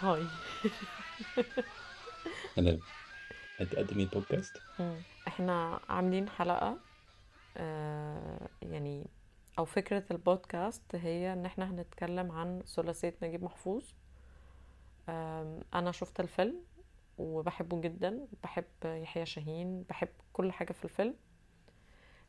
هاي 0.00 0.24
أنا 2.58 2.78
هتقدمي 3.60 4.02
البودكاست. 4.02 4.56
إحنا 5.28 5.80
عاملين 5.88 6.28
حلقة 6.28 6.78
آه 7.56 8.48
يعني 8.62 9.06
أو 9.58 9.64
فكرة 9.64 10.04
البودكاست 10.10 10.94
هي 10.94 11.32
ان 11.32 11.46
إحنا 11.46 11.70
هنتكلم 11.70 12.32
عن 12.32 12.62
ثلاثية 12.66 13.14
نجيب 13.22 13.44
محفوظ 13.44 13.84
آم، 15.08 15.60
أنا 15.74 15.92
شفت 15.92 16.20
الفيلم 16.20 16.60
وبحبه 17.18 17.80
جدا 17.80 18.26
بحب 18.42 18.64
يحيى 18.84 19.26
شاهين 19.26 19.82
بحب 19.82 20.08
كل 20.32 20.52
حاجة 20.52 20.72
في 20.72 20.84
الفيلم 20.84 21.14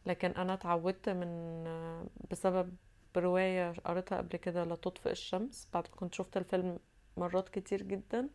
لكن 0.06 0.32
أنا 0.32 0.54
اتعودت 0.54 1.10
من 1.10 1.28
آه، 1.68 2.06
بسبب 2.32 2.75
رواية 3.18 3.71
قريتها 3.86 4.18
قبل 4.18 4.38
كده 4.38 4.64
لا 4.64 4.75
تطفئ 4.75 5.11
الشمس 5.11 5.68
بعد 5.74 5.88
كنت 5.88 6.14
شفت 6.14 6.38
الفيلم 6.38 6.79
مرات 7.19 7.50
كتير 7.50 7.83
جدا 7.83 8.29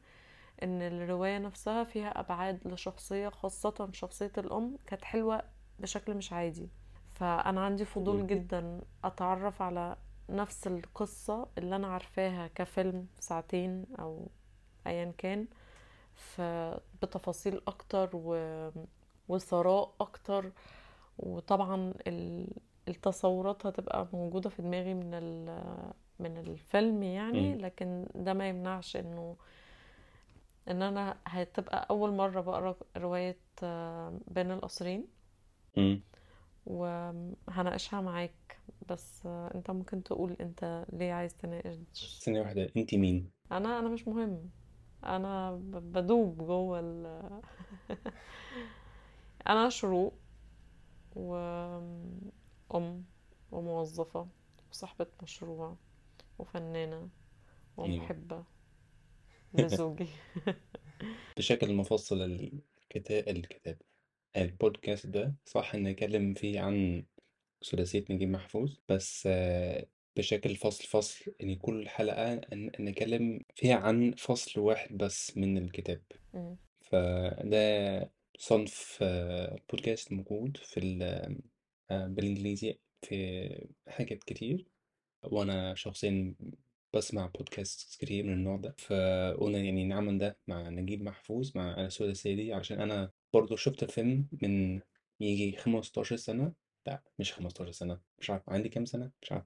إن 0.62 0.82
الرواية 0.82 1.38
نفسها 1.38 1.84
فيها 1.84 2.20
أبعاد 2.20 2.68
لشخصية 2.68 3.28
خاصة 3.28 3.88
شخصية 3.92 4.32
الأم 4.38 4.76
كانت 4.86 5.04
حلوة 5.04 5.42
بشكل 5.78 6.14
مش 6.14 6.32
عادي 6.32 6.68
فأنا 7.14 7.64
عندي 7.64 7.84
فضول. 7.84 8.26
جدا 8.26 8.80
أتعرف 9.04 9.62
على 9.62 9.96
نفس 10.30 10.66
القصة 10.66 11.46
اللي 11.58 11.76
أنا 11.76 11.86
عارفاها 11.86 12.46
كفيلم 12.54 13.06
ساعتين 13.20 13.84
أو 13.98 14.28
ايا 14.86 15.12
كان 15.18 15.46
بتفاصيل 17.02 17.60
أكتر 17.66 18.10
و... 18.14 18.36
وثراء 19.28 19.94
أكتر 20.00 20.52
وطبعا 21.18 21.94
ال... 22.06 22.48
التصورات 22.88 23.66
هتبقى 23.66 24.08
موجودة 24.12 24.50
في 24.50 24.62
دماغي 24.62 24.94
من 24.94 25.14
ال... 25.14 25.60
من 26.18 26.38
الفيلم 26.38 27.02
يعني. 27.02 27.54
لكن 27.56 28.06
ده 28.14 28.32
ما 28.32 28.48
يمنعش 28.48 28.96
إنه 28.96 29.36
إن 30.68 30.82
أنا 30.82 31.16
هتبقى 31.26 31.86
أول 31.90 32.12
مرة 32.12 32.40
بقرأ 32.40 32.76
رواية 32.96 33.38
آه، 33.62 34.18
بين 34.28 34.50
القصرين. 34.50 35.06
وهناقشها 36.66 38.00
معاك 38.00 38.58
بس 38.88 39.26
آه، 39.26 39.50
أنت 39.54 39.70
ممكن 39.70 40.02
تقول 40.02 40.36
أنت 40.40 40.86
ليه 40.92 41.12
عايز 41.12 41.36
تناقش 41.36 42.20
ثانية 42.24 42.40
واحدة 42.40 42.70
أنت 42.76 42.94
مين؟ 42.94 43.30
أنا 43.52 43.78
أنا 43.78 43.88
مش 43.88 44.08
مهم 44.08 44.50
أنا 45.04 45.60
بدوب 45.72 46.38
جوه 46.38 46.80
ال 46.80 47.20
أنا 49.48 49.68
شروق 49.68 50.14
وأم 51.16 53.04
وموظفة 53.52 54.26
وصاحبة 54.70 55.06
مشروع 55.22 55.76
وفنانة 56.38 56.96
أيوه. 57.78 57.94
ومحبة 57.94 58.44
لزوجي. 59.54 60.06
بشكل 61.36 61.74
مفصل 61.74 62.22
الكتاب 62.22 63.28
الكتاب 63.28 63.78
البودكاست 64.36 65.06
ده. 65.06 65.34
صح 65.44 65.74
نتكلم 65.74 66.34
فيه 66.34 66.60
عن 66.60 67.04
ثلاثية 67.70 68.04
نجيب 68.10 68.28
محفوظ 68.28 68.76
بس 68.88 69.24
آه، 69.26 69.86
بشكل 70.16 70.56
فصل 70.56 70.84
فصل 70.84 71.34
يعني 71.40 71.56
كل 71.56 71.88
حلقة 71.88 72.34
ن- 72.34 72.70
نتكلم 72.80 73.40
فيها 73.54 73.76
عن 73.76 74.12
فصل 74.12 74.60
واحد 74.60 74.96
بس 74.96 75.36
من 75.36 75.58
الكتاب. 75.58 76.02
مم. 76.34 76.56
فده 76.82 78.10
صنف 78.38 78.98
آه، 79.02 79.58
بودكاست 79.70 80.12
موجود 80.12 80.56
في 80.56 80.80
ال- 80.80 81.02
آه، 81.90 82.06
بالإنجليزي 82.06 82.78
في 83.02 83.68
حاجات 83.88 84.24
كتير. 84.24 84.66
وأنا 85.32 85.74
شخصيا 85.74 86.34
بسمع 86.94 87.26
بودكاست 87.26 88.00
كتير 88.00 88.24
من 88.24 88.32
النوع 88.32 88.56
ده 88.56 88.74
فقلنا 88.78 89.58
يعني 89.58 89.84
نعمل 89.84 90.18
ده 90.18 90.38
مع 90.46 90.68
نجيب 90.68 91.02
محفوظ 91.02 91.52
مع 91.56 91.88
سودا 91.88 92.10
السيدي 92.10 92.52
علشان 92.52 92.80
أنا 92.80 93.10
برضو 93.32 93.56
شفت 93.56 93.82
الفيلم 93.82 94.28
من 94.42 94.80
يجي 95.20 95.56
15 95.56 96.16
سنة 96.16 96.52
لا 96.86 97.02
مش 97.18 97.32
15 97.32 97.70
سنة 97.70 98.00
مش 98.18 98.30
عارف 98.30 98.50
عندي 98.50 98.68
كام 98.68 98.84
سنة 98.84 99.10
مش 99.22 99.32
عارف 99.32 99.44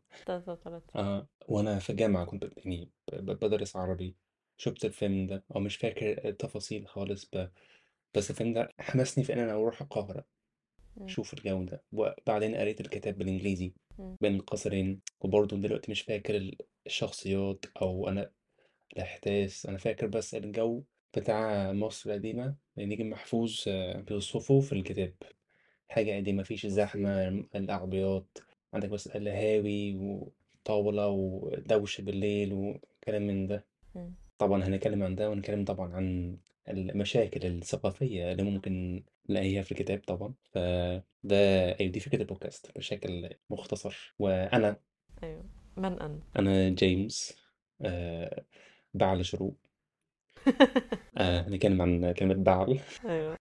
آه 0.97 1.28
وأنا 1.48 1.78
في 1.78 1.91
الجامعة 1.91 2.24
كنت 2.24 2.44
ب- 2.44 2.53
يعني 2.56 2.91
ب- 3.12 3.14
ب- 3.30 3.38
بدرس 3.44 3.76
عربي 3.76 4.16
شفت 4.58 4.84
الفيلم 4.84 5.26
ده 5.26 5.44
أو 5.56 5.60
مش 5.60 5.76
فاكر 5.76 6.28
التفاصيل 6.28 6.86
خالص 6.88 7.24
ب... 7.34 7.48
بس 8.14 8.30
الفيلم 8.30 8.53
ده 8.54 8.72
حمسني 8.78 9.24
في 9.24 9.32
إن 9.32 9.38
أنا 9.38 9.53
أروح 9.53 9.80
القاهرة 9.82 10.24
مم. 10.97 11.04
أشوف 11.04 11.34
الجو 11.34 11.64
ده 11.64 11.82
وبعدين 11.92 12.54
قريت 12.54 12.80
الكتاب 12.80 13.19
بالإنجليزي 13.19 13.66
مم. 13.66 13.88
بين 14.20 14.34
القصرين 14.34 15.00
وبرضه 15.20 15.56
دلوقتي 15.56 15.91
مش 15.91 16.00
فاكر 16.00 16.36
ال- 16.36 16.56
الشخصيات 16.86 17.64
أو 17.82 18.09
أنا 18.09 18.31
الأحداث. 18.92 19.66
أنا 19.66 19.78
فاكر 19.78 20.06
بس 20.06 20.34
الجو 20.34 20.82
بتاع 21.16 21.72
مصر 21.72 22.10
القديمة 22.10 22.54
نجم 22.78 23.10
محفوظ 23.10 23.64
آه، 23.69 24.00
بيوصفه 24.00 24.60
في 24.60 24.72
الكتاب. 24.72 25.14
حاجة 25.88 26.16
قديمة 26.16 26.41
مفيش 26.41 26.66
زحمة 26.66 27.28
العربيات 27.54 28.38
عندك 28.75 28.88
بس 28.88 29.06
القهاوي 29.06 29.94
وطاولة 29.97 31.09
ودوشة 31.09 32.03
بالليل 32.03 32.53
وكلام 32.53 33.26
من 33.26 33.47
ده. 33.47 33.66
مم. 33.94 34.15
طبعا 34.38 34.65
هنتكلم 34.65 35.03
عن 35.03 35.15
ده 35.15 35.30
ونتكلم 35.30 35.65
طبعا 35.65 35.92
عن 35.94 36.36
المشاكل 36.70 37.46
الثقافية 37.46 38.32
اللي 38.32 38.42
ممكن 38.42 39.04
نلاقيها 39.28 39.62
في 39.62 39.72
الكتاب 39.72 39.98
طبعا 40.06 40.34
فده 40.52 41.02
أيوة 41.80 41.92
دي 41.92 42.00
فكرة 42.00 42.22
البودكاست 42.22 42.78
بشكل 42.78 43.30
مختصر. 43.50 44.14
وأنا 44.18 44.76
أيوه. 45.22 45.44
من 45.76 46.00
أنت؟ 46.00 46.22
أنا 46.38 46.68
جيمس 46.68 47.36
آه 47.82 48.44
بعل 48.94 49.24
شروق. 49.24 49.56
آه 51.19 51.41
هنتكلم 51.41 51.82
عن 51.82 52.12
كلمة 52.12 52.34
بعل 52.34 52.78
أيوه. 53.04 53.36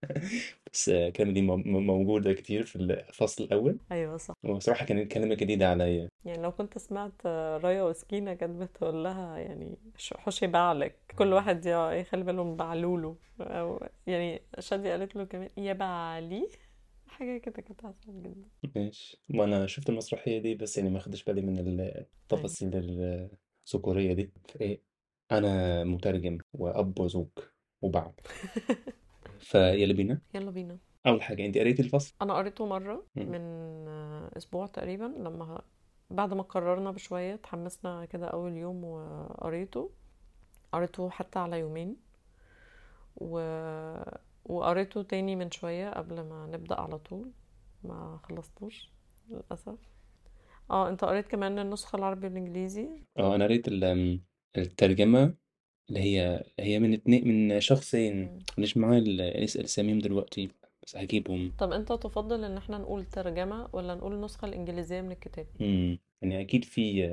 بس 0.72 0.88
آه، 0.88 1.08
الكلمة 1.08 1.32
دي 1.32 1.42
مو- 1.42 1.56
مو- 1.56 1.80
موجودة 1.80 2.32
كتير 2.32 2.62
في 2.62 2.76
الفصل 2.76 3.44
الأول. 3.44 3.78
أيوه 3.92 4.16
صح. 4.16 4.34
وصراحة 4.44 4.84
كانت 4.86 5.12
كلمة 5.12 5.34
جديدة 5.34 5.68
عليا. 5.70 6.08
يعني 6.24 6.42
لو 6.42 6.52
كنت 6.52 6.78
سمعت 6.78 7.26
رايا 7.64 7.82
وسكينة 7.82 8.34
كانت 8.34 8.62
بتقول 8.62 9.04
لها 9.04 9.38
يعني 9.38 9.76
ش- 9.96 10.14
حشي 10.14 10.46
بعلك. 10.46 10.96
كل 11.18 11.32
واحد 11.32 11.66
يا- 11.66 11.90
يخلي 11.92 12.24
باله 12.24 12.44
من 12.44 12.56
بعلوله. 12.56 13.16
أو 13.40 13.86
يعني 14.06 14.42
شادية 14.58 14.90
قالت 14.90 15.16
له 15.16 15.24
كمان 15.24 15.48
يا 15.56 15.72
بعلي. 15.72 16.48
حاجة 17.06 17.38
كده 17.38 17.62
كانت 17.62 17.84
عسل 17.84 18.22
جدا. 18.22 18.48
ماشي. 18.76 19.18
وأنا 19.34 19.66
شفت 19.66 19.88
المسرحية 19.88 20.38
دي 20.38 20.54
بس 20.54 20.78
يعني 20.78 20.90
ما 20.90 20.98
خدتش 20.98 21.24
بالي 21.24 21.40
من 21.42 21.80
أيوة. 21.80 22.06
التفاصيل 22.22 22.70
الذكورية 23.66 24.12
دي. 24.12 24.30
فإيه 24.48 24.87
أنا 25.32 25.84
مترجم 25.84 26.38
وأب 26.52 27.00
وزوج 27.00 27.28
وبعل 27.82 28.12
فيلا 29.50 29.92
بينا. 29.94 30.20
يلا 30.34 30.50
بينا. 30.50 30.78
أول 31.06 31.22
حاجة 31.22 31.46
أنت 31.46 31.58
قريتي 31.58 31.82
الفصل؟ 31.82 32.14
أنا 32.22 32.34
قريته 32.34 32.66
مرة 32.66 33.06
مم. 33.16 33.28
من 33.32 33.40
أسبوع 34.36 34.66
تقريبا 34.66 35.04
لما 35.04 35.62
بعد 36.10 36.34
ما 36.34 36.42
قررنا 36.42 36.90
بشوية 36.90 37.34
اتحمسنا 37.34 38.04
كده 38.04 38.26
أول 38.26 38.52
يوم 38.56 38.84
وقريته. 38.84 39.90
قريته 40.72 41.10
حتى 41.10 41.38
على 41.38 41.58
يومين. 41.58 41.96
و... 43.16 43.40
وقريته 44.44 45.02
تاني 45.02 45.36
من 45.36 45.50
شوية 45.50 45.90
قبل 45.90 46.20
ما 46.20 46.46
نبدأ 46.46 46.80
على 46.80 46.98
طول. 46.98 47.30
ما 47.84 48.20
خلصتوش 48.22 48.90
للأسف. 49.30 49.78
آه 50.70 50.88
أنت 50.88 51.04
قريت 51.04 51.26
كمان 51.28 51.58
النسخة 51.58 51.96
العربي 51.96 52.26
والإنجليزي؟ 52.26 52.88
آه 53.18 53.34
أنا 53.34 53.44
قريت 53.44 53.68
ال- 53.68 54.20
الترجمة 54.56 55.34
اللي 55.88 56.00
هي 56.00 56.44
هي 56.60 56.78
من 56.78 56.92
اتنين 56.92 57.28
من 57.28 57.60
شخصين 57.60 58.22
مم. 58.22 58.38
مش 58.58 58.76
معايا 58.76 58.98
ال- 58.98 59.42
نسأل 59.44 59.64
اساميهم 59.64 59.98
دلوقتي 59.98 60.48
بس 60.82 60.96
هجيبهم 60.96 61.52
طب 61.58 61.72
انت 61.72 61.88
تفضل 61.92 62.44
ان 62.44 62.56
إحنا 62.56 62.78
نقول 62.78 63.04
ترجمة 63.04 63.68
ولا 63.72 63.94
نقول 63.94 64.12
النسخة 64.14 64.46
الإنجليزية 64.46 65.00
من 65.00 65.12
الكتاب 65.12 65.46
مم. 65.60 65.98
يعني 66.22 66.40
أكيد 66.40 66.64
في 66.64 67.08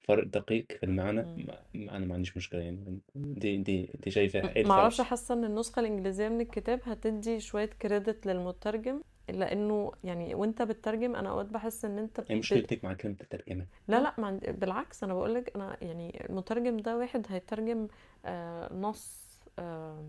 فرق 0.00 0.24
دقيق 0.26 0.66
في 0.72 0.82
المعنى 0.82 1.22
مم. 1.22 1.46
ما- 1.74 1.96
أنا 1.96 2.06
ما 2.06 2.14
عنديش 2.14 2.36
مشكلة 2.36 2.60
يعني 2.60 2.98
دي 3.14 3.56
دي 3.56 3.90
دي 4.04 4.10
شايفة 4.10 4.52
إيه 4.56 4.64
معرفش 4.66 4.94
الفرق؟ 5.00 5.10
حاسة 5.10 5.34
إن 5.34 5.44
النسخة 5.44 5.80
الإنجليزية 5.80 6.28
من 6.28 6.40
الكتاب 6.40 6.80
هتدي 6.84 7.40
شوية 7.40 7.66
كريدت 7.82 8.26
للمترجم 8.26 9.00
لأنه 9.28 9.92
يعني 10.04 10.34
وانت 10.34 10.62
بتترجم 10.62 11.16
أنا 11.16 11.30
اوقات 11.30 11.46
بحس 11.46 11.84
ان 11.84 11.98
انت 11.98 12.20
هي 12.28 12.36
ب... 12.36 12.38
مشكلتك 12.38 12.84
مع 12.84 12.92
كلمة 12.92 13.16
الترجمة. 13.20 13.66
لا 13.88 14.00
لا 14.00 14.14
عند... 14.18 14.50
بالعكس 14.60 15.04
أنا 15.04 15.14
بقولك 15.14 15.56
أنا 15.56 15.76
يعني 15.82 16.26
المترجم 16.30 16.76
ده 16.76 16.96
واحد 16.98 17.26
هيترجم 17.30 17.88
آه 18.24 18.74
نص 18.74 19.22
آه 19.58 20.04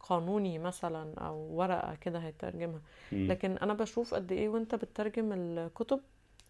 قانوني 0.00 0.58
مثلا 0.58 1.14
أو 1.18 1.36
ورقة 1.36 1.94
كده 1.94 2.18
هيترجمها. 2.18 2.80
مم. 3.12 3.28
لكن 3.30 3.58
أنا 3.58 3.74
بشوف 3.74 4.14
قد 4.14 4.32
إيه 4.32 4.48
وأنت 4.48 4.74
بتترجم 4.74 5.32
الكتب 5.32 6.00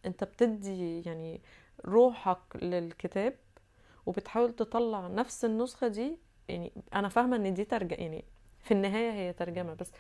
أنت 0.07 0.25
بتدي 0.25 1.03
يعني 1.03 1.41
روحك 1.87 2.39
للكتاب 2.63 3.35
وبتحاول 4.07 4.53
تطلع 4.53 5.09
نفس 5.09 5.45
النسخة 5.45 5.89
دي. 5.89 6.17
يعني 6.49 6.73
أنا 6.95 7.09
فاهمة 7.09 7.37
إن 7.37 7.55
دي 7.55 7.65
ترجمة 7.65 7.99
يعني 7.99 8.25
في 8.65 8.75
النهاية 8.75 9.11
هي 9.13 9.33
ترجمة 9.33 9.75
بس 9.75 9.93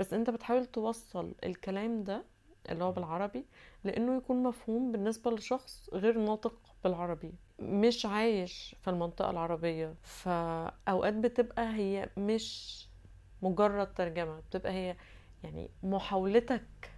بس 0.00 0.12
انت 0.14 0.30
بتحاول 0.30 0.66
توصل 0.66 1.34
الكلام 1.44 2.04
ده 2.04 2.24
اللي 2.70 2.84
هو 2.84 2.92
بالعربي 2.92 3.44
لأنه 3.84 4.16
يكون 4.16 4.42
مفهوم 4.42 4.92
بالنسبة 4.92 5.30
لشخص 5.30 5.90
غير 5.92 6.18
ناطق 6.18 6.54
بالعربي 6.84 7.32
مش 7.58 8.06
عايش 8.06 8.76
في 8.82 8.90
المنطقة 8.90 9.30
العربية. 9.30 9.94
فأوقات 10.02 11.14
بتبقى 11.14 11.74
هي 11.74 12.10
مش 12.16 12.86
مجرد 13.42 13.94
ترجمة 13.94 14.40
بتبقى 14.40 14.72
هي 14.72 14.96
يعني 15.44 15.70
محاولتك 15.82 16.90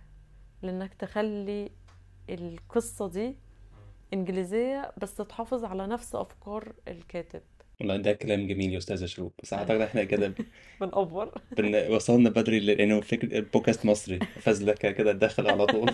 لإنك 0.62 0.94
تخلي 0.94 1.70
القصة 2.30 3.08
دي 3.08 3.38
إنجليزية 4.12 4.92
بس 4.96 5.14
تحافظ 5.16 5.64
على 5.64 5.86
نفس 5.86 6.14
أفكار 6.14 6.72
الكاتب. 6.88 7.42
والله 7.82 7.96
ده 7.96 8.12
كلام 8.12 8.46
جميل 8.46 8.72
يا 8.72 8.78
أستاذة 8.78 9.06
شروق. 9.06 9.32
بس 9.42 9.52
أعتقد 9.52 9.80
إحنا 9.80 10.04
كده 10.04 10.32
بنأفور. 10.80 11.32
بن... 11.56 11.94
وصلنا 11.94 12.30
بدري 12.30 12.60
لأنه 12.60 13.00
فكرة 13.00 13.38
البودكاست 13.38 13.86
مصري. 13.86 14.18
فازلكة 14.40 14.90
كده 14.90 15.12
داخل 15.12 15.46
على 15.46 15.66
طول. 15.66 15.90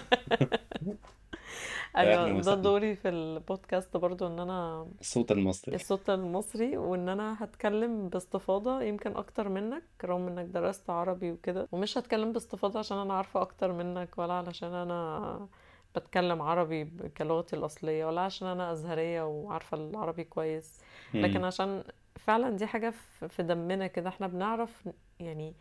أيوه 1.96 2.40
ده 2.40 2.54
دوري 2.54 2.96
في 2.96 3.08
البودكاست 3.08 3.96
برضو 3.96 4.26
إن 4.26 4.38
أنا 4.40 4.86
الصوت 5.00 5.32
المصري. 5.32 5.74
الصوت 5.74 6.10
المصري 6.10 6.76
وإن 6.76 7.08
أنا 7.08 7.44
هتكلم 7.44 8.08
باستفاضة 8.08 8.82
يمكن 8.82 9.16
أكتر 9.16 9.48
منك 9.48 9.82
رغم 10.04 10.28
إنك 10.28 10.44
درست 10.46 10.90
عربي 10.90 11.30
وكده 11.30 11.68
ومش 11.72 11.98
هتكلم 11.98 12.32
باستفاضة 12.32 12.78
عشان 12.78 12.98
أنا 12.98 13.14
عارفة 13.14 13.42
أكتر 13.42 13.72
منك 13.72 14.18
ولا 14.18 14.32
علشان 14.32 14.74
أنا 14.74 15.48
بتكلم 15.96 16.42
عربي 16.42 16.84
كلغتي 17.16 17.56
الأصلية 17.56 18.04
ولا 18.06 18.20
عشان 18.20 18.48
أنا 18.48 18.72
أزهرية 18.72 19.22
وعارفة 19.26 19.76
العربي 19.76 20.24
كويس. 20.24 20.80
لكن. 21.14 21.44
عشان 21.44 21.84
فعلا 22.16 22.50
دي 22.56 22.66
حاجة 22.66 22.92
في 23.28 23.42
دمنا 23.42 23.86
كده 23.86 24.08
إحنا 24.08 24.26
بنعرف 24.26 24.88
يعني 25.20 25.54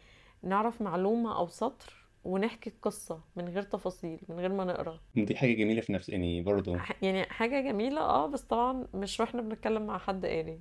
نعرف 0.44 0.82
معلومة 0.82 1.38
أو 1.38 1.48
سطر 1.48 1.94
ونحكي 2.24 2.70
القصة 2.70 3.22
من 3.36 3.48
غير 3.50 3.64
تفاصيل 3.64 4.20
من 4.30 4.40
غير 4.40 4.52
ما 4.54 4.64
نقرأ. 4.66 5.00
دي 5.16 5.36
حاجة 5.36 5.54
جميلة 5.54 5.82
في 5.82 5.94
نفس 5.94 6.10
يعني 6.10 6.42
برضو. 6.42 6.78
ح- 6.78 7.04
يعني 7.04 7.24
حاجة 7.26 7.62
جميلة 7.62 8.02
آه 8.02 8.28
بس 8.28 8.42
طبعا 8.42 8.88
مش 8.94 9.20
وإحنا 9.20 9.42
بنتكلم 9.42 9.86
مع 9.88 9.98
حد 9.98 10.26
قاري 10.26 10.60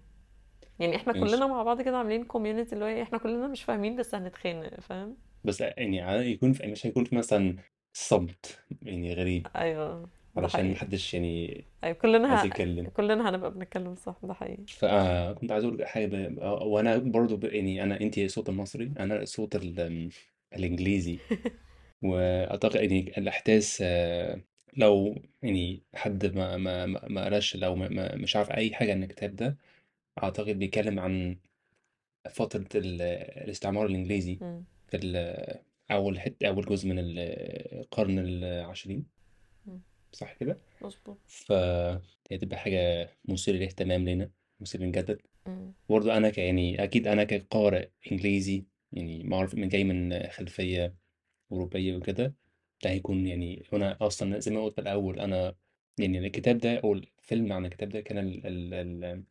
يعني 0.79 0.97
إحنا 0.97 1.13
ماشي 1.13 1.27
كلنا 1.35 1.47
مع 1.47 1.63
بعض 1.63 1.83
كده 1.83 1.97
عاملين 1.99 2.25
كوميونتي 2.25 2.73
اللي 2.75 2.85
هو 2.85 2.89
إيه 2.89 3.03
إحنا 3.03 3.19
كلنا 3.19 3.47
مش 3.47 3.63
فاهمين 3.65 3.97
بس 3.97 4.15
هنتخانق 4.15 4.81
فاهم؟ 4.81 5.17
بس 5.45 5.61
يعني 5.61 5.99
يكون 6.31 6.53
في 6.53 6.67
مش 6.67 6.87
هيكون 6.87 7.05
في 7.05 7.17
مثلا 7.17 7.57
صمت 7.98 8.58
يعني 8.82 9.14
غريب. 9.14 9.46
أيوه 9.56 10.00
ده 10.02 10.08
علشان 10.43 10.60
حقيقي. 10.60 10.72
محدش 10.75 11.14
يعني 11.14 11.64
أيوه 11.84 11.94
كلنا 11.96 12.28
عايز 12.28 12.40
ه... 12.40 12.46
يتكلم 12.46 12.87
كلنا 12.88 13.31
هنبقى 13.31 13.50
بنتكلم 13.54 13.94
صح 13.94 14.16
ده 14.22 14.34
حقيقي. 14.34 14.64
فكنت 14.66 15.52
عايز 15.52 15.64
أقول 15.64 15.87
حاجة 15.87 16.06
ب... 16.06 16.38
آه، 16.38 16.62
وأنا 16.62 16.96
برضو 16.98 17.37
ب... 17.37 17.44
يعني 17.44 17.82
أنا 17.82 18.00
انت 18.00 18.20
صوت 18.20 18.48
المصري 18.48 18.93
أنا 18.98 19.25
صوت 19.25 19.56
ال... 19.56 20.10
الإنجليزي. 20.56 21.19
وأعتقد 22.02 22.75
يعني 22.76 23.19
الاحداث 23.19 23.78
آه، 23.82 24.40
لو 24.76 25.22
يعني 25.43 25.82
حد 25.94 26.37
ما 26.37 26.56
ما 26.56 26.87
ما 26.87 27.08
ما 27.08 27.25
قراش 27.25 27.56
لو 27.56 27.75
ما 27.76 27.88
ما- 27.88 28.14
مش 28.16 28.37
عارف 28.37 28.50
أي 28.50 28.75
حاجة 28.75 28.93
عن 28.93 29.02
الكتاب 29.02 29.37
ده 29.37 29.56
أعتقد 30.22 30.58
بيتكلم 30.58 31.00
عن 31.00 31.37
فترة 32.31 32.66
ال- 32.75 33.02
الاستعمار 33.44 33.87
الإنجليزي 33.87 34.38
مم. 34.40 34.64
في 34.88 34.96
ال- 34.96 35.58
اول 35.91 36.21
حتة 36.21 36.49
اول 36.49 36.65
جزء 36.65 36.88
من 36.88 36.97
القرن 36.99 38.19
العشرين. 38.19 39.06
صح 40.12 40.33
كده 40.33 40.59
مظبوط 40.83 41.19
فهي 41.27 42.38
تبقى 42.41 42.56
حاجة 42.59 43.11
مثيرة 43.29 43.56
للاهتمام 43.56 44.09
لنا 44.09 44.31
مثيرة 44.61 44.83
للجدل. 44.83 45.19
برضه 45.88 46.17
أنا 46.17 46.31
ك 46.31 46.38
يعني 46.38 46.85
أكيد 46.85 47.06
أنا 47.06 47.25
كقارئ 47.25 47.88
إنجليزي 48.12 48.65
يعني 48.93 49.25
معروف 49.25 49.55
من 49.55 49.69
جاي 49.69 49.85
من 49.85 50.29
خلفية 50.29 50.94
أوروبية 51.53 51.97
وكده 51.97 52.35
ده 52.85 52.91
هيكون 52.91 53.27
يعني 53.27 53.62
أنا 53.73 53.97
أصلا 54.00 54.39
زي 54.39 54.50
ما 54.50 54.65
قلت 54.65 54.75
في 54.75 54.81
الأول 54.81 55.21
أنا 55.21 55.55
يعني 55.99 56.19
الكتاب 56.19 56.59
ده 56.59 56.79
أو 56.79 56.93
الفيلم 56.93 57.53
عن 57.53 57.67
الكتاب 57.67 57.89
ده 57.89 58.00
كان 58.00 58.19
ال- 58.19 58.47
ال- 58.47 58.75
ال- 58.75 59.25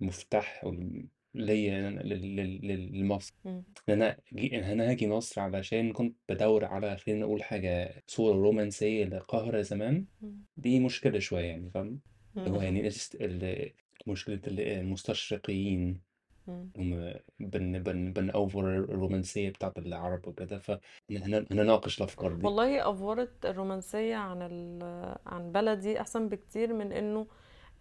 المفتاح 0.00 0.64
أو 0.64 0.70
ال- 0.70 1.06
ليا 1.34 1.90
أنا- 1.90 2.02
لل- 2.04 2.36
لل- 2.36 2.66
لل- 2.68 3.00
لمصر 3.00 3.34
مم. 3.44 3.62
إن 3.88 3.94
أنا 4.02 4.16
جي 4.32 4.58
إن 4.58 4.64
أنا 4.64 4.90
هاجي 4.90 5.08
مصر 5.08 5.40
علشان 5.40 5.92
كنت 5.92 6.16
بدور 6.28 6.64
على 6.64 6.96
خلينا 6.96 7.20
نقول 7.20 7.42
حاجة 7.42 8.02
صورة 8.06 8.34
رومانسية 8.36 9.04
للقاهرة 9.04 9.60
زمان 9.62 10.04
مم. 10.22 10.32
دي 10.56 10.80
مشكلة 10.80 11.18
شوية 11.18 11.44
يعني 11.44 11.70
فاهم 11.70 12.00
اللي 12.36 12.50
هو 12.50 12.56
مم. 12.56 12.62
يعني 12.62 12.86
الست- 12.86 13.14
ال- 13.20 13.72
مشكلة 14.06 14.40
ال- 14.46 14.60
المستشرقين 14.60 16.00
مم. 16.46 16.70
هم 16.76 17.14
بن 17.40 17.82
بن 17.82 18.12
بنأوفر 18.12 18.74
الرومانسية 18.76 19.50
بتاعت 19.50 19.78
العرب 19.78 20.28
وكده 20.28 20.58
فهنناقش 20.58 21.98
الأفكار 21.98 22.32
دي 22.34 22.46
والله 22.46 22.90
أفورت 22.90 23.46
الرومانسية 23.46 24.16
عن 24.16 24.42
ال... 24.42 24.78
عن 25.26 25.52
بلدي 25.52 26.00
أحسن 26.00 26.28
بكتير 26.28 26.72
من 26.74 26.92
إنه 26.92 27.26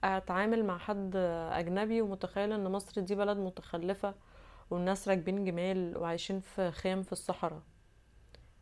أتعامل 0.04 0.66
مع 0.66 0.78
حد 0.78 1.16
أجنبي 1.52 2.02
ومتخيل 2.02 2.52
إن 2.54 2.64
مصر 2.72 3.02
دي 3.02 3.16
بلد 3.16 3.38
متخلفة 3.38 4.14
والناس 4.72 5.08
راكبين 5.08 5.46
جمال 5.46 5.98
وعايشين 5.98 6.40
في 6.40 6.72
خيام 6.72 7.04
في 7.04 7.12
الصحراء. 7.12 7.62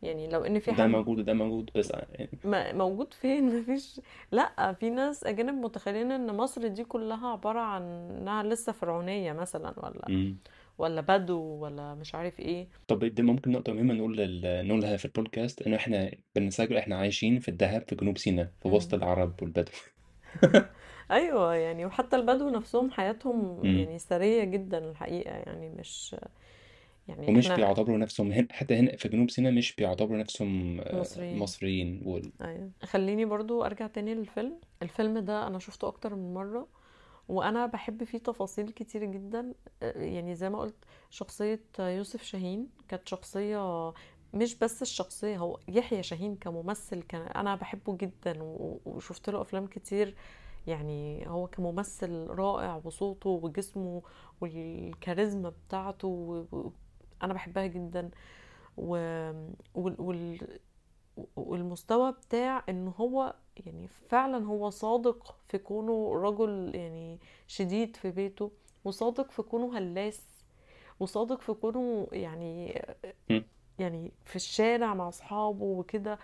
يعني 0.02 0.28
لو 0.28 0.44
إن 0.44 0.58
في 0.58 0.70
ده 0.70 0.82
حد 0.82 0.88
موجود 0.88 1.18
وده 1.18 1.32
موجود 1.32 1.70
بس 1.76 1.90
يعني 1.90 2.30
ما- 2.44 2.72
موجود 2.72 3.14
فين؟ 3.14 3.44
مفيش. 3.60 4.00
لأ 4.32 4.72
في 4.72 4.90
ناس 4.90 5.24
أجانب 5.24 5.54
متخيلين 5.64 6.12
إن 6.12 6.36
مصر 6.36 6.66
دي 6.68 6.84
كلها 6.84 7.28
عبارة 7.28 7.60
عن 7.60 7.82
إنها 7.82 8.42
لسه 8.42 8.72
فرعونية 8.72 9.32
مثلا 9.32 9.74
ولا 9.84 10.04
مم. 10.08 10.36
ولا 10.78 11.00
بدو 11.00 11.40
ولا 11.40 11.94
مش 11.94 12.14
عارف 12.14 12.40
إيه. 12.40 12.68
طب 12.88 13.04
دي 13.04 13.22
ممكن 13.22 13.50
نقطة 13.50 13.72
مهمة 13.72 13.94
نقول 13.94 14.16
لل- 14.16 14.66
نقولها 14.68 14.96
في 14.96 15.04
البودكاست 15.04 15.62
إنه 15.62 15.76
إحنا 15.76 16.10
بنسجل 16.36 16.76
إحنا 16.76 16.96
عايشين 16.96 17.38
في 17.38 17.48
الدهب 17.48 17.84
في 17.88 17.94
جنوب 17.94 18.18
سيناء 18.18 18.50
في 18.62 18.68
وسط. 18.68 18.94
العرب 18.94 19.42
والبدو. 19.42 19.72
أيوه 21.10 21.54
يعني 21.54 21.86
وحتى 21.86 22.16
البدو 22.16 22.48
نفسهم 22.50 22.90
حياتهم 22.90 23.60
مم. 23.64 23.78
يعني 23.78 23.98
ثرية 23.98 24.44
جدا 24.44 24.78
الحقيقة 24.78 25.30
يعني 25.30 25.68
مش 25.68 26.16
يعني 27.08 27.28
ومش 27.28 27.46
إحنا 27.46 27.56
بيعتبروا 27.56 27.98
نفسهم 27.98 28.32
هنا 28.32 28.46
حتى 28.50 28.74
هنا 28.76 28.96
في 28.96 29.08
جنوب 29.08 29.30
سيناء 29.30 29.52
مش 29.52 29.74
بيعتبروا 29.74 30.18
نفسهم 30.18 30.80
آه، 30.80 31.00
مصريين. 31.00 31.38
مصريين 31.38 32.02
وال... 32.04 32.32
أيوه. 32.42 32.70
خليني 32.82 33.24
برضو 33.24 33.64
أرجع 33.64 33.86
تاني 33.86 34.14
للفيلم. 34.14 34.60
الفيلم 34.82 35.18
ده 35.18 35.46
أنا 35.46 35.58
شفته 35.58 35.88
أكتر 35.88 36.14
من 36.14 36.34
مرة 36.34 36.66
وأنا 37.28 37.66
بحب 37.66 38.04
فيه 38.04 38.18
تفاصيل 38.18 38.70
كتير 38.70 39.04
جدا 39.04 39.52
آه، 39.82 40.02
يعني 40.02 40.34
زي 40.34 40.50
ما 40.50 40.58
قلت 40.60 40.84
شخصية 41.10 41.60
يوسف 41.78 42.22
شاهين 42.22 42.66
كانت 42.88 43.08
شخصية 43.08 43.92
مش 44.34 44.54
بس 44.54 44.82
الشخصية 44.82 45.36
هو 45.36 45.58
يحيى 45.68 46.02
شاهين 46.02 46.36
كممثل 46.36 47.02
كان 47.02 47.22
أنا 47.22 47.54
بحبه 47.54 47.96
جدا 47.96 48.38
وشفت 48.86 49.30
له 49.30 49.40
أفلام 49.40 49.66
كتير 49.66 50.14
يعني 50.66 51.28
هو 51.28 51.46
كممثل 51.46 52.26
رائع 52.26 52.80
وصوته 52.84 53.30
وجسمه 53.30 54.02
والكاريزما 54.40 55.52
بتاعته 55.66 56.46
أنا 57.22 57.34
بحبها 57.34 57.66
جدا 57.66 58.10
و... 58.76 58.94
وال... 59.74 60.00
وال... 60.00 60.58
والمستوى 61.36 62.12
بتاع 62.12 62.64
إن 62.68 62.92
هو 62.98 63.34
يعني 63.56 63.88
فعلا 63.88 64.44
هو 64.44 64.70
صادق 64.70 65.36
في 65.48 65.58
كونه 65.58 66.12
رجل 66.14 66.74
يعني 66.74 67.18
شديد 67.46 67.96
في 67.96 68.10
بيته 68.10 68.50
وصادق 68.84 69.30
في 69.30 69.42
كونه 69.42 69.78
هلاس 69.78 70.44
وصادق 71.00 71.40
في 71.40 71.52
كونه 71.52 72.08
يعني. 72.12 72.82
يعني 73.78 74.12
في 74.24 74.36
الشارع 74.36 74.94
مع 74.94 75.08
أصحابه 75.08 75.64
وكده 75.64 76.18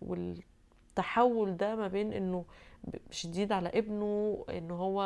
وال... 0.00 0.42
والتحول 0.90 1.56
ده 1.56 1.76
ما 1.76 1.88
بين 1.88 2.12
إنه 2.12 2.44
شديد 3.10 3.52
على 3.52 3.68
ابنه 3.68 4.44
إن 4.50 4.70
هو 4.70 5.02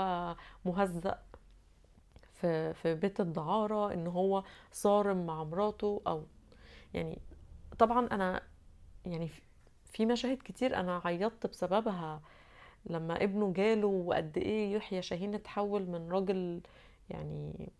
مهزأ 0.65 1.23
في 2.35 2.75
في 2.75 2.95
بيت 2.95 3.21
الدعارة 3.21 3.93
إن 3.95 4.07
هو 4.07 4.45
صارم 4.73 5.27
مع 5.27 5.45
مراته 5.45 6.03
أو 6.07 6.27
يعني 6.95 7.19
طبعا 7.79 8.07
أنا 8.07 8.43
يعني 9.07 9.29
في- 9.29 9.43
في 9.93 10.07
مشاهد 10.07 10.39
كتير 10.45 10.77
أنا 10.77 11.03
عيطت 11.05 11.47
بسببها 11.47 12.23
لما 12.87 13.25
ابنه 13.25 13.53
جاله 13.53 13.87
وقد 13.89 14.39
إيه 14.39 14.75
يحيى 14.75 15.03
شاهين 15.03 15.35
اتحول 15.35 15.87
من 15.87 16.13
راجل 16.13 16.61
يعني 17.11 17.73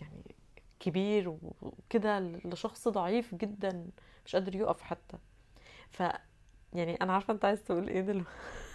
يعني 0.00 0.36
كبير 0.80 1.28
وكده 1.62 2.20
لشخص 2.20 2.88
ضعيف 2.88 3.34
جدا 3.34 3.86
مش 4.26 4.36
قادر 4.36 4.56
يقف 4.56 4.82
حتى. 4.82 5.18
ف 5.90 6.02
يعني 6.72 6.94
أنا 6.94 7.12
عارفة 7.12 7.34
أنت 7.34 7.44
عايز 7.44 7.64
تقول 7.64 7.88
إيه 7.88 8.00
دلوقتي. 8.00 8.28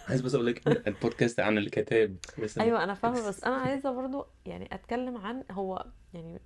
عايز 0.08 0.20
بس 0.20 0.34
أقول 0.34 0.46
لك 0.46 0.86
البودكاست 0.88 1.40
عن 1.40 1.58
الكتاب. 1.58 2.16
بس 2.38 2.58
أيوه 2.58 2.84
أنا 2.84 2.94
فاهمة 2.94 3.28
بس 3.28 3.44
أنا 3.44 3.54
عايزة 3.56 3.90
برضو 3.92 4.26
يعني 4.46 4.68
أتكلم 4.74 5.16
عن 5.16 5.44
هو 5.50 5.86
يعني 6.14 6.40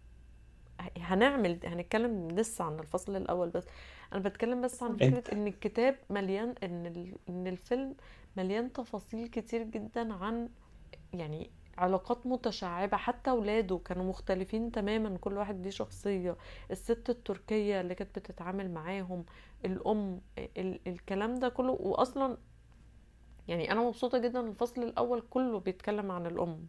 هنعمل 0.96 1.60
هنتكلم 1.64 2.28
لسه 2.28 2.64
عن 2.64 2.78
الفصل 2.78 3.16
الأول 3.16 3.48
بس. 3.48 3.64
أنا 4.12 4.20
بتكلم 4.20 4.60
بس 4.62 4.82
عن؟ 4.82 4.96
فكرة 4.96 5.24
إن 5.32 5.46
الكتاب 5.46 5.96
مليان 6.10 6.54
إن 6.62 7.12
إن 7.28 7.46
الفيلم 7.46 7.94
مليان 8.36 8.72
تفاصيل 8.72 9.28
كتير 9.28 9.62
جدا 9.62 10.14
عن 10.14 10.48
يعني 11.12 11.50
علاقات 11.78 12.26
متشعبة 12.26 12.96
حتى 12.96 13.30
ولاده 13.30 13.78
كانوا 13.84 14.04
مختلفين 14.04 14.72
تماما 14.72 15.18
كل 15.18 15.36
واحد 15.36 15.62
ليه 15.62 15.70
شخصية. 15.70 16.36
الست 16.70 17.10
التركية 17.10 17.80
اللي 17.80 17.94
كانت 17.94 18.18
بتتعامل 18.18 18.70
معاهم 18.70 19.24
الأم 19.64 20.20
ال 20.38 20.80
الكلام 20.88 21.34
ده 21.34 21.48
كله. 21.48 21.72
وأصلا 21.72 22.38
يعني 23.48 23.72
أنا 23.72 23.80
مبسوطة 23.82 24.18
جدا 24.18 24.40
الفصل 24.40 24.82
الأول 24.82 25.20
كله 25.30 25.60
بيتكلم 25.60 26.10
عن 26.10 26.26
الأم 26.26 26.66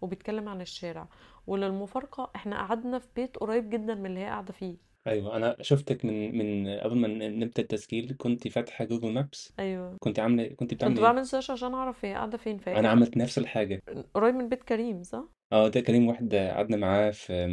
وبيتكلم 0.00 0.48
عن 0.48 0.60
الشارع. 0.60 1.08
وللمفارقة 1.46 2.30
إحنا 2.36 2.56
قعدنا 2.56 2.98
في 2.98 3.08
بيت 3.16 3.36
قريب 3.36 3.70
جدا 3.70 3.94
من 3.94 4.06
اللي 4.06 4.20
هي 4.20 4.26
قاعدة 4.26 4.52
فيه. 4.52 4.87
أيوه 5.06 5.36
أنا 5.36 5.56
شفتك 5.60 6.04
من 6.04 6.38
من 6.38 6.68
قبل 6.78 6.96
ما 6.96 7.08
ن- 7.08 7.38
نبدأ 7.38 7.62
التسجيل 7.62 8.14
كنت 8.18 8.48
فاتحة 8.48 8.84
جوجل 8.84 9.12
maps 9.12 9.52
أيوه. 9.58 9.96
كنت 10.00 10.18
عاملة 10.18 10.44
كنت 10.48 10.58
كنت 10.58 10.74
بتعمل 10.74 10.96
إيه؟ 10.96 11.02
بعمل 11.02 11.26
search 11.26 11.50
عشان 11.50 11.74
أعرف 11.74 12.04
هي 12.04 12.14
قاعدة 12.14 12.38
فين 12.38 12.58
فهي 12.58 12.72
أنا 12.74 12.82
كانت 12.82 12.92
عملت 12.96 13.16
نفس 13.16 13.38
الحاجة. 13.38 13.82
قريب 14.14 14.34
من 14.34 14.48
بيت 14.48 14.62
كريم 14.62 15.02
صح؟ 15.02 15.24
آه 15.52 15.68
ده 15.68 15.80
كريم 15.80 16.06
واحد 16.08 16.34
قعدنا 16.34 16.76
معاه 16.76 17.10
في 17.10 17.46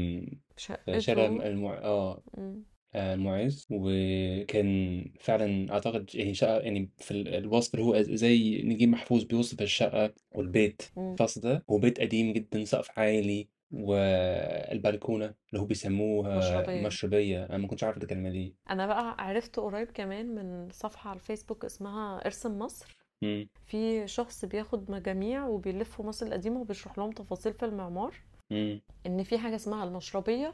في 0.58 0.62
شارع 0.62 1.00
شقته 1.00 1.48
المع... 1.48 1.78
آه. 1.78 2.24
مم. 2.38 2.64
آه، 2.96 3.14
المعز. 3.14 3.68
وكان 3.72 5.06
فعلا 5.20 5.74
أعتقد 5.74 6.10
يعني 6.16 6.34
شقة 6.34 6.58
يعني 6.60 6.90
في 6.98 7.12
ال- 7.12 7.28
الوصف 7.36 7.74
اللي 7.75 7.86
هو 7.86 8.02
زي 8.02 8.62
نجيب 8.62 8.90
محفوظ 8.90 9.24
بيوصف 9.24 9.62
الشقة 9.62 10.14
والبيت. 10.32 10.82
الفصل 10.98 11.42
ده. 11.42 11.64
هو 11.70 11.78
بيت 11.78 12.00
قديم 12.02 12.34
جدا 12.34 12.64
سقف 12.66 13.00
عالي. 13.00 13.50
والبلكونة 13.72 15.26
اللي 15.26 15.62
هو 15.62 15.66
بيسموها 15.66 16.38
مشربية. 16.38 16.86
مشربية. 16.88 17.46
أنا 17.46 17.58
ما 17.58 17.68
كنتش 17.68 17.84
عارف 17.84 17.98
الكلمة 17.98 18.30
دي. 18.30 18.56
أنا 18.70 18.88
بقى 18.88 19.16
عرفت 19.20 19.60
قريب 19.60 19.88
كمان 19.92 20.36
من 20.36 20.70
صفحة 20.72 21.10
على 21.10 21.18
الفيسبوك 21.18 21.66
اسمها 21.66 22.26
إرسم 22.26 22.60
مصر. 22.60 22.98
امم 23.24 23.48
في 23.66 24.08
شخص 24.08 24.46
بياخد 24.46 24.92
مجاميع 24.92 25.46
وبيلفوا 25.48 26.06
مصر 26.06 26.26
القديمة 26.26 26.60
وبيشرح 26.62 26.98
لهم 26.98 27.12
تفاصيل 27.12 27.54
في 27.54 27.66
المعمار. 27.66 28.14
امم 28.52 28.82
إن 29.06 29.24
في 29.24 29.38
حاجة 29.38 29.56
اسمها 29.56 29.84
المشربية 29.84 30.54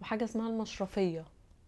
وحاجة 0.00 0.24
اسمها 0.24 0.48
المشرفية. 0.50 1.24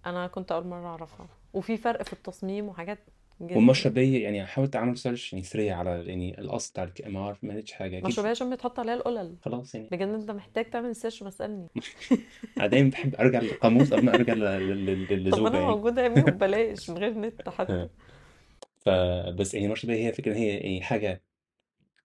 أنا 0.07 0.27
كنت 0.27 0.53
أول 0.53 0.67
مرة 0.67 0.87
أعرفها. 0.87 1.27
وفي 1.55 1.77
فرق 1.77 2.03
في 2.03 2.13
التصميم 2.13 2.69
وحاجات 2.69 2.99
جدا 3.43 3.57
والمشربيه 3.57 4.23
يعني 4.25 4.47
حاولت 4.47 4.77
اعمل 4.77 4.99
search 4.99 5.33
يعني 5.33 5.45
سريع 5.45 5.79
على 5.79 6.05
يعني 6.07 6.41
الاصل 6.41 6.71
بتاع 6.73 6.85
الك- 6.85 7.07
ما 7.07 7.27
عارف 7.27 7.45
ما 7.45 7.53
لقيتش 7.53 7.73
حاجة. 7.73 7.97
أكيد 7.97 8.07
مشربية 8.07 8.31
عشان 8.31 8.51
بيتحط 8.51 8.79
عليها 8.79 8.95
القلل. 8.95 9.37
خلاص 9.43 9.75
يعني. 9.75 9.89
بجد 9.93 10.09
أنت 10.09 10.31
محتاج 10.31 10.71
تعمل 10.71 10.97
search 10.97 11.23
واسألني 11.23 11.69
أنا 12.59 12.67
دايما 12.67 12.91
بحب 12.91 13.15
أرجع 13.15 13.41
للقاموس 13.41 13.93
قبل 13.95 14.05
ما 14.05 14.15
أرجع 14.15 14.33
ل- 14.35 14.41
ل- 14.41 14.87
ل- 15.03 15.07
طب 15.07 15.13
للزوجه 15.13 15.49
أنا 15.49 15.59
يعني. 15.61 15.71
موجودة 15.71 16.03
يا 16.03 16.07
ابني 16.07 16.23
وببلاش 16.31 16.91
من 16.91 16.99
غير 16.99 17.19
نت 17.19 17.49
حتى. 17.49 17.89
فبس 18.85 19.55
يعني 19.55 19.67
المشربية 19.67 20.07
هي 20.09 20.13
فكرة 20.13 20.35
هي 20.35 20.65
هي 20.77 20.83
حاجة 20.83 21.23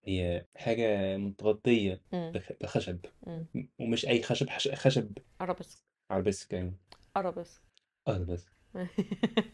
هي 0.06 0.46
حاجة 0.56 1.18
متغطية 1.18 2.02
امم 2.14 2.32
بخ- 2.32 2.52
بخشب. 2.62 3.00
امم 3.28 3.46
ومش 3.80 4.06
أي 4.08 4.24
خشب 4.24 4.50
حش- 4.50 4.68
خشب. 4.74 5.12
عربسك 5.42 5.78
عربسك 6.12 6.54
يعني. 6.54 6.74
عربسك 7.16 7.62
أربس 8.08 8.46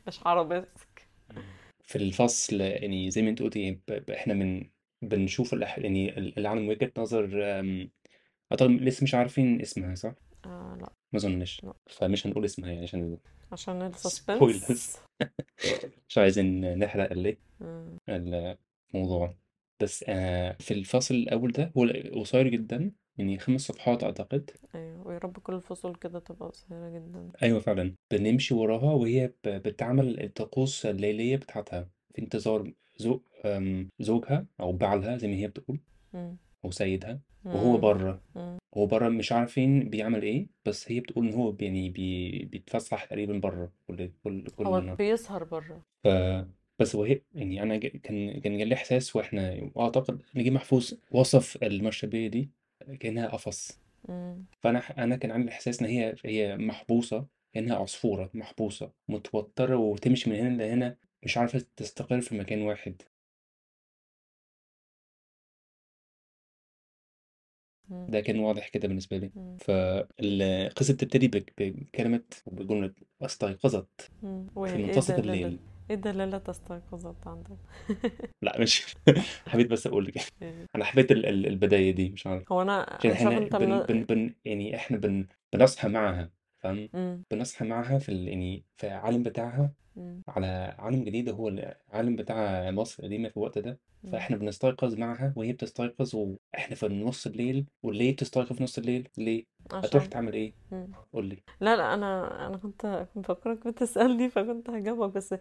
مش 0.07 0.19
عربسك 0.25 1.07
في 1.91 1.95
الفصل 1.97 2.61
يعني 2.61 3.11
زي 3.11 3.21
ما 3.21 3.29
أنت 3.29 3.41
قلتي 3.41 3.71
ب- 3.71 3.79
ب- 3.87 4.11
إحنا 4.11 4.33
من 4.33 4.69
بنشوف. 5.01 5.53
يعني 5.53 6.17
العالم 6.17 6.61
من 6.61 6.69
وجهة 6.69 6.91
نظر 6.97 7.29
أعتقد 8.51 8.69
لسه 8.71 9.03
مش 9.03 9.15
عارفين 9.15 9.61
اسمها 9.61 9.95
صح؟ 9.95 10.13
آه 10.45 10.77
لأ 10.81 10.91
ما 11.13 11.19
أظنش 11.19 11.61
لأ 11.63 11.73
فمش 11.87 12.27
هنقول 12.27 12.45
اسمها 12.45 12.69
يعني 12.71 12.83
عشان 12.83 13.17
عشان 13.51 13.81
السسبنس 13.81 14.97
مش 16.09 16.17
عايزين 16.17 16.77
نحرق 16.79 17.11
اللي 17.11 17.37
مم. 17.61 17.97
الموضوع 18.93 19.35
بس 19.81 20.05
آه 20.07 20.55
في 20.59 20.73
الفصل 20.73 21.15
الأول 21.15 21.51
ده 21.51 21.71
هو 21.77 21.85
قصير 22.21 22.47
جدا 22.47 22.91
يعني 23.17 23.39
خمس 23.39 23.61
صفحات 23.61 24.03
أعتقد. 24.03 24.51
أيوه 24.75 25.07
ويا 25.07 25.17
رب 25.17 25.37
كل 25.39 25.53
الفصول 25.53 25.95
كده 25.95 26.19
تبقى 26.19 26.49
قصيرة 26.49 26.89
جدا. 26.89 27.31
أيوة 27.43 27.59
فعلا. 27.59 27.95
بنمشي 28.11 28.53
وراها 28.53 28.93
وهي 28.93 29.27
ب- 29.27 29.49
بتعمل 29.49 30.23
الطقوس 30.23 30.85
الليلية 30.85 31.35
بتاعتها. 31.35 31.89
في 32.15 32.21
انتظار 32.21 32.71
زو... 32.97 33.19
أم، 33.45 33.89
زوجها 33.99 34.45
أو 34.59 34.71
بعلها 34.71 35.17
زي 35.17 35.27
ما 35.27 35.33
هي 35.35 35.47
بتقول 35.47 35.79
مم. 36.13 36.37
أو 36.65 36.71
سيدها 36.71 37.19
وهو 37.45 37.71
مم. 37.71 37.79
بره 37.81 38.21
مم. 38.35 38.57
هو 38.77 38.85
بره 38.85 39.09
مش 39.09 39.31
عارفين 39.31 39.89
بيعمل 39.89 40.21
إيه 40.23 40.47
بس 40.65 40.91
هي 40.91 40.99
بتقول 40.99 41.27
إن 41.27 41.33
هو 41.33 41.55
يعني 41.59 41.89
بي... 41.89 42.39
بيتفسح 42.45 43.05
تقريبا 43.05 43.37
بره 43.39 43.71
كل 43.87 44.09
كل 44.23 44.43
كل 44.49 44.65
هو 44.65 44.79
نهار 44.79 44.95
بيسهر 44.95 45.43
بره 45.43 45.81
ف 46.03 46.07
بس 46.79 46.95
وهي 46.95 47.21
يعني 47.35 47.63
أنا 47.63 47.77
ج- 47.77 47.87
كان 47.87 48.39
كان 48.41 48.57
جالي 48.57 48.75
إحساس 48.75 49.15
وإحنا 49.15 49.69
وأعتقد 49.75 50.21
نجيب 50.35 50.53
محفوظ 50.53 50.93
وصف 51.11 51.63
المرشبية 51.63 52.27
دي. 52.27 52.49
كأنها 52.99 53.27
قفص 53.27 53.79
مم. 54.09 54.45
فأنا 54.61 54.79
أنا 55.03 55.15
كان 55.15 55.31
عندي 55.31 55.47
الاحساس 55.47 55.79
إن 55.81 55.87
هي 55.87 56.15
هي 56.25 56.57
محبوسة 56.57 57.25
كأنها 57.53 57.75
عصفورة 57.75 58.29
محبوسة 58.33 58.91
متوترة 59.07 59.75
وتمشي 59.77 60.29
من 60.29 60.35
هنا 60.35 60.63
لهنا 60.63 60.97
مش 61.23 61.37
عارفة 61.37 61.65
تستقر 61.75 62.21
في 62.21 62.35
مكان 62.37 62.61
واحد 62.61 63.01
مم. 67.89 68.05
ده 68.09 68.19
كان 68.21 68.39
واضح 68.39 68.67
كده 68.69 68.87
بالنسبة 68.87 69.17
لي 69.17 69.31
مم. 69.35 69.57
فالقصة 69.57 70.93
بتبتدي 70.93 71.27
بك- 71.27 71.53
بكلمة 71.57 72.23
وبجمله 72.45 72.93
أستيقظت 73.21 74.11
مم. 74.23 74.45
في 74.47 74.59
وهي 74.59 74.75
إيه 74.75 74.85
منتصف 74.85 75.19
الليل 75.19 75.59
إيه 75.89 75.95
دلالة 75.95 76.41
استيقظت 76.49 77.27
عندك 77.27 77.57
لا 78.43 78.61
مش 78.61 78.95
حبيت 79.47 79.67
بس 79.67 79.87
أقول 79.87 80.05
لك 80.05 80.17
إيه. 80.41 80.65
أنا 80.75 80.85
حبيت 80.85 81.11
ال- 81.11 81.25
ال- 81.25 81.47
البداية 81.47 81.91
دي 81.91 82.09
مش 82.09 82.27
عارف 82.27 82.51
هو 82.51 82.61
أنا 82.61 82.85
عشان 82.91 83.11
إحنا 83.11 83.37
إنت 83.37 83.55
بن. 83.55 83.79
بن 83.79 84.03
بن 84.03 84.35
يعني 84.45 84.75
إحنا 84.75 84.97
بن 84.97 85.27
بنصحى 85.53 85.87
معاها 85.89 86.29
فاهم 86.59 86.89
مم. 86.93 87.23
بنصحى 87.31 87.65
معاها 87.65 87.99
في 87.99 88.09
ال 88.09 88.27
يعني 88.27 88.63
في 88.77 88.87
العالم 88.87 89.23
بتاعها 89.23 89.73
مم. 89.95 90.21
على 90.27 90.75
عالم 90.79 91.03
جديد 91.03 91.29
هو 91.29 91.47
العالم 91.47 92.15
بتاع 92.15 92.71
مصر 92.71 93.03
القديمة 93.03 93.29
في 93.29 93.37
الوقت 93.37 93.57
ده 93.57 93.79
مم. 94.03 94.11
فإحنا 94.11 94.37
بنستيقظ 94.37 94.95
معها 94.95 95.33
وهي 95.35 95.53
بتستيقظ 95.53 96.15
وإحنا 96.15 96.75
في 96.75 96.87
نص 96.87 97.27
الليل 97.27 97.65
وليه 97.83 98.13
بتستيقظ 98.13 98.53
في 98.57 98.63
نص 98.63 98.77
الليل 98.77 99.07
ليه 99.17 99.45
هتروح 99.71 99.95
عشان 100.03 100.09
تعمل 100.09 100.33
إيه 100.33 100.53
مم. 100.71 100.87
قول 101.13 101.25
لي 101.25 101.37
لا 101.61 101.75
لا 101.75 101.93
أنا 101.93 102.47
أنا 102.47 102.57
كنت 102.57 103.07
كنت 103.15 103.25
فاكرك 103.25 103.67
بتسألني 103.67 104.29
فكنت 104.29 104.69
هجاوبك 104.69 105.13
بس 105.15 105.35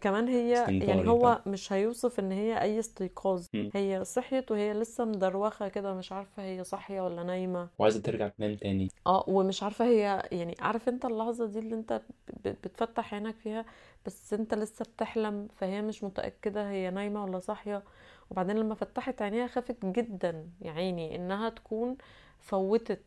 كمان 0.00 0.28
هي 0.28 0.52
يعني 0.80 1.08
هو 1.08 1.42
مش 1.46 1.72
هيوصف 1.72 2.18
إن 2.20 2.32
هي 2.32 2.60
أي 2.62 2.78
استيقاظ. 2.78 3.46
مم. 3.54 3.70
هي 3.74 4.04
صحيت 4.04 4.50
وهي 4.50 4.72
لسه 4.74 5.04
مدروخة 5.04 5.68
كده 5.68 5.94
مش 5.94 6.12
عارفة 6.12 6.42
هي 6.42 6.64
صاحية 6.64 7.00
ولا 7.00 7.22
نايمة. 7.22 7.68
وعايزة 7.78 8.00
ترجع 8.00 8.28
تنام 8.28 8.54
تاني. 8.56 8.88
آه 9.06 9.24
ومش 9.28 9.62
عارفة 9.62 9.84
هي 9.84 10.22
يعني 10.32 10.56
عارف 10.60 10.88
أنت 10.88 11.04
اللحظة 11.04 11.46
دي 11.46 11.58
اللي 11.58 11.74
أنت 11.74 12.02
بتفتح 12.44 13.14
عينك 13.14 13.36
فيها 13.36 13.64
بس 14.06 14.34
أنت 14.34 14.54
لسه 14.54 14.84
بتحلم 14.84 15.48
فهي 15.56 15.82
مش 15.82 16.04
متأكدة 16.04 16.70
هي 16.70 16.90
نايمة 16.90 17.24
ولا 17.24 17.38
صاحية. 17.38 17.82
وبعدين 18.30 18.56
لما 18.56 18.74
فتحت 18.74 19.22
عينيها 19.22 19.46
خافت 19.46 19.84
جدا 19.86 20.50
يا 20.60 20.70
عيني 20.72 21.16
إنها 21.16 21.48
تكون 21.48 21.96
فوتت 22.40 23.02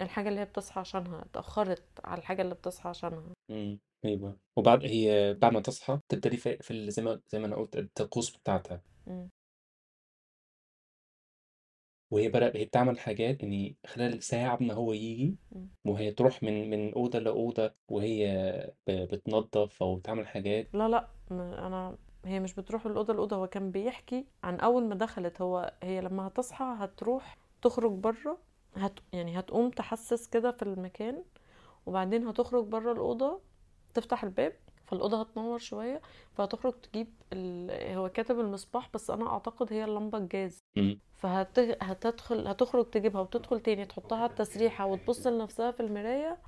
الحاجة 0.00 0.28
اللي 0.28 0.40
هي 0.40 0.44
بتصحى 0.44 0.80
عشانها 0.80 1.22
اتأخرت 1.22 1.82
على 2.04 2.18
الحاجة 2.20 2.42
اللي 2.42 2.54
بتصحى 2.54 2.88
عشانها. 2.88 3.22
امم 3.50 3.78
أيوه 4.06 4.36
وبعد 4.56 4.84
هي 4.84 5.34
بعد 5.34 5.52
ما 5.52 5.60
تصحى 5.60 6.00
تبتدي 6.08 6.36
في, 6.36 6.56
في 6.58 6.70
ال- 6.70 6.92
زي 6.92 7.02
ما 7.02 7.20
زي 7.28 7.38
ما 7.38 7.46
أنا 7.46 7.56
قلت 7.56 7.76
الطقوس 7.76 8.36
بتاعتها 8.36 8.82
مم. 9.06 9.28
وهي 12.10 12.28
بدأ 12.28 12.52
هي 12.56 12.64
بتعمل 12.64 12.98
حاجات 12.98 13.42
يعني 13.42 13.76
خلال 13.86 14.22
ساعة 14.22 14.58
ما 14.60 14.74
هو 14.74 14.92
يجي. 14.92 15.36
وهي 15.84 16.10
تروح 16.12 16.42
من 16.42 16.70
من 16.70 16.92
أوضة 16.94 17.18
لأوضة 17.18 17.74
وهي 17.88 18.26
ب- 18.86 18.90
بتنظف 19.14 19.82
أو 19.82 19.96
بتعمل 19.96 20.26
حاجات 20.28 20.68
لا 20.74 20.88
لا 20.88 21.08
أنا 21.30 21.98
هي 22.24 22.40
مش 22.40 22.54
بتروح 22.54 22.86
الأوضة 22.86 23.12
الأوضة 23.12 23.36
هو 23.36 23.46
كان 23.46 23.70
بيحكي 23.70 24.26
عن 24.42 24.60
أول 24.60 24.84
ما 24.88 24.94
دخلت 24.94 25.40
هو 25.42 25.72
هي 25.82 26.00
لما 26.00 26.26
هتصحى 26.26 26.64
هتروح 26.78 27.36
تخرج 27.62 27.92
بره 27.92 28.38
هت 28.76 29.00
يعني 29.12 29.38
هتقوم 29.38 29.70
تحسس 29.70 30.26
كده 30.26 30.52
في 30.52 30.62
المكان 30.62 31.22
وبعدين 31.86 32.26
هتخرج 32.28 32.64
بره 32.66 32.92
الأوضة 32.92 33.40
تفتح 33.96 34.24
الباب 34.24 34.52
فالأوضة 34.86 35.20
هتنور 35.20 35.58
شوية 35.58 36.00
فهتخرج 36.32 36.72
تجيب 36.80 37.14
ال... 37.32 37.70
هو 37.96 38.08
كاتب 38.08 38.40
المصباح 38.40 38.90
بس 38.94 39.10
أنا 39.10 39.28
أعتقد 39.32 39.72
هي 39.72 39.84
اللمبة 39.84 40.18
الجاز. 40.18 40.64
فهتدخل 41.14 42.46
هتخرج 42.48 42.90
تجيبها 42.90 43.20
وتدخل 43.20 43.60
تاني 43.60 43.84
تحطها 43.86 44.18
على 44.18 44.30
التسريحة 44.30 44.86
وتبص 44.86 45.26
لنفسها 45.26 45.70
في 45.70 45.80
المراية. 45.80 46.38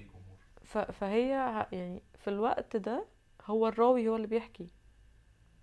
ف... 0.62 0.78
فهي 0.78 1.28
يعني 1.72 2.02
في 2.18 2.30
الوقت 2.30 2.76
ده 2.76 3.06
هو 3.44 3.66
الراوي 3.68 4.08
هو 4.08 4.16
اللي 4.16 4.26
بيحكي 4.26 4.72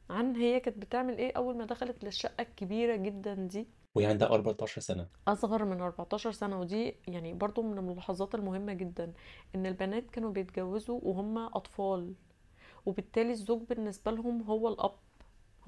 عن 0.09 0.35
هي 0.35 0.59
كانت 0.59 0.77
بتعمل 0.77 1.17
إيه 1.17 1.31
أول 1.37 1.57
ما 1.57 1.65
دخلت 1.65 2.03
للشقة 2.03 2.41
الكبيرة 2.41 2.95
جدا 2.95 3.33
دي. 3.33 3.67
وهي 3.95 4.05
عندها 4.05 4.27
14 4.27 4.81
سنة. 4.81 5.07
أصغر 5.27 5.65
من 5.65 5.81
14 5.81 6.31
سنة 6.31 6.59
ودي 6.59 6.95
يعني 7.07 7.33
برضو 7.33 7.61
من 7.61 7.77
الملاحظات 7.77 8.35
المهمة 8.35 8.73
جدا 8.73 9.13
إن 9.55 9.65
البنات 9.65 10.09
كانوا 10.11 10.31
بيتجوزوا 10.31 10.99
وهم 11.03 11.37
أطفال 11.37 12.13
وبالتالي 12.85 13.31
الزوج 13.31 13.61
بالنسبة 13.69 14.11
لهم 14.11 14.41
هو 14.43 14.67
الأب 14.67 14.95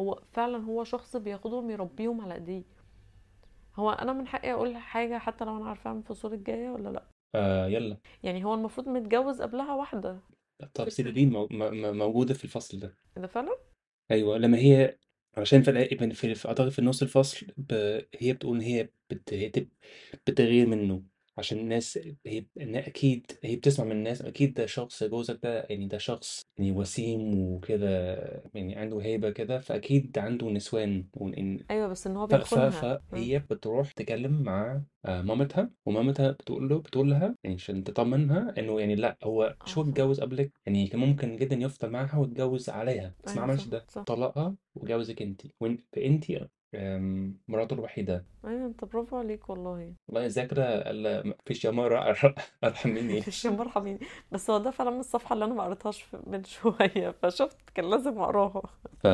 هو 0.01 0.21
فعلا 0.31 0.57
هو 0.63 0.83
شخص 0.83 1.15
بياخدهم 1.15 1.69
يربيهم 1.69 2.21
على 2.21 2.33
إيديه. 2.33 2.63
هو 3.75 3.91
أنا 3.91 4.13
من 4.13 4.27
حقي 4.27 4.51
أقول 4.53 4.77
حاجة 4.77 5.17
حتى 5.17 5.45
لو 5.45 5.57
أنا 5.57 5.65
عارفاها 5.69 5.93
من 5.93 5.99
الفصول 5.99 6.33
الجاية 6.33 6.69
ولا 6.69 6.89
لأ؟ 6.89 7.03
آه 7.35 7.67
يلا. 7.67 7.97
يعني 8.23 8.43
هو 8.45 8.53
المفروض 8.53 8.89
متجوز 8.89 9.41
قبلها 9.41 9.75
واحدة. 9.75 10.19
التفاصيل 10.63 11.13
دي 11.13 11.25
مو- 11.25 11.47
م- 11.51 11.57
م- 11.73 11.97
موجودة 11.97 12.33
في 12.33 12.43
الفصل 12.43 12.79
ده. 12.79 12.95
ده 13.17 13.27
فعلا؟ 13.27 13.57
أيوه 14.11 14.37
لما 14.37 14.57
هي 14.57 14.97
علشان 15.37 15.63
في 15.63 15.71
الآ- 15.71 16.13
في 16.13 16.35
في- 16.35 16.47
أعتقد 16.47 16.69
في 16.69 16.81
نص 16.81 17.01
الفصل 17.01 17.47
ب... 17.57 17.73
هي 18.19 18.33
بتقول 18.33 18.57
إن 18.57 18.61
هي 18.63 18.89
بت... 19.09 19.69
بتغير 20.27 20.67
منه. 20.67 21.16
عشان 21.37 21.59
الناس 21.59 21.99
هي 22.25 22.45
إن 22.61 22.75
أكيد 22.75 23.31
هي 23.43 23.55
بتسمع 23.55 23.85
من 23.85 23.91
الناس 23.91 24.21
أكيد 24.21 24.53
ده 24.53 24.65
شخص 24.65 25.03
جوزك 25.03 25.39
ده 25.43 25.65
يعني 25.69 25.87
ده 25.87 25.97
شخص 25.97 26.41
يعني 26.57 26.71
وسيم 26.71 27.39
وكده 27.39 28.15
يعني 28.53 28.75
عنده 28.75 28.99
هيبة 29.01 29.29
كده 29.29 29.59
فأكيد 29.59 30.17
عنده 30.19 30.49
نسوان 30.49 31.05
وإن... 31.13 31.59
أيوه 31.71 31.87
بس 31.87 32.07
إن 32.07 32.17
هو 32.17 32.27
ف... 32.27 32.35
ف... 32.35 32.37
بيخونها. 32.37 32.93
ها؟ 32.93 33.01
فهي 33.11 33.39
بتروح 33.39 33.91
تكلم 33.91 34.41
مع 34.43 34.81
آه، 35.05 35.21
مامتها 35.21 35.69
ومامتها 35.85 36.31
بتقول 36.31 36.69
له 36.69 36.79
بتقول 36.79 37.09
لها 37.09 37.35
يعني 37.43 37.55
عشان 37.55 37.83
تطمنها 37.83 38.53
إنه 38.57 38.79
يعني 38.79 38.95
لأ 38.95 39.17
هو 39.23 39.43
آه. 39.43 39.65
شو 39.65 39.81
اتجوز 39.81 40.19
قبلك؟ 40.21 40.51
يعني 40.65 40.87
كان 40.87 40.99
ممكن 40.99 41.35
جدا 41.35 41.55
يفضل 41.55 41.89
معاها 41.89 42.17
ويتجوز 42.17 42.69
عليها 42.69 43.15
بس 43.23 43.29
ما 43.29 43.33
أيوه 43.33 43.43
عملش 43.43 43.61
صح 43.61 43.67
ده 43.69 43.85
صح. 43.89 44.03
طلقها 44.03 44.55
وجوزك 44.75 45.21
انت 45.21 45.41
وانت 45.59 45.81
فانت 45.93 46.29
آم، 46.77 47.37
مراته 47.47 47.73
الوحيدة. 47.73 48.25
أيوه 48.45 48.65
انت 48.65 48.85
برافو 48.85 49.17
عليك 49.17 49.49
والله. 49.49 49.93
والله 50.07 50.25
الذاكره 50.25 50.61
الا 50.63 51.23
ما 51.23 51.33
فيش 51.45 51.65
يا 51.65 51.71
مرة 51.71 51.99
ارحم 52.63 52.89
مني 52.89 53.23
مش 53.27 53.45
مرحبين 53.45 53.99
بس 54.31 54.49
هو 54.49 54.57
ده 54.57 54.71
فعلا 54.71 54.89
من 54.89 54.99
الصفحة 54.99 55.33
اللي 55.33 55.45
أنا 55.45 55.53
ما 55.53 55.63
قريتهاش 55.63 56.05
من 56.27 56.43
شوية. 56.43 57.11
فشفت 57.21 57.57
كان 57.75 57.89
لازم 57.89 58.19
أقراها. 58.19 58.61
ف 58.99 59.07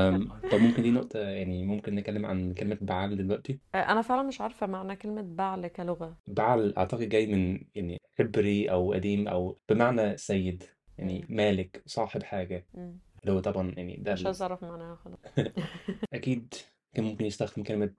طب 0.52 0.60
ممكن 0.62 0.84
دي 0.84 0.92
نقطة 0.92 1.20
يعني 1.20 1.64
ممكن 1.66 1.96
نتكلم 1.96 2.26
عن 2.26 2.54
كلمة 2.54 2.78
بعل 2.82 3.18
دلوقتي؟ 3.18 3.60
آه، 3.76 3.78
أنا 3.78 4.02
فعلا 4.02 4.24
مش 4.24 4.42
عارفة 4.42 4.68
معنى 4.68 4.96
كلمة 4.96 5.22
بعل 5.22 5.68
كلغة. 5.68 6.18
بعل 6.28 6.74
أعتقد 6.78 7.10
جاي 7.10 7.28
من 7.28 7.60
يعني 7.76 8.02
عبري 8.20 8.72
أو 8.72 8.94
قديم 8.94 9.28
أو 9.28 9.58
بمعنى 9.70 10.18
سيد 10.18 10.64
يعني. 10.98 11.26
مالك 11.30 11.84
صاحب 11.86 12.24
حاجة. 12.24 12.66
مم. 12.74 12.98
اللي 13.24 13.34
هو 13.36 13.40
طبعا 13.40 13.72
يعني 13.78 13.96
ده 13.98 14.14
مش 14.14 14.22
ال... 14.22 14.26
عايزة 14.28 14.44
أعرف 14.44 14.64
معناها 14.64 14.96
خلاص. 14.96 15.20
أكيد. 16.14 16.54
كان 16.94 17.06
ممكن 17.06 17.26
يستخدم 17.26 17.64
كلمة 17.64 17.94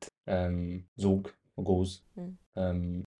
زوج 0.96 1.26
وجوز 1.56 2.04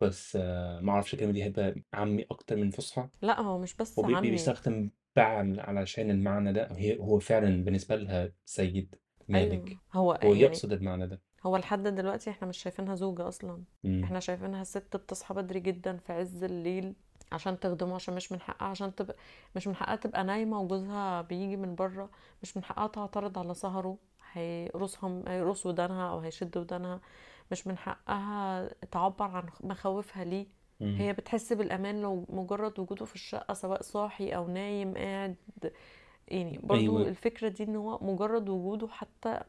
بس 0.01 0.39
آه، 0.41 0.81
ما 0.81 0.93
أعرفش 0.93 1.15
الكلمة 1.15 1.33
دي 1.33 1.45
هيبقى 1.45 1.75
عامي 1.93 2.27
أكتر 2.31 2.57
من 2.57 2.71
فصحى؟ 2.71 3.09
لا 3.23 3.41
هو 3.41 3.59
مش 3.59 3.75
بس 3.75 3.99
هو 3.99 4.05
عمي. 4.17 4.31
بيستخدم 4.31 4.91
بعل 5.17 5.61
علشان 5.61 6.11
المعنى 6.11 6.53
ده 6.53 6.69
هي 6.73 6.99
هو 6.99 7.19
فعلا 7.19 7.65
بالنسبة 7.65 7.97
لها 7.97 8.33
سيد 8.45 8.95
مالك. 9.29 9.77
هو 9.93 10.13
هو 10.13 10.19
يعني 10.33 10.41
يقصد 10.41 10.73
المعنى 10.73 11.07
ده. 11.07 11.21
هو 11.47 11.57
لحد 11.57 11.83
دلوقتي 11.83 12.31
إحنا 12.31 12.49
مش 12.49 12.59
شايفينها 12.59 12.95
زوجة 12.95 13.29
أصلا. 13.29 13.63
مم. 13.85 14.05
إحنا 14.05 14.21
شايفينها 14.21 14.65
ست 14.65 14.97
بتصحى 14.97 15.35
بدري 15.35 15.61
جدا 15.61 15.97
في 15.97 16.13
عز 16.13 16.45
الليل 16.45 16.95
عشان 17.33 17.61
تخدمه 17.61 17.95
عشان 17.95 18.15
مش 18.15 18.33
من 18.33 18.41
حقها 18.41 18.69
عشان 18.69 18.95
تبقى 18.95 19.17
مش 19.57 19.67
من 19.69 19.75
حقها 19.77 19.97
تبقى 19.97 20.25
نايمة 20.25 20.61
وجوزها 20.61 21.23
بيجي 21.23 21.57
من 21.57 21.75
بره 21.75 22.11
مش 22.43 22.57
من 22.57 22.65
حقها 22.65 22.87
تعترض 22.87 23.39
على 23.39 23.55
سهره. 23.55 23.99
هيقرصها 24.35 25.23
هيقرص 25.27 25.67
ودانها 25.67 26.11
أو 26.11 26.19
هيشد 26.19 26.57
ودانها 26.57 27.01
مش 27.53 27.67
من 27.67 27.79
حقها 27.79 28.69
تعبر 28.91 29.25
عن 29.25 29.45
مخاوفها 29.61 30.25
ليه. 30.25 30.47
مم. 30.81 30.97
هي 30.99 31.13
بتحس 31.13 31.53
بالأمان 31.53 32.03
لو 32.03 32.25
مجرد 32.29 32.79
وجوده 32.79 33.05
في 33.05 33.15
الشقة 33.15 33.55
سواء 33.55 33.83
صاحي 33.83 34.31
أو 34.31 34.49
نايم 34.49 34.95
قاعد. 34.95 35.37
يعني 36.29 36.59
برضو 36.63 36.81
أيوة. 36.81 37.03
الفكرة 37.09 37.49
دي 37.49 37.65
إن 37.65 37.77
هو 37.77 37.99
مجرد 38.03 38.49
وجوده 38.49 38.89
حتى 38.89 39.41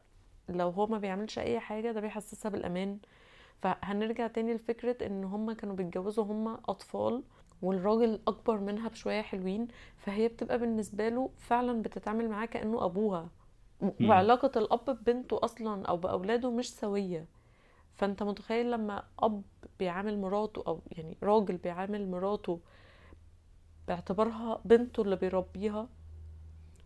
لو 0.48 0.68
هو 0.70 0.86
ما 0.86 0.98
بيعملش 0.98 1.38
أي 1.38 1.60
حاجة 1.60 1.92
ده 1.92 2.00
بيحسسها 2.00 2.48
بالأمان. 2.50 2.98
فهنرجع 3.62 4.26
تاني 4.26 4.54
لفكرة 4.54 5.06
إن 5.06 5.24
هما 5.24 5.52
كانوا 5.54 5.74
بيتجوزوا 5.76 6.24
هما 6.24 6.60
أطفال 6.68 7.22
والراجل 7.62 8.20
أكبر 8.28 8.58
منها 8.60 8.88
بشوية 8.88 9.22
حلوين 9.22 9.68
فهي 9.96 10.28
بتبقى 10.28 10.58
بالنسبة 10.58 11.08
له 11.08 11.30
فعلا 11.38 11.82
بتتعامل 11.82 12.28
معاه 12.28 12.46
كأنه 12.46 12.84
أبوها. 12.84 13.28
و- 13.80 13.90
مم. 14.00 14.08
وعلاقة 14.08 14.50
الأب 14.56 14.90
ببنته 14.90 15.40
أصلا 15.44 15.86
أو 15.86 15.96
بأولاده 15.96 16.50
مش 16.50 16.74
سوية 16.74 17.26
فأنت 17.96 18.22
متخيل 18.22 18.70
لما 18.70 19.02
أب 19.18 19.42
بيعامل 19.78 20.18
مراته 20.20 20.64
أو 20.66 20.80
يعني 20.92 21.16
راجل 21.22 21.56
بيعامل 21.56 22.10
مراته 22.10 22.60
باعتبارها 23.88 24.60
بنته 24.64 25.02
اللي 25.02 25.16
بيربيها 25.16 25.88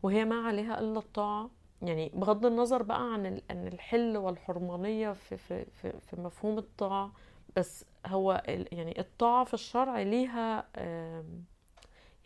وهي 0.02 0.24
ما 0.24 0.46
عليها 0.46 0.80
إلا 0.80 0.98
الطاعة 0.98 1.50
يعني 1.82 2.10
بغض 2.14 2.46
النظر 2.46 2.82
بقى 2.82 3.12
عن 3.12 3.26
ان 3.50 3.66
الحل 3.66 4.16
والحرمانية 4.16 5.12
في 5.12 5.36
في 5.36 5.64
في, 5.64 5.92
في 6.00 6.20
مفهوم 6.20 6.58
الطاعة 6.58 7.12
بس 7.56 7.84
هو 8.06 8.42
يعني 8.72 9.00
الطاعة 9.00 9.44
في 9.44 9.54
الشرع 9.54 10.02
ليها 10.02 10.66
آم، 10.76 11.44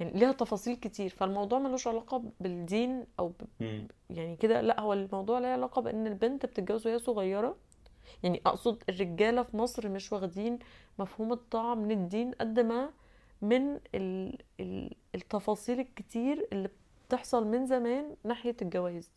يعني 0.00 0.18
ليها 0.18 0.32
تفاصيل 0.32 0.76
كتير 0.76 1.10
فالموضوع 1.10 1.58
ملوش 1.58 1.86
علاقة 1.86 2.22
بالدين 2.40 3.06
أو 3.18 3.28
ب-. 3.28 3.32
يعني 4.10 4.36
كده 4.36 4.60
لأ 4.60 4.80
هو 4.80 4.92
الموضوع 4.92 5.38
ليه 5.38 5.48
علاقة 5.48 5.82
بإن 5.82 6.06
البنت 6.06 6.46
بتتجوز 6.46 6.86
وهي 6.86 6.98
صغيرة 6.98 7.56
يعني 8.22 8.40
أقصد 8.46 8.82
الرجالة 8.88 9.42
في 9.42 9.56
مصر 9.56 9.88
مش 9.88 10.12
واخدين 10.12 10.58
مفهوم 10.98 11.32
الطاعه 11.32 11.74
من 11.74 11.90
الدين 11.90 12.32
قد 12.32 12.60
ما 12.60 12.90
من 13.42 13.80
ال 13.94 14.38
ال 14.60 14.90
التفاصيل 15.14 15.80
الكتير 15.80 16.48
اللي 16.52 16.68
بتحصل 17.08 17.46
من 17.46 17.66
زمان 17.66 18.16
ناحية 18.24 18.56
الجواز 18.62 19.10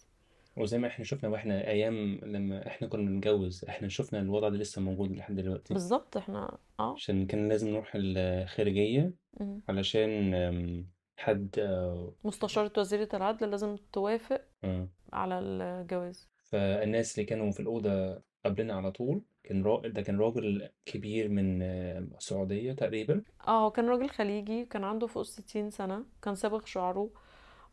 وزي 0.58 0.78
ما 0.78 0.88
إحنا 0.88 1.06
شفنا 1.06 1.30
وإحنا 1.30 1.68
أيام 1.68 2.20
لما 2.24 2.68
إحنا 2.68 2.88
كنا 2.88 3.10
بنتجوز 3.10 3.66
إحنا 3.70 3.88
شفنا 3.88 4.20
الوضع 4.20 4.50
ده 4.50 4.58
لسه 4.58 4.82
موجود 4.82 5.12
لحد 5.12 5.36
دلوقتي. 5.36 5.74
بالظبط 5.74 6.18
إحنا 6.18 6.58
آه. 6.80 6.94
عشان 6.94 7.26
كان 7.28 7.50
لازم 7.50 7.70
نروح 7.70 7.92
الخارجية 7.96 9.14
مم. 9.40 9.62
علشان 9.70 10.34
آم، 10.34 10.88
حد 11.18 11.56
آه، 11.60 12.14
مستشارة 12.24 12.72
وزيرة 12.78 13.10
العدل 13.14 13.52
لازم 13.52 13.76
توافق 13.94 14.42
آه. 14.64 14.88
على 15.14 15.40
الجواز. 15.40 16.30
فالناس 16.44 17.16
اللي 17.16 17.26
كانوا 17.26 17.52
في 17.52 17.60
الأوضة 17.60 18.22
قبلنا 18.46 18.74
على 18.74 18.92
طول 18.92 19.22
كان 19.44 19.64
را... 19.64 19.88
ده 19.88 20.02
كان 20.02 20.20
راجل 20.20 20.70
كبير 20.86 21.30
من 21.30 21.62
آه، 21.62 22.00
السعودية 22.00 22.74
تقريبا. 22.74 23.22
آه 23.48 23.66
هو 23.66 23.72
كان 23.72 23.86
راجل 23.88 24.10
خليجي 24.10 24.66
كان 24.66 24.84
عنده 24.84 25.08
فوق 25.08 25.22
الستين 25.22 25.70
سنة 25.70 26.06
كان 26.22 26.36
صابغ 26.36 26.66
شعره. 26.66 27.10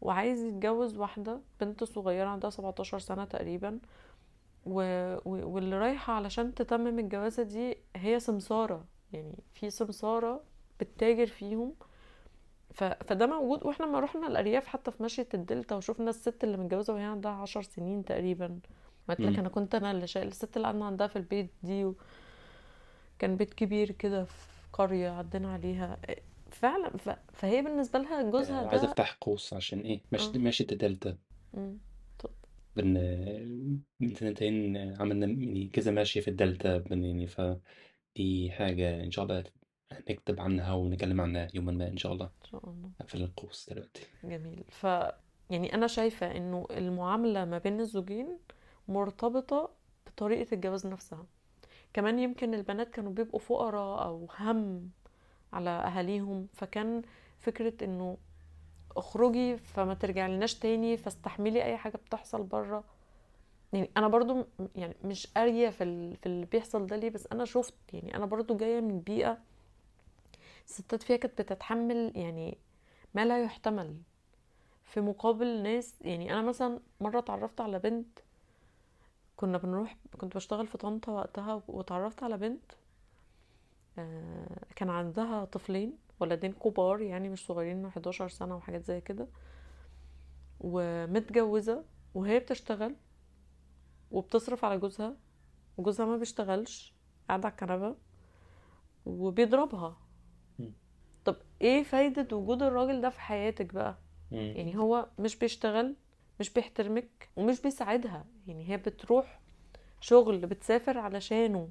وعايز 0.04 0.42
يتجوز 0.42 0.96
واحدة 0.96 1.40
بنت 1.60 1.84
صغيرة 1.84 2.28
عندها 2.28 2.50
17 2.50 2.98
سنة 2.98 3.24
تقريبا. 3.24 3.78
و... 4.66 4.80
و... 5.24 5.48
واللي 5.54 5.78
رايحة 5.78 6.12
علشان 6.12 6.54
تتمم 6.54 6.98
الجوازة 6.98 7.42
دي 7.42 7.76
هي 7.96 8.20
سمسارة. 8.20 8.84
يعني 9.12 9.34
في 9.54 9.70
سمسارة 9.70 10.44
بتتاجر 10.80 11.26
فيهم. 11.26 11.74
ف... 12.74 12.84
فده 12.84 13.26
موجود. 13.26 13.66
وإحنا 13.66 13.86
لما 13.86 14.00
رحنا 14.00 14.26
الأرياف 14.26 14.66
حتى 14.66 14.90
في 14.90 15.02
مشية 15.02 15.28
الدلتا 15.34 15.76
وشفنا 15.76 16.10
الست 16.10 16.44
اللي 16.44 16.56
متجوزة 16.56 16.92
وهي 16.94 17.02
عندها 17.04 17.32
عشر 17.32 17.62
سنين 17.62 18.04
تقريبا. 18.04 18.58
قلت 19.08 19.20
لك. 19.20 19.38
أنا 19.38 19.48
كنت 19.48 19.74
أنا 19.74 19.90
اللي 19.90 20.06
شايل 20.06 20.26
الست 20.28 20.56
اللي 20.56 20.66
قعدنا 20.66 20.84
عندها 20.86 21.06
في 21.06 21.16
البيت 21.16 21.50
دي 21.62 21.84
و... 21.84 21.94
كان 23.18 23.36
بيت 23.36 23.54
كبير 23.54 23.90
كده 23.90 24.24
في 24.24 24.32
قرية 24.72 25.10
عدينا 25.10 25.52
عليها. 25.52 25.98
فعلا 26.54 26.90
ف... 26.96 27.10
فهي 27.32 27.62
بالنسبة 27.62 27.98
لها 27.98 28.30
جوزها 28.30 28.64
آه، 28.64 28.68
عايز 28.68 28.82
ده 28.82 28.88
افتح 28.88 29.16
قوس 29.20 29.54
عشان 29.54 29.80
إيه؟ 29.80 30.00
ماشي 30.12 30.30
آه. 30.34 30.38
ماشي 30.38 30.66
مم. 31.54 31.78
ط- 32.18 32.30
بن 32.76 32.94
من 34.00 34.14
سنتين 34.14 34.76
عملنا 35.00 35.26
يعني 35.26 35.68
كذا 35.72 35.92
ماشية 35.92 36.20
في 36.20 36.28
الدلتا 36.28 36.78
بن 36.78 37.04
يعني 37.04 37.26
فدي 37.26 38.50
حاجة 38.50 39.04
إن 39.04 39.10
شاء 39.10 39.24
الله 39.24 39.44
هنكتب 39.92 40.40
عنها 40.40 40.72
ونتكلم 40.74 41.20
عنها 41.20 41.48
يوما 41.54 41.72
ما 41.72 41.88
إن 41.88 41.96
شاء 41.96 42.12
الله. 42.12 42.24
إن 42.24 42.50
شاء 42.50 42.68
الله. 42.70 42.90
في 43.06 43.14
القوس 43.14 43.70
دلوقتي. 43.70 44.02
جميل. 44.24 44.64
ف 44.68 44.84
يعني 45.50 45.74
أنا 45.74 45.86
شايفة 45.86 46.36
إنه 46.36 46.66
المعاملة 46.70 47.44
ما 47.44 47.58
بين 47.58 47.80
الزوجين 47.80 48.38
مرتبطة 48.88 49.70
بطريقة 50.06 50.54
الجواز 50.54 50.86
نفسها. 50.86 51.26
كمان 51.92 52.18
يمكن 52.18 52.54
البنات 52.54 52.90
كانوا 52.90 53.12
بيبقوا 53.12 53.40
فقراء 53.40 54.04
أو 54.04 54.28
هم 54.38 54.90
على 55.54 55.70
أهاليهم 55.70 56.46
فكان 56.54 57.02
فكرة 57.40 57.84
إنه 57.84 58.16
اخرجي 58.96 59.56
فما 59.56 59.94
ترجعلناش 59.94 60.54
تاني 60.54 60.96
فاستحملي 60.96 61.64
أي 61.64 61.76
حاجة 61.76 61.96
بتحصل 61.96 62.42
بره 62.42 62.84
يعني 63.72 63.90
أنا 63.96 64.08
برضو 64.08 64.46
يعني 64.76 64.94
مش 65.04 65.26
قارية 65.26 65.70
في. 65.70 66.14
في 66.16 66.26
اللي 66.26 66.46
بيحصل 66.46 66.86
ده 66.86 66.96
ليه 66.96 67.10
بس 67.10 67.26
أنا 67.32 67.44
شفت 67.44 67.74
يعني 67.92 68.16
أنا 68.16 68.26
برضو 68.26 68.56
جاية 68.56 68.80
من 68.80 69.00
بيئة 69.00 69.38
الستات 70.68 71.02
فيها 71.02 71.16
كانت 71.16 71.42
بتتحمل 71.42 72.12
يعني 72.16 72.58
ما 73.14 73.24
لا 73.24 73.44
يحتمل 73.44 73.96
في 74.84 75.00
مقابل 75.00 75.62
ناس 75.62 75.94
يعني 76.00 76.32
أنا 76.32 76.42
مثلا 76.42 76.80
مرة 77.00 77.18
اتعرفت 77.18 77.60
على 77.60 77.78
بنت 77.78 78.18
كنا 79.36 79.58
بنروح 79.58 79.96
كنت 80.18 80.34
بشتغل 80.36 80.66
في 80.66 80.78
طنطا 80.78 81.12
وقتها 81.12 81.62
واتعرفت 81.68 82.22
على 82.22 82.36
بنت 82.36 82.72
كان 84.76 84.90
عندها 84.90 85.44
طفلين 85.44 85.96
ولدين 86.20 86.52
كبار 86.52 87.00
يعني 87.00 87.28
مش 87.28 87.46
صغيرين 87.46 87.86
11 87.86 88.28
سنة 88.28 88.56
وحاجات 88.56 88.84
زي 88.84 89.00
كده 89.00 89.26
ومتجوزة 90.60 91.84
وهي 92.14 92.38
بتشتغل 92.38 92.94
وبتصرف 94.10 94.64
على 94.64 94.78
جوزها 94.78 95.16
وجوزها 95.76 96.06
ما 96.06 96.16
بيشتغلش 96.16 96.94
قاعد 97.28 97.44
على 97.44 97.52
الكنبة 97.52 97.96
وبيضربها. 99.06 99.96
طب 101.24 101.36
إيه 101.62 101.82
فايدة 101.82 102.36
وجود 102.36 102.62
الراجل 102.62 103.00
ده 103.00 103.10
في 103.10 103.20
حياتك 103.20 103.74
بقى. 103.74 103.98
يعني 104.56 104.76
هو 104.78 105.08
مش 105.18 105.36
بيشتغل 105.36 105.94
مش 106.40 106.50
بيحترمك 106.52 107.28
ومش 107.36 107.60
بيساعدها 107.60 108.24
يعني 108.46 108.68
هي 108.70 108.76
بتروح 108.76 109.40
شغل 110.00 110.38
بتسافر 110.46 110.98
علشانه 110.98 111.68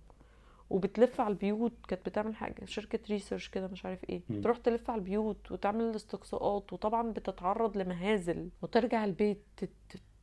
وبتلف 0.70 1.22
على 1.22 1.32
البيوت 1.32 1.74
كانت 1.88 2.06
بتعمل 2.10 2.36
حاجة 2.36 2.66
شركة 2.66 3.00
ريسيرش 3.10 3.48
كده 3.50 3.68
مش 3.68 3.86
عارف 3.86 4.10
إيه. 4.10 4.22
مم. 4.30 4.42
تروح 4.42 4.58
تلف 4.58 4.90
على 4.90 5.00
البيوت 5.00 5.52
وتعمل 5.52 5.96
استقصاءات 5.96 6.74
وطبعا 6.74 7.12
بتتعرض 7.12 7.78
لمهازل 7.78 8.50
وترجع 8.62 9.06
البيت 9.06 9.44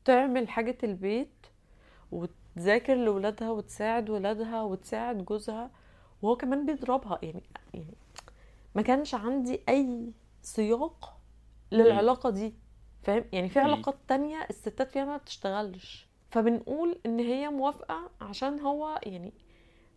تعمل 0.04 0.48
حاجة 0.48 0.78
البيت 0.84 1.46
وتذاكر 2.12 2.94
لولادها 2.94 3.50
وتساعد 3.50 4.10
ولادها 4.10 4.62
وتساعد 4.62 5.24
جوزها 5.24 5.70
وهو 6.22 6.36
كمان 6.36 6.66
بيضربها. 6.66 7.18
يعني 7.22 7.42
يعني 7.74 7.94
ما 8.74 8.82
كانش 8.82 9.14
عندي 9.14 9.60
أي 9.68 10.12
سياق 10.42 11.16
للعلاقة 11.72 12.30
دي 12.30 12.54
فاهم؟ 13.02 13.24
يعني 13.32 13.48
في. 13.48 13.58
علاقات 13.58 13.96
تانية 14.08 14.46
الستات 14.50 14.90
فيها 14.90 15.04
ما 15.04 15.16
بتشتغلش. 15.16 16.08
فبنقول 16.30 16.98
إن 17.06 17.18
هي 17.18 17.48
موافقة 17.48 18.10
عشان 18.20 18.60
هو 18.60 19.00
يعني 19.02 19.32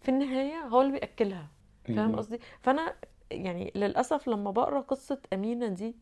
في 0.04 0.10
النهاية 0.10 0.60
هو 0.60 0.82
اللي 0.82 0.92
بيأكلها. 0.92 1.48
فاهم. 1.88 2.16
قصدي؟ 2.16 2.40
فأنا 2.62 2.96
يعني 3.32 3.72
للأسف 3.76 4.28
لما 4.28 4.52
بقرأ 4.52 4.82
قصة 4.82 5.22
أمينة 5.34 5.68
دي 5.68 5.96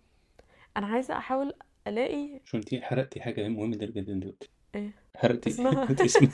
أنا 0.78 0.88
عايزة 0.88 1.18
أحاول 1.18 1.54
ألاقي 1.88 2.42
شو 2.46 2.58
انتي 2.58 2.82
حرقتي 2.82 3.22
حاجة 3.22 3.48
مهمة 3.48 3.76
جدا 3.78 4.02
دلوقتي. 4.02 4.50
إيه؟ 4.76 4.92
حرقتي. 5.16 5.50
اسمها؟ 5.50 5.88
اسمها. 6.06 6.32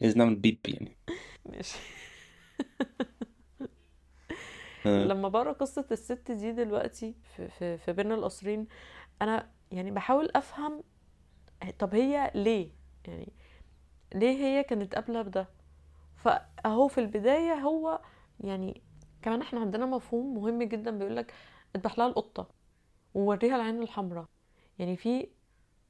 لازم 0.00 0.18
نعمل 0.18 0.34
بيب 0.34 0.58
يعني. 0.68 0.96
ماشي. 1.44 1.78
آه. 4.86 5.04
لما 5.04 5.28
بقرأ 5.28 5.52
قصة 5.52 5.86
الست 5.92 6.30
دي 6.30 6.52
دلوقتي 6.52 7.14
في, 7.36 7.48
في, 7.48 7.78
في 7.78 7.92
بين 7.92 8.12
القصرين 8.12 8.66
أنا 9.22 9.50
يعني 9.72 9.90
بحاول 9.90 10.30
أفهم 10.36 10.82
طب 11.78 11.94
هي 11.94 12.30
ليه؟ 12.34 12.70
يعني 13.08 13.32
ليه 14.14 14.36
هي 14.36 14.64
كانت 14.64 14.94
قابلة 14.94 15.22
بده؟ 15.22 15.48
فأهو 16.26 16.88
في 16.88 16.98
البداية 16.98 17.54
هو 17.54 18.00
يعني 18.40 18.82
كمان 19.22 19.40
إحنا 19.40 19.60
عندنا 19.60 19.86
مفهوم 19.86 20.34
مهم 20.34 20.62
جدا 20.62 20.90
بيقولك 20.90 21.34
اذبح 21.76 21.98
لها 21.98 22.06
القطة 22.06 22.48
ووريها 23.14 23.56
العين 23.56 23.82
الحمراء 23.82 24.24
يعني 24.78 24.96
في 24.96 25.28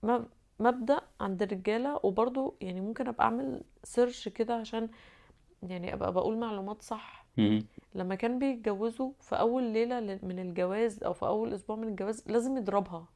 مب- 0.03 0.29
مبدأ 0.61 1.01
عند 1.21 1.43
الرجالة 1.43 2.01
وبرضو 2.03 2.57
يعني 2.61 2.81
ممكن 2.81 3.09
أبقى 3.09 3.25
أعمل 3.25 3.63
سيرش 3.85 4.29
كده 4.29 4.55
عشان 4.55 4.89
يعني 5.63 5.95
أبقى 5.95 6.13
بقول 6.13 6.39
معلومات 6.39 6.83
صح. 6.83 7.27
لما 7.95 8.15
كان 8.15 8.39
بيتجوزوا 8.39 9.13
في 9.21 9.37
أول 9.41 9.63
ليلة 9.63 10.01
من 10.23 10.39
الجواز 10.39 11.03
أو 11.05 11.13
في 11.13 11.27
أول 11.27 11.53
أسبوع 11.55 11.77
من 11.77 11.89
الجواز 11.89 12.25
لازم 12.29 12.57
يضربها 12.57 13.09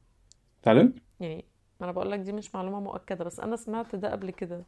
فعلا؟ 0.61 0.93
يعني 1.19 1.45
ما 1.79 1.85
أنا 1.85 1.91
بقول 1.91 2.11
لك 2.11 2.19
دي 2.19 2.31
مش 2.33 2.55
معلومة 2.55 2.79
مؤكدة 2.79 3.25
بس 3.25 3.39
أنا 3.39 3.55
سمعت 3.55 3.95
ده 3.95 4.11
قبل 4.11 4.31
كده. 4.31 4.65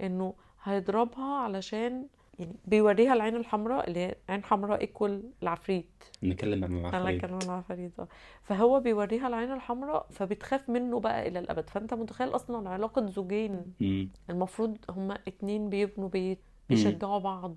إنه 0.00 0.34
هيضربها 0.70 1.24
علشان 1.24 2.06
يعني 2.38 2.56
بيوريها 2.64 3.12
العين 3.12 3.36
الحمراء 3.36 3.88
اللي 3.88 4.00
هي 4.00 4.14
عين 4.28 4.44
حمراء 4.44 4.80
equal 4.80 5.30
العفريت. 5.42 6.04
نتكلم 6.24 6.64
عن 6.64 6.76
أنا 6.76 6.88
العفاريت 6.88 7.20
كمان 7.20 7.38
العفاريت 7.42 8.00
آه. 8.00 8.08
فهو 8.42 8.80
بيوريها 8.80 9.28
العين 9.28 9.52
الحمراء 9.52 10.06
فبتخاف 10.10 10.68
منه 10.70 11.00
بقى 11.00 11.28
إلى 11.28 11.38
الأبد. 11.38 11.70
فأنت 11.70 11.94
متخيل 11.94 12.28
أصلا 12.28 12.68
علاقة 12.70 13.06
زوجين؟ 13.06 13.64
مم. 13.80 14.10
المفروض 14.30 14.76
هما 14.90 15.18
اتنين 15.28 15.68
بيبنوا 15.68 16.08
بيت. 16.08 16.38
بيشجعوا 16.68 17.18
بعض 17.18 17.56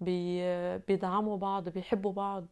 بي... 0.00 0.42
بيدعموا 0.78 1.36
بعض 1.36 1.68
بيحبوا 1.68 2.12
بعض. 2.12 2.46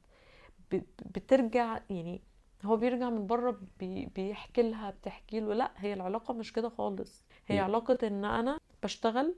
ب... 0.73 0.81
بترجع 1.15 1.81
يعني 1.91 2.21
هو 2.65 2.77
بيرجع 2.77 3.11
من 3.11 3.27
بره 3.27 3.61
بي... 3.81 4.09
بيحكي 4.17 4.63
لها 4.63 4.91
بتحكي 4.91 5.41
له 5.41 5.55
لأ 5.55 5.71
هي 5.77 5.93
العلاقة 5.93 6.35
مش 6.35 6.53
كده 6.53 6.69
خالص. 6.69 7.25
هي 7.47 7.59
مم. 7.59 7.65
علاقة 7.65 7.99
إن 8.07 8.25
أنا 8.25 8.59
بشتغل 8.83 9.35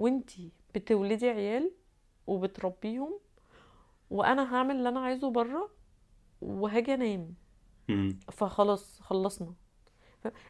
وانتي 0.00 0.50
بتولدي 0.74 1.28
عيال 1.28 1.70
وبتربيهم 2.26 3.20
وأنا 4.10 4.54
هعمل 4.54 4.76
اللي 4.76 4.88
أنا 4.88 5.00
عايزه 5.00 5.30
بره 5.30 5.70
وهاجي 6.40 6.94
أنام. 6.94 7.34
فخلاص 8.32 9.00
خلصنا. 9.00 9.54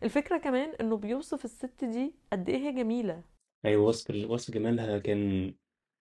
الفكرة 0.02 0.38
كمان 0.38 0.68
إنه 0.80 0.96
بيوصف 0.96 1.44
الست 1.44 1.84
دي 1.84 2.14
قد 2.32 2.48
إيه 2.48 2.56
هي 2.56 2.72
جميلة. 2.72 3.22
أيوه 3.64 3.84
وصف 3.84 4.10
وصف 4.30 4.50
جمالها 4.54 4.98
كان 4.98 5.54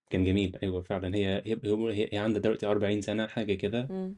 كان 0.10 0.24
جميل. 0.26 0.60
أيوه 0.64 0.82
فعلا. 0.82 1.16
هي 1.16 1.44
هي 1.46 1.60
هي, 1.64 2.10
هي 2.14 2.18
عندها 2.18 2.42
دلوقتي 2.42 2.66
40 2.66 3.02
سنة 3.02 3.28
حاجة 3.28 3.54
كده. 3.54 3.88
إن 3.90 4.16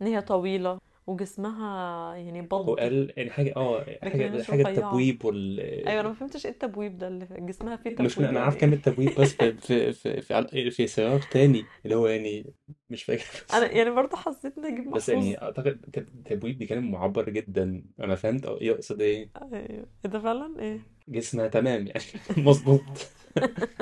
هي 0.00 0.20
طويلة. 0.20 0.78
وجسمها 1.10 2.14
يعني 2.16 2.42
بض 2.42 2.68
وقال 2.68 3.12
يعني 3.16 3.30
حاجة 3.30 3.56
آه 3.56 3.84
مش 4.04 4.46
حاجة 4.48 4.62
رفيعة 4.62 4.70
التبويب 4.70 5.24
وال 5.24 5.60
أيوه 5.60 6.00
أنا 6.00 6.08
ما 6.08 6.14
فهمتش 6.14 6.46
إيه 6.46 6.52
التبويب 6.52 6.98
ده 6.98 7.08
اللي 7.08 7.26
جسمها 7.30 7.76
فيه 7.76 7.90
تبويب 7.90 8.28
أنا 8.28 8.40
عارف 8.40 8.54
يعني 8.62 8.76
كلمة 8.76 8.82
تبويب 8.82 9.14
بس 9.20 9.32
في 9.34 9.52
في 9.52 9.92
في 9.92 10.20
في, 10.20 10.34
عل- 10.34 10.70
في 10.70 10.86
سياق 10.86 11.28
تاني 11.28 11.64
اللي 11.84 11.96
هو 11.96 12.06
يعني 12.06 12.54
مش 12.90 13.02
فاكر. 13.04 13.44
بس 13.48 13.54
أنا 13.54 13.72
يعني 13.72 13.90
برضه 13.90 14.16
حسيت 14.16 14.58
نجيب 14.58 14.90
بس 14.90 15.10
محفوظ. 15.10 15.24
يعني 15.24 15.42
أعتقد 15.42 15.80
ت- 15.92 16.06
تبويب 16.28 16.58
دي 16.58 16.66
كلمة 16.66 16.90
معبر 16.90 17.30
جدا 17.30 17.82
أنا 18.00 18.14
فهمت 18.14 18.44
يقصد 18.60 19.00
إيه؟ 19.00 19.30
أيوه. 19.42 19.86
إيه 20.04 20.10
ده 20.10 20.18
فعلا؟ 20.20 20.60
إيه؟ 20.60 20.78
جسمها 21.08 21.48
تمام 21.48 21.86
يعني 21.86 22.00
مظبوط. 22.46 22.82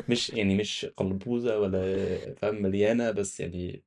مش 0.09 0.31
يعني 0.31 0.57
مش 0.57 0.87
قلبوزة 0.97 1.59
ولا 1.59 2.35
فاهم 2.35 2.63
مليانة 2.63 3.11
بس 3.11 3.41
يعني 3.41 3.83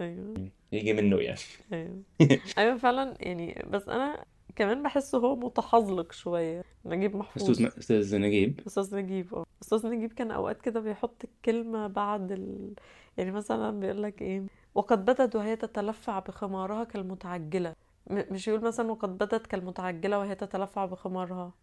أيوه. 0.00 0.34
يجي 0.72 0.92
منه 0.92 1.16
يعني. 1.20 1.38
أيوه. 1.72 2.02
أيوه 2.58 2.76
فعلا 2.76 3.14
يعني 3.20 3.64
بس 3.70 3.88
أنا 3.88 4.24
كمان 4.56 4.82
بحسه 4.82 5.18
هو 5.18 5.36
متحزلق 5.36 6.12
شوية. 6.12 6.64
نجيب 6.84 7.16
محفوظ. 7.16 7.50
أستاذ 7.50 8.18
نجيب. 8.18 8.60
أستاذ 8.66 8.96
نجيب 8.96 9.34
آه. 9.34 9.44
أستاذ 9.62 9.86
نجيب 9.86 10.12
كان 10.12 10.30
أوقات 10.30 10.60
كده 10.62 10.80
بيحط 10.80 11.24
الكلمة 11.24 11.86
بعد 11.86 12.32
ال... 12.32 12.74
يعني 13.16 13.30
مثلا 13.30 13.80
بيقول 13.80 14.02
لك 14.02 14.22
إيه 14.22 14.46
وقد 14.74 15.04
بدت 15.04 15.36
وهي 15.36 15.56
تتلفع 15.56 16.18
بخمارها 16.18 16.84
كالمتعجلة. 16.84 17.74
م... 18.10 18.22
مش 18.30 18.48
يقول 18.48 18.60
مثلا 18.60 18.90
وقد 18.90 19.18
بدت 19.18 19.46
كالمتعجلة 19.46 20.18
وهي 20.18 20.34
تتلفع 20.34 20.84
بخمارها. 20.84 21.54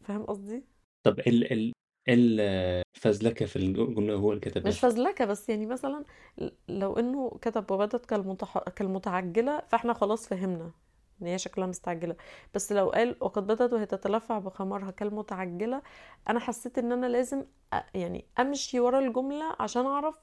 فاهم 0.00 0.22
قصدي؟ 0.24 0.64
طب 1.02 1.18
ال 1.20 1.52
ال 1.52 1.72
الفزلكة 2.14 3.46
في 3.46 3.56
الجملة 3.56 4.14
هو 4.14 4.30
اللي 4.30 4.40
كتبها 4.40 4.68
مش 4.68 4.80
فزلكة 4.80 5.24
بس 5.24 5.48
يعني 5.48 5.66
مثلا 5.66 6.04
لو 6.68 6.98
إنه 6.98 7.38
كتب 7.42 7.70
وبدت 7.70 8.06
كالمتح... 8.06 8.58
كالمتعجلة 8.58 9.62
فإحنا 9.68 9.92
خلاص 9.92 10.28
فهمنا 10.28 10.70
إن 11.22 11.26
هي 11.26 11.38
شكلها 11.38 11.66
مستعجلة 11.66 12.16
بس 12.54 12.72
لو 12.72 12.88
قال 12.90 13.16
وقد 13.20 13.46
بدت 13.46 13.72
وهي 13.72 13.86
تتلفع 13.86 14.38
بخمارها 14.38 14.90
كالمتعجلة 14.90 15.82
أنا 16.28 16.40
حسيت 16.40 16.78
إن 16.78 16.92
أنا 16.92 17.06
لازم 17.06 17.44
أ... 17.72 17.82
يعني 17.94 18.24
أمشي 18.40 18.80
ورا 18.80 18.98
الجملة 18.98 19.56
عشان 19.60 19.86
أعرف 19.86 20.14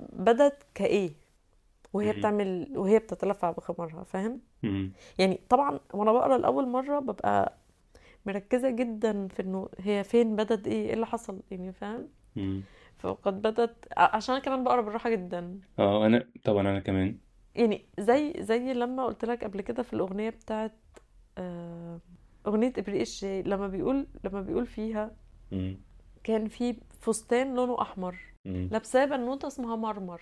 بدت 0.00 0.66
كإيه 0.74 1.12
وهي. 1.92 2.12
بتعمل 2.12 2.72
وهي 2.76 2.98
بتتلفع 2.98 3.50
بخمارها 3.50 4.04
فاهم. 4.04 4.40
يعني 5.18 5.40
طبعا 5.48 5.80
وأنا 5.94 6.12
بقرأ 6.12 6.38
لأول 6.38 6.68
مرة 6.68 6.98
ببقى 6.98 7.58
مركزة 8.26 8.70
جدا 8.70 9.28
في 9.28 9.42
إنه 9.42 9.68
هي 9.78 10.04
فين 10.04 10.36
بدت 10.36 10.66
إيه 10.68 10.86
إيه 10.88 10.94
اللي 10.94 11.06
حصل 11.06 11.42
يعني 11.50 11.72
فاهم. 11.72 12.08
فقد 12.98 13.42
بدت 13.42 13.88
عشان 13.96 14.34
أنا 14.34 14.44
كمان 14.44 14.64
بقرا 14.64 14.80
بالراحه 14.80 15.10
جدا 15.10 15.60
آه 15.78 16.06
أنا 16.06 16.28
طبعا 16.44 16.60
أنا 16.60 16.80
كمان 16.80 17.18
يعني 17.54 17.86
زي 17.98 18.32
زي 18.38 18.72
لما 18.72 19.04
قلت 19.06 19.24
لك 19.24 19.44
قبل 19.44 19.60
كده 19.60 19.82
في 19.82 19.92
الأغنية 19.92 20.30
بتاعت 20.30 20.72
آه، 21.38 22.00
أغنية 22.46 22.72
إبريق 22.78 23.00
الشاي 23.00 23.42
لما 23.42 23.68
بيقول 23.68 24.06
لما 24.24 24.40
بيقول 24.40 24.66
فيها 24.66 25.16
مم. 25.52 25.76
كان 26.24 26.48
في 26.48 26.76
فستان 27.00 27.54
لونه 27.54 27.82
أحمر. 27.82 28.16
لابساه 28.44 29.04
بنوتة 29.04 29.46
اسمها 29.48 29.76
مرمر 29.76 30.20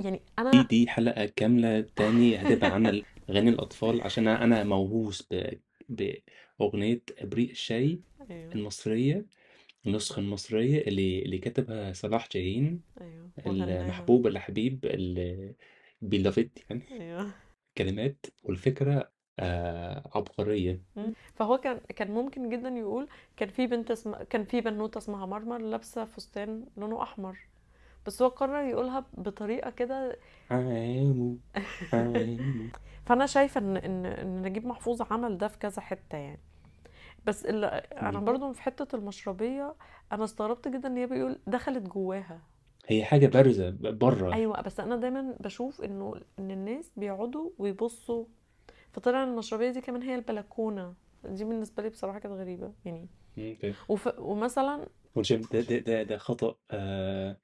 يعني 0.00 0.16
دي 0.16 0.22
أنا 0.38 0.62
دي 0.62 0.88
حلقة 0.88 1.26
كاملة 1.36 1.80
تاني 1.80 2.36
هتبقى 2.36 2.74
عن 2.74 3.02
أغاني 3.30 3.50
الأطفال 3.50 4.02
عشان 4.02 4.28
أنا 4.28 4.64
موهوس 4.64 5.28
ب... 5.30 5.52
بأغنية 5.88 7.02
إبريق 7.18 7.50
الشاي 7.50 8.00
أيوه. 8.30 8.52
المصرية 8.52 9.26
النسخة 9.86 10.20
المصرية 10.20 10.80
اللي 10.80 11.22
اللي 11.22 11.38
كتبها 11.38 11.92
صلاح 11.92 12.28
جاهين 12.32 12.80
وغناها 13.46 13.82
المحبوب 13.82 14.26
الحبيب 14.26 14.84
اللي 14.84 15.54
بيلافد 16.02 16.50
يعني. 16.70 16.82
أيوه. 16.90 17.30
كلمات 17.78 18.26
والفكرة 18.42 19.10
آه 19.38 20.10
عبقرية. 20.14 20.80
مم. 20.96 21.14
فهو 21.34 21.58
كان 21.58 21.80
كان 21.96 22.10
ممكن 22.10 22.48
جدا 22.50 22.68
يقول 22.68 23.08
كان 23.36 23.48
في 23.48 23.66
بنت 23.66 23.90
اسمها 23.90 24.24
كان 24.24 24.44
في 24.44 24.60
بنوتة 24.60 24.98
اسمها 24.98 25.26
مرمر 25.26 25.58
لابسة 25.58 26.04
فستان 26.04 26.66
لونه 26.76 27.02
أحمر. 27.02 27.38
بس 28.06 28.22
هو 28.22 28.28
قرر 28.28 28.62
يقولها 28.64 29.04
بطريقة 29.14 29.70
كده 29.70 30.16
فأنا 33.06 33.26
شايفة 33.26 33.60
ان 33.60 33.76
ان 33.76 34.06
إن 34.06 34.42
نجيب 34.42 34.66
محفوظ 34.66 35.02
عمل 35.02 35.38
ده 35.38 35.48
في 35.48 35.58
كذا 35.58 35.82
حتة 35.82 36.18
يعني. 36.18 36.40
بس 37.26 37.46
اللي 37.46 37.66
أنا. 37.66 38.20
برضو 38.20 38.52
في 38.52 38.62
حتة 38.62 38.96
المشربية 38.96 39.74
أنا 40.12 40.24
استغربت 40.24 40.68
جدا 40.68 40.88
إن 40.88 40.96
هي 40.96 41.06
بيقول 41.06 41.38
دخلت 41.46 41.82
جواها. 41.82 42.40
هي 42.86 43.04
حاجة 43.04 43.26
بارزة 43.26 43.70
بره. 43.80 44.32
أيوه 44.34 44.60
بس 44.60 44.80
أنا 44.80 44.96
دايما 44.96 45.34
بشوف 45.40 45.80
إنه 45.80 46.14
إن 46.38 46.50
الناس 46.50 46.92
بيقعدوا 46.96 47.50
ويبصوا. 47.58 48.24
فطلع 48.92 49.22
إن 49.22 49.28
المشربية 49.28 49.70
دي 49.70 49.80
كمان 49.80 50.02
هي 50.02 50.14
البلكونة. 50.14 50.94
دي 51.24 51.44
بالنسبة 51.44 51.82
لي 51.82 51.88
بصراحة 51.88 52.18
كانت 52.18 52.34
غريبة 52.34 52.72
يعني. 52.84 53.08
وف... 53.88 54.08
ومثلا 54.18 54.86
ده 55.52 55.60
ده 55.60 55.78
ده, 55.78 56.02
ده 56.02 56.18
خطأ 56.18 56.56
آه 56.70 57.36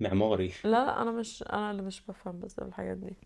معماري. 0.00 0.52
لا 0.64 1.02
أنا 1.02 1.10
مش 1.12 1.42
أنا 1.42 1.70
اللي 1.70 1.82
مش 1.82 2.02
بفهم 2.08 2.40
بس 2.40 2.58
الحاجات 2.58 2.96
دي. 2.96 3.16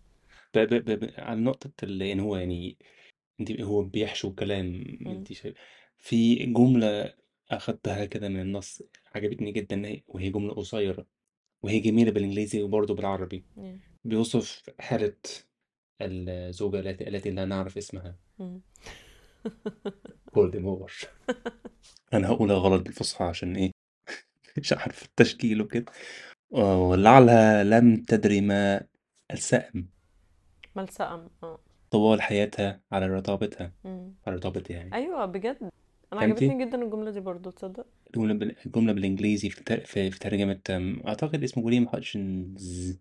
ب 0.55 0.59
ب 0.59 0.73
ب 0.73 0.91
ب- 1.05 1.13
على 1.17 1.39
نقطة 1.41 1.71
اللي 1.83 2.11
إن 2.13 2.19
هو 2.19 2.35
يعني 2.37 2.77
أنت 3.39 3.61
هو 3.61 3.83
بيحشو 3.83 4.35
كلام 4.35 4.65
مم. 5.01 5.11
أنت 5.11 5.33
شايف. 5.33 5.57
في 5.97 6.35
جملة 6.45 7.13
أخدتها 7.51 8.05
كده 8.05 8.29
من 8.29 8.41
النص 8.41 8.83
عجبتني 9.15 9.51
جدا 9.51 9.87
هي- 9.87 10.03
وهي 10.07 10.29
جملة 10.29 10.53
قصيرة 10.53 11.05
وهي 11.63 11.79
جميلة 11.79 12.11
بالإنجليزي 12.11 12.63
وبرضه 12.63 12.95
بالعربي. 12.95 13.45
بيوصف 14.03 14.69
حالة 14.79 15.15
الزوجة 16.01 16.79
التي 16.79 17.07
التي 17.07 17.31
لا 17.31 17.45
نعرف 17.45 17.77
اسمها. 17.77 18.17
مم. 18.39 18.61
فولدمور 20.33 20.91
أنا 22.13 22.27
هقولها 22.27 22.55
غلط 22.57 22.81
بالفصحى 22.81 23.25
عشان 23.25 23.55
إيه؟ 23.55 23.71
مش 24.57 24.73
عارف 24.73 25.05
التشكيل 25.05 25.61
وكده. 25.61 25.91
ولعلها 26.51 27.63
لم 27.63 27.95
تدري 28.03 28.41
ما 28.41 28.81
السأم. 29.33 29.87
ملسأم 30.75 31.29
آه. 31.43 31.59
طوال 31.91 32.21
حياتها 32.21 32.79
على 32.91 33.07
رطابتها. 33.07 33.71
مم. 33.85 34.13
على 34.27 34.35
رطابتها 34.35 34.75
يعني. 34.77 34.95
أيوه 34.95 35.25
بجد. 35.25 35.57
أنا 36.13 36.21
فهمتي؟ 36.21 36.45
عجبتني 36.45 36.65
جدا 36.65 36.83
الجملة 36.83 37.11
دي 37.11 37.19
برضو 37.19 37.49
تصدق؟ 37.49 37.85
الجملة 38.07 38.33
بال- 38.33 38.55
الجملة 38.65 38.93
بالإنجليزي 38.93 39.49
في 39.49 39.63
تر- 39.63 39.85
في, 39.85 40.11
في 40.11 40.19
ترجمة 40.19 40.59
أم، 40.69 41.01
أعتقد 41.07 41.43
اسمه 41.43 41.63
ويليام 41.65 41.87
هاتشنز 41.87 42.97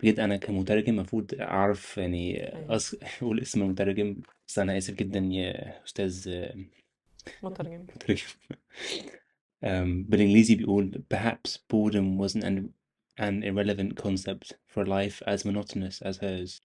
بجد 0.00 0.20
أنا 0.20 0.36
كمترجم 0.36 0.94
المفروض 0.94 1.34
أعرف 1.40 1.98
يعني. 1.98 2.48
أص... 2.68 2.94
أقول 3.22 3.40
اسم 3.40 3.62
المترجم 3.62 4.16
بس 4.48 4.58
أنا 4.58 4.78
آسف 4.78 4.94
جدا 4.94 5.18
يا 5.20 5.84
أستاذ 5.84 6.28
أم، 6.28 6.66
مترجم. 7.42 7.80
مترجم. 7.96 8.24
أم، 9.64 10.04
بالإنجليزي 10.04 10.54
بيقول 10.54 11.02
perhaps 11.14 11.50
boredom 11.72 12.20
wasn't 12.24 12.42
an, 12.44 12.62
an 13.20 13.42
irrelevant 13.42 13.94
concept 14.04 14.52
for 14.74 14.84
life 14.86 15.22
as 15.26 15.44
monotonous 15.44 16.02
as 16.02 16.16
hers 16.18 16.60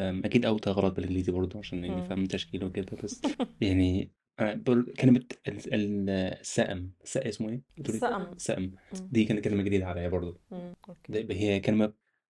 أم، 0.00 0.22
أكيد 0.24 0.46
قلتها 0.46 0.72
غلط 0.72 0.94
بالإنجليزي 0.94 1.32
برضه 1.32 1.58
عشان 1.58 1.84
يعني 1.84 2.02
مم. 2.02 2.08
فاهم 2.08 2.26
تشكيله 2.26 2.66
وكده 2.66 2.96
بس 3.04 3.22
يعني 3.60 4.10
أنا 4.40 4.54
بقول 4.54 4.94
كلمة 5.00 5.24
ال- 5.48 5.74
ال- 5.74 6.10
السأم 6.10 6.92
السأم 7.04 7.26
اسمه 7.28 7.48
إيه؟ 7.48 7.60
السأم. 7.80 8.34
سأم 8.38 8.62
مم. 8.92 9.08
دي 9.12 9.24
كانت 9.24 9.44
كلمة 9.44 9.62
جديدة 9.62 9.86
عليا 9.86 10.08
برضه 10.08 10.38
مم. 10.50 10.74
okay 10.88 11.22
ده- 11.22 11.34
هي 11.34 11.60
كلمة 11.60 11.92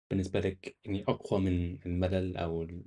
بالنسبة 0.10 0.40
لك 0.40 0.76
يعني 0.86 1.04
أقوى 1.08 1.40
من 1.42 1.78
الملل 1.86 2.38
أو 2.38 2.64
ال... 2.64 2.82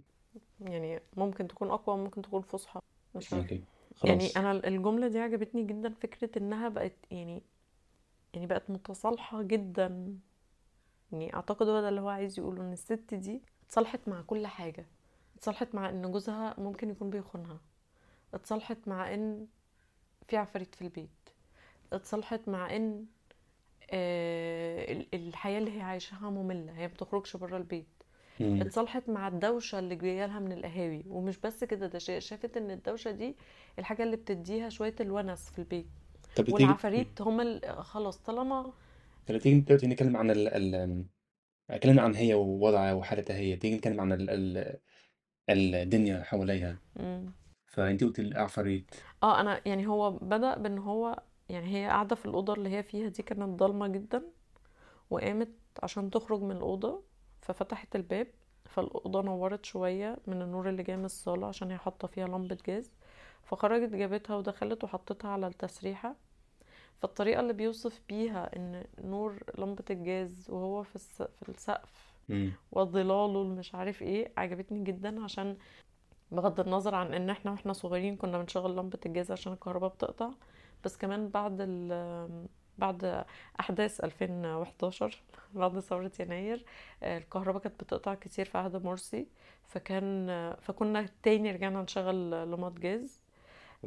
يعني 0.61 1.01
ممكن 1.16 1.49
تكون 1.49 1.70
أقوى 1.70 1.96
ممكن 1.96 2.22
تكون 2.22 2.42
فصحى 2.42 2.81
مش 3.14 3.33
عارفة. 3.33 3.42
okay 3.43 3.62
يعني 4.05 4.27
خلاص 4.27 4.37
أنا 4.37 4.53
الجملة 4.68 5.09
دي 5.09 5.18
عجبتني 5.18 5.64
جدا 5.64 5.90
فكرة 5.94 6.38
إنها 6.38 6.68
بقت 6.68 6.92
يعني 7.11 7.42
يعني 8.35 8.46
بقت 8.46 8.70
متصالحة 8.70 9.42
جدا 9.42 10.18
يعني 11.12 11.35
أعتقد 11.35 11.69
هو 11.69 11.81
ده 11.81 11.88
اللي 11.88 12.01
هو 12.01 12.09
عايز 12.09 12.38
يقوله 12.38 12.62
إن 12.62 12.73
الست 12.73 13.14
دي 13.14 13.42
اتصالحت 13.66 14.01
مع 14.09 14.21
كل 14.27 14.47
حاجة. 14.47 14.87
اتصالحت 15.37 15.75
مع 15.75 15.88
إن 15.88 16.12
جوزها 16.12 16.55
ممكن 16.59 16.90
يكون 16.90 17.11
بيخونها. 17.11 17.59
اتصالحت 18.35 18.79
مع 18.87 19.14
إن 19.14 19.47
في 20.29 20.37
عفاريت 20.37 20.75
في 20.75 20.83
البيت. 20.83 21.09
اتصالحت 21.92 22.40
مع 22.49 22.77
إن 22.77 23.05
آه، 23.90 24.92
ال- 24.92 25.07
الحياة 25.14 25.59
اللي 25.59 25.77
هي 25.77 25.81
عايشاها 25.83 26.31
مملة 26.31 26.73
هي 26.79 26.88
بتخرجش 26.88 27.37
بره 27.37 27.57
البيت. 27.57 27.87
اتصالحت 28.40 29.09
مع 29.09 29.29
الدوشة 29.29 29.79
اللي 29.79 29.95
جاية 29.97 30.27
لها 30.27 30.38
من 30.38 30.53
القهاوي. 30.53 31.03
ومش 31.09 31.38
بس 31.38 31.64
كده 31.64 31.87
ده 31.87 31.99
شا- 31.99 32.19
شافت 32.19 32.57
إن 32.57 32.71
الدوشة 32.71 33.11
دي 33.11 33.37
الحاجة 33.79 34.03
اللي 34.03 34.16
بتديها 34.16 34.69
شوية 34.69 34.95
الونس 35.01 35.51
في 35.51 35.59
البيت. 35.59 35.87
والعفاريت 36.55 37.23
هما 37.23 37.61
خلاص 37.83 38.19
طالما 38.19 38.73
طب 39.27 39.39
تيجي 39.39 39.61
دلوقتي 39.61 39.87
نتكلم 39.87 40.17
عن 40.17 40.31
ال 40.31 40.49
ال 40.49 41.05
اتكلمنا 41.71 42.03
عن 42.03 42.15
هي 42.15 42.35
ووضعها 42.35 42.93
وحالتها 42.93 43.37
هي 43.37 43.57
تيجي 43.57 43.77
نتكلم 43.77 44.01
عن 44.01 44.12
ال 44.12 44.31
ال 44.31 45.75
الدنيا 45.75 46.23
حواليها. 46.23 46.79
مم. 46.97 47.33
فأنت 47.67 48.05
قلت 48.05 48.19
العفاريت 48.19 48.95
آه 49.23 49.41
أنا 49.41 49.61
يعني 49.69 49.87
هو 49.87 50.11
بدأ 50.11 50.59
بإن 50.59 50.79
هو 50.79 51.23
يعني 51.49 51.77
هي 51.77 51.87
قاعدة 51.87 52.17
في 52.17 52.27
الأوضة 52.27 52.55
اللي 52.55 52.69
هي 52.69 52.83
فيها 52.83 53.09
دي 53.09 53.23
كانت 53.23 53.61
ضلمة 53.61 53.89
جدا 53.89 54.23
وقامت 55.11 55.49
عشان 55.83 56.11
تخرج 56.11 56.43
من 56.43 56.57
الأوضة 56.57 57.03
ففتحت 57.43 57.97
الباب 57.97 58.27
فالأوضة 58.65 59.23
نورت 59.23 59.65
شوية 59.65 60.19
من 60.27 60.43
النور 60.43 60.69
اللي 60.69 60.83
جاي 60.83 60.97
من 60.97 61.05
الصالة 61.05 61.47
عشان 61.47 61.71
هي 61.71 61.79
حاطة 61.79 62.09
فيها 62.09 62.27
لمبة 62.27 62.59
جاز 62.67 62.91
فخرجت 63.43 63.93
جابتها 63.95 64.37
ودخلت 64.37 64.85
وحطتها 64.85 65.31
على 65.31 65.47
التسريحة. 65.47 66.17
فالطريقة 66.99 67.41
اللي 67.41 67.53
بيوصف 67.53 68.01
بيها 68.09 68.57
إن 68.57 68.85
نور 69.05 69.39
لمبة 69.59 69.85
الجاز 69.91 70.47
وهو 70.51 70.83
في 70.83 70.99
في 71.43 71.49
السقف. 71.49 72.17
وظلاله 72.73 73.45
مش 73.45 73.75
عارف 73.75 74.03
إيه 74.03 74.33
عجبتني 74.37 74.85
جدا 74.85 75.25
عشان 75.25 75.57
بغض 76.33 76.61
النظر 76.61 76.95
عن 76.95 77.15
إن 77.15 77.31
إحنا 77.31 77.51
وإحنا 77.51 77.73
صغيرين 77.73 78.17
كنا 78.17 78.39
بنشغل 78.39 78.77
لمبة 78.77 78.99
الجاز 79.07 79.31
عشان 79.33 79.53
الكهرباء 79.53 79.91
بتقطع 79.91 80.31
بس 80.85 80.97
كمان 80.97 81.29
بعد 81.29 81.57
ال 81.61 82.47
بعد 82.79 83.25
أحداث 83.61 84.01
2011 84.01 85.23
بعد 85.55 85.81
ثورة 85.81 86.13
يناير 86.21 86.65
الكهرباء 87.03 87.63
كانت 87.63 87.85
بتقطع 87.85 88.15
كتير 88.15 88.45
في 88.45 88.59
عهد 88.59 88.85
مرسي 88.85 89.27
فكان 89.69 90.27
فكنا 90.61 91.09
تاني 91.23 91.51
رجعنا 91.51 91.83
نشغل 91.83 92.31
لمبات 92.51 92.73
جاز 92.81 93.21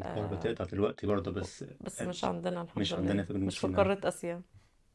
الكهرباء 0.07 0.33
آه، 0.33 0.41
تقطع 0.53 0.65
دلوقتي 0.65 1.07
برضه 1.07 1.31
بس 1.31 1.65
بس 1.81 2.01
مش 2.01 2.25
عندنا 2.25 2.61
الحمد 2.61 2.79
مش 2.79 2.93
لله. 2.93 3.01
عندنا 3.01 3.23
في 3.23 3.33
جنوب 3.33 3.45
مش 3.47 3.55
في 3.59 3.61
سيناء 3.67 3.77
قارة 3.77 4.07
آسيا. 4.07 4.41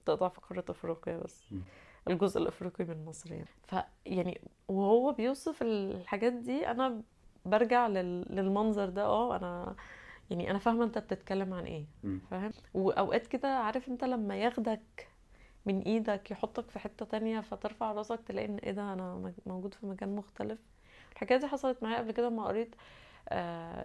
تقطع 0.07 0.29
في 0.29 0.41
قارة 0.41 0.65
أفريقيا 0.69 1.17
بس. 1.17 1.45
مم. 1.51 1.63
الجزء 2.09 2.41
الأفريقي 2.41 2.85
من 2.85 3.05
مصر 3.05 3.33
يعني. 3.33 3.47
ف 3.67 3.75
يعني 4.07 4.41
وهو 4.69 5.13
بيوصف 5.13 5.63
الحاجات 5.63 6.33
دي 6.33 6.67
أنا 6.71 7.03
برجع 7.45 7.87
لل... 7.87 8.27
للمنظر 8.37 8.89
ده. 8.89 9.05
آه 9.05 9.37
أنا 9.37 9.77
يعني 10.31 10.51
أنا 10.51 10.59
فاهمة 10.59 10.85
أنت 10.85 10.99
بتتكلم 10.99 11.55
عن 11.55 11.65
إيه. 11.65 11.87
فاهم؟ 12.31 12.51
وأوقات 12.75 13.27
كده 13.27 13.49
عارف 13.49 13.89
أنت 13.89 14.05
لما 14.05 14.37
ياخدك 14.37 15.09
من 15.67 15.81
إيدك 15.83 16.31
يحطك 16.31 16.71
في 16.71 16.79
حتة 16.79 17.07
تانية 17.07 17.41
فترفع 17.41 17.93
راسك 17.93 18.21
تلاقي 18.27 18.47
إن 18.49 18.57
إيه 18.59 18.73
ده 18.73 18.93
أنا 18.93 19.15
مج- 19.15 19.33
موجود 19.47 19.75
في 19.75 19.87
مكان 19.87 20.17
مختلف. 20.17 20.59
الحكاية 21.13 21.39
دي 21.39 21.47
حصلت 21.47 21.83
معايا 21.83 21.99
قبل 21.99 22.11
كده 22.13 22.29
لما 22.29 22.45
قريت 22.47 22.75
آه، 22.75 22.79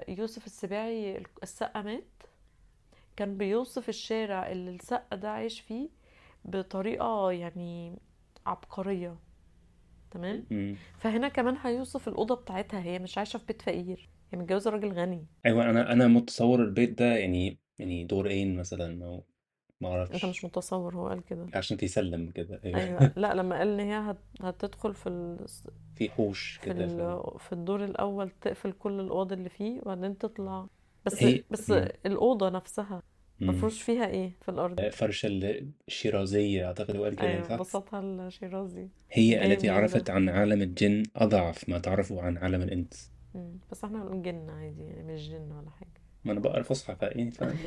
يوسف 0.07 0.45
السباعي 0.45 1.23
السقا 1.43 1.81
مات. 1.81 2.03
كان 3.15 3.37
بيوصف 3.37 3.89
الشارع 3.89 4.51
اللي 4.51 4.71
السقا 4.71 5.15
ده 5.15 5.29
عايش 5.29 5.59
فيه 5.59 5.89
بطريقة 6.45 7.31
يعني 7.31 7.99
عبقرية. 8.45 9.17
تمام. 10.11 10.45
فهنا 10.97 11.27
كمان 11.27 11.57
هيوصف 11.57 12.07
الأوضة 12.07 12.35
بتاعتها. 12.35 12.81
هي 12.81 12.99
مش 12.99 13.17
عايشة 13.17 13.37
في 13.37 13.45
بيت 13.45 13.61
فقير. 13.61 14.09
هي 14.33 14.39
متجوزة 14.39 14.71
راجل 14.71 14.91
غني. 14.91 15.25
أيوة 15.45 15.69
أنا 15.69 15.91
أنا 15.91 16.07
متصور 16.07 16.63
البيت 16.63 16.99
ده 16.99 17.05
يعني 17.17 17.59
يعني 17.79 18.03
دورين 18.03 18.55
مثلا؟ 18.55 19.05
أو 19.05 19.25
ما 19.81 20.03
أنت 20.13 20.25
مش 20.25 20.45
متصور 20.45 20.95
هو 20.95 21.07
قال 21.07 21.25
كده. 21.25 21.47
عشان 21.53 21.77
تسلم 21.77 22.31
كده. 22.31 22.59
أيوة. 22.65 22.79
أيوه. 22.79 23.11
لا 23.17 23.33
لما 23.33 23.57
قال 23.57 23.67
إن 23.67 23.79
هي 23.79 24.11
هت... 24.11 24.17
هتدخل 24.41 24.93
في 24.93 25.09
ال... 25.09 25.45
في 25.95 26.09
حوش 26.09 26.51
في 26.61 26.65
كده 26.65 26.87
ف... 26.87 26.91
ال... 26.99 27.39
في 27.39 27.53
الدور 27.53 27.83
الأول 27.83 28.29
تقفل 28.41 28.71
كل 28.71 28.99
الأوض 28.99 29.31
اللي 29.31 29.49
فيه 29.49 29.79
وبعدين 29.81 30.17
تطلع. 30.17 30.67
بس 31.05 31.23
هي 31.23 31.43
بس 31.51 31.69
مم. 31.71 31.87
الأوضة 32.05 32.49
نفسها. 32.49 33.01
مفروش 33.41 33.81
فيها 33.81 34.07
إيه 34.07 34.31
في 34.41 34.49
الأرض؟ 34.51 34.81
فرشة 34.89 35.29
الشيرازية 35.87 36.67
أعتقد 36.67 36.95
هو 36.95 37.03
قال 37.03 37.15
كده 37.15 37.41
صح؟ 37.43 37.55
بسطها 37.55 37.99
الشيرازي. 37.99 38.87
هي 39.11 39.45
التي 39.45 39.67
منين 39.67 39.79
عرفت 39.79 40.09
عن 40.09 40.29
عالم 40.29 40.61
الجن 40.61 41.03
أضعف 41.15 41.69
ما 41.69 41.79
تعرفه 41.79 42.21
عن 42.21 42.37
عالم 42.37 42.61
الإنس. 42.61 43.11
مم. 43.35 43.59
بس 43.71 43.83
إحنا 43.83 44.03
بنقول 44.03 44.21
جن 44.21 44.49
عادي 44.49 44.81
يعني 44.81 45.13
مش 45.13 45.29
جن 45.29 45.51
ولا 45.51 45.69
حاجة. 45.69 45.98
ما 46.25 46.31
أنا 46.31 46.39
بقرا 46.39 46.63
فصحى 46.63 46.95
فإيه 46.95 47.29
فاهم؟ 47.39 47.57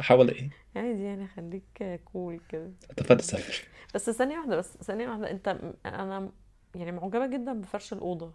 أحاول 0.00 0.28
إيه؟ 0.30 0.50
عادي 0.76 1.02
يعني 1.02 1.28
خليك 1.28 2.00
cool 2.04 2.40
كده. 2.48 2.70
أتفلسف 2.90 3.68
بس 3.94 4.10
ثانية 4.10 4.38
واحدة 4.38 4.56
بس 4.56 4.76
ثانية 4.76 5.08
واحدة 5.08 5.30
أنت 5.30 5.48
أنا 5.86 6.32
يعني 6.74 6.92
معجبة 6.92 7.26
جدا 7.26 7.52
بفرش 7.52 7.92
الأوضة. 7.92 8.32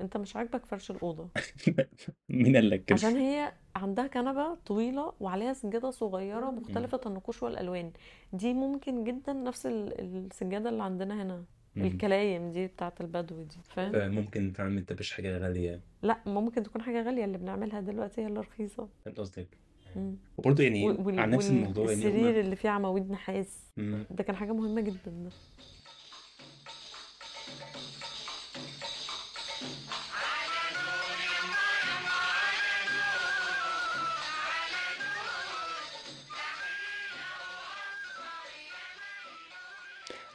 أنت 0.00 0.16
مش 0.16 0.36
عاجبك 0.36 0.66
فرش 0.66 0.90
الأوضة؟ 0.90 1.28
مين 2.28 2.56
قال 2.56 2.70
لك 2.70 2.84
كده؟ 2.84 2.94
عشان 2.94 3.16
هي 3.16 3.52
عندها 3.76 4.06
كنبة 4.06 4.54
طويلة 4.54 5.12
وعليها 5.20 5.52
سجادة 5.52 5.90
صغيرة 5.90 6.50
مم. 6.50 6.58
مختلفة 6.58 7.00
النقوش 7.06 7.42
والألوان. 7.42 7.92
دي 8.32 8.54
ممكن 8.54 9.04
جدا 9.04 9.32
نفس 9.32 9.66
ال- 9.66 10.00
السجادة 10.00 10.70
اللي 10.70 10.82
عندنا 10.82 11.22
هنا. 11.22 11.44
الكليم 11.76 12.50
دي 12.50 12.66
بتاعت 12.66 13.00
البدو 13.00 13.42
دي 13.42 13.56
فاهم؟ 13.68 13.92
فممكن 13.92 14.52
فعلا 14.52 14.78
أنت 14.78 14.92
مش 14.92 15.12
حاجة 15.12 15.38
غالية. 15.38 15.80
لا 16.02 16.20
ممكن 16.26 16.62
تكون 16.62 16.82
حاجة 16.82 17.02
غالية 17.02 17.24
اللي 17.24 17.38
بنعملها 17.38 17.80
دلوقتي 17.80 18.20
هي 18.20 18.26
اللي 18.26 18.40
رخيصة. 18.40 18.88
فهمت 19.04 19.20
قصدك. 19.20 19.48
وبرضه 20.38 20.62
يعني 20.64 20.84
وال- 20.84 21.20
عن 21.20 21.30
نفس 21.30 21.50
الموضوع 21.50 21.84
يعني 21.90 22.04
والسرير 22.04 22.30
هما 22.30 22.40
اللي 22.40 22.56
فيه 22.56 22.68
عواميد 22.68 23.10
نحاس. 23.10 23.58
ده 24.10 24.22
كان 24.24 24.36
حاجة 24.36 24.52
مهمة 24.52 24.80
جدا. 24.80 24.96
ده 25.06 25.30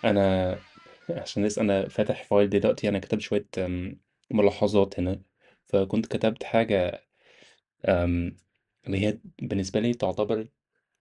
أنا 0.05 0.57
عشان 1.21 1.45
لسه 1.45 1.61
أنا 1.61 1.87
فاتح 1.87 2.23
فايل 2.23 2.49
دلوقتي 2.49 2.89
أنا 2.89 2.99
كتبت 2.99 3.21
شوية 3.21 3.47
أم، 3.57 3.99
ملاحظات 4.31 4.99
هنا. 4.99 5.21
فكنت 5.65 6.05
كتبت 6.05 6.43
حاجة 6.43 7.03
أم، 7.85 8.37
اللي 8.87 9.05
هي 9.07 9.19
بالنسبة 9.41 9.79
لي 9.79 9.93
تعتبر 9.93 10.47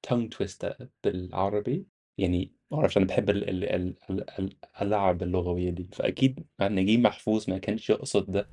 تونج 0.03 0.33
تويستر 0.33 0.88
بالعربي. 1.05 1.87
يعني 2.19 2.53
معرفش 2.71 2.97
أنا 2.97 3.07
بحب 3.07 3.31
ال- 3.31 3.49
ال- 3.51 3.64
ال- 3.64 3.97
ال- 4.11 4.31
ال- 4.38 4.57
اللعب 4.83 5.23
اللغوية 5.23 5.71
دي. 5.71 5.88
فأكيد 5.93 6.45
نجيب 6.61 7.01
محفوظ 7.01 7.51
ما 7.51 7.59
كانش 7.59 7.90
يقصد 7.90 8.31
ده. 8.33 8.49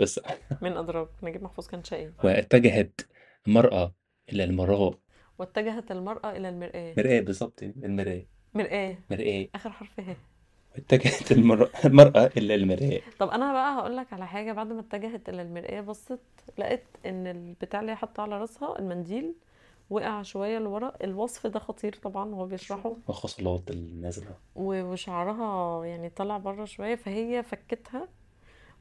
بس 0.00 0.20
من 0.62 0.72
أدراك 0.76 1.08
نجيب 1.22 1.42
محفوظ 1.42 1.66
كان 1.66 1.84
شقي. 1.84 2.12
واتجهت 2.24 3.00
المرأة 3.46 3.94
إلى 4.32 4.44
المراة. 4.44 4.98
واتجهت 5.38 5.90
المرأة 5.90 6.36
إلى 6.36 6.48
المرآة. 6.48 6.94
مرآة 6.96 7.20
بالظبط 7.20 7.62
المرآة. 7.62 8.26
مرآة. 8.54 8.98
مرآة. 9.10 9.48
آخر 9.54 9.70
حرف 9.70 10.00
ه. 10.00 10.16
اتجهت 10.76 11.32
المرأة 11.32 11.70
المرأة 11.84 12.30
إلى 12.36 12.54
المرآة 12.54 13.00
طب 13.18 13.28
أنا 13.28 13.52
بقى 13.52 13.74
هقول 13.74 13.96
لك 13.96 14.12
على 14.12 14.26
حاجة. 14.26 14.52
بعد 14.52 14.72
ما 14.72 14.80
اتجهت 14.80 15.28
إلى 15.28 15.42
المرآة 15.42 15.80
بصت 15.80 16.20
لقيت 16.58 16.84
إن 17.06 17.26
البتاع 17.26 17.80
اللي 17.80 17.92
هي 17.92 17.96
حاطة 17.96 18.22
على 18.22 18.38
راسها 18.40 18.78
المنديل 18.78 19.34
وقع 19.90 20.22
شوية 20.22 20.58
لورا. 20.58 20.92
الوصف 21.04 21.46
ده 21.46 21.58
خطير 21.58 21.92
طبعا 22.02 22.24
وهو 22.34 22.46
بيشرحه. 22.46 22.96
الخصلات 23.08 23.70
النازلة 23.70 24.34
وشعرها 24.56 25.84
يعني 25.84 26.08
طلع 26.10 26.38
بره 26.38 26.64
شوية 26.64 26.94
فهي 26.94 27.42
فكتها 27.42 28.08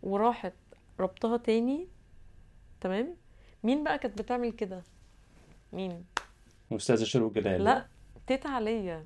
وراحت 0.03 0.53
ربطها 0.99 1.37
تاني. 1.37 1.87
تمام؟ 2.81 3.15
مين 3.63 3.83
بقى 3.83 3.99
كانت 3.99 4.21
بتعمل 4.21 4.51
كده؟ 4.51 4.83
مين؟ 5.73 6.05
أستاذة 6.71 7.03
شروق 7.03 7.33
جلال. 7.33 7.63
لا 7.63 7.85
تيتا 8.27 8.47
عليا. 8.47 9.05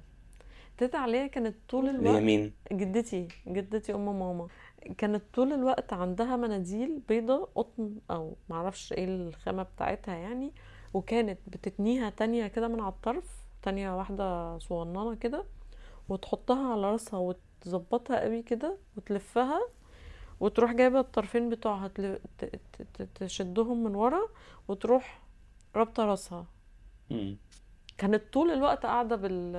تيتا 0.80 0.98
عليا 0.98 1.28
كانت 1.28 1.56
طول 1.70 1.86
هي 1.86 1.92
الوقت 1.96 2.22
مين؟ 2.22 2.54
جدتي 2.72 3.28
جدتي 3.48 3.94
أم 3.94 4.20
ماما 4.20 4.48
كانت 4.98 5.24
طول 5.34 5.54
الوقت 5.54 5.94
عندها 5.94 6.36
مناديل 6.36 7.00
بيضة 7.10 7.50
قطن 7.56 7.96
أو 8.12 8.36
معرفش 8.50 8.94
إيه 8.94 9.06
الخامة 9.06 9.64
بتاعتها 9.64 10.16
يعني 10.16 10.54
وكانت 10.94 11.40
بتتنيها 11.48 12.10
تانية 12.10 12.48
كده 12.48 12.68
من 12.68 12.80
على 12.80 12.94
الطرف 12.94 13.26
تانية 13.62 13.98
واحدة 13.98 14.58
صغننة 14.58 15.16
كده 15.16 15.46
وتحطها 16.10 16.72
على 16.72 16.82
راسها 16.92 17.20
وتظبطها 17.20 18.20
قوي 18.20 18.42
كده 18.42 18.78
وتلفها 18.98 19.60
وتروح 20.40 20.72
جايبة 20.74 21.00
الطرفين 21.00 21.50
بتوعها 21.50 21.92
تشدهم 23.16 23.84
من 23.84 23.96
ورا 23.96 24.22
وتروح 24.68 25.24
رابطة 25.76 26.06
راسها. 26.06 26.46
كانت 28.00 28.34
طول 28.34 28.52
الوقت 28.52 28.86
قاعدة 28.86 29.16
بال 29.16 29.52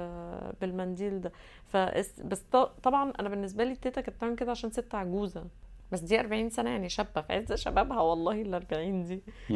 بالمنديل 0.61 1.21
ده. 1.21 1.33
فس 1.67 2.21
بس 2.21 2.43
طبعا 2.83 3.13
أنا 3.21 3.29
بالنسبة 3.29 3.65
لي 3.65 3.75
تيتا 3.77 4.01
كانت 4.01 4.17
بتعمل 4.17 4.37
كده 4.37 4.51
عشان 4.51 4.71
ست 4.71 4.95
عجوزة. 4.95 5.47
بس 5.93 6.01
دي 6.01 6.21
40 6.21 6.51
سنة 6.51 6.71
يعني 6.71 6.89
شابة 6.89 7.21
في 7.21 7.33
عز 7.33 7.53
شبابها 7.53 8.01
والله 8.01 8.43
ال 8.43 8.55
40 8.55 9.03
دي 9.03 9.23
ف... 9.49 9.53